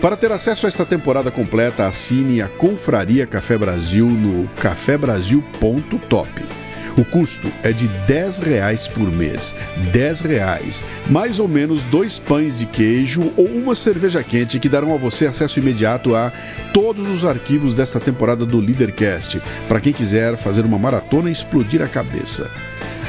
Para 0.00 0.16
ter 0.16 0.30
acesso 0.30 0.66
a 0.66 0.68
esta 0.68 0.86
temporada 0.86 1.30
completa, 1.30 1.86
assine 1.86 2.42
a 2.42 2.48
Confraria 2.48 3.26
Café 3.26 3.58
Brasil 3.58 4.06
no 4.06 4.46
cafebrasil.top. 4.56 6.63
O 6.96 7.04
custo 7.04 7.50
é 7.64 7.72
de 7.72 7.88
10 8.06 8.38
reais 8.38 8.86
por 8.86 9.10
mês. 9.10 9.56
10 9.92 10.20
reais. 10.20 10.82
Mais 11.10 11.40
ou 11.40 11.48
menos 11.48 11.82
dois 11.84 12.20
pães 12.20 12.58
de 12.58 12.66
queijo 12.66 13.32
ou 13.36 13.46
uma 13.46 13.74
cerveja 13.74 14.22
quente 14.22 14.60
que 14.60 14.68
darão 14.68 14.94
a 14.94 14.96
você 14.96 15.26
acesso 15.26 15.58
imediato 15.58 16.14
a 16.14 16.32
todos 16.72 17.08
os 17.08 17.24
arquivos 17.24 17.74
desta 17.74 17.98
temporada 17.98 18.46
do 18.46 18.60
Leadercast, 18.60 19.42
para 19.66 19.80
quem 19.80 19.92
quiser 19.92 20.36
fazer 20.36 20.64
uma 20.64 20.78
maratona 20.78 21.28
e 21.28 21.32
explodir 21.32 21.82
a 21.82 21.88
cabeça. 21.88 22.48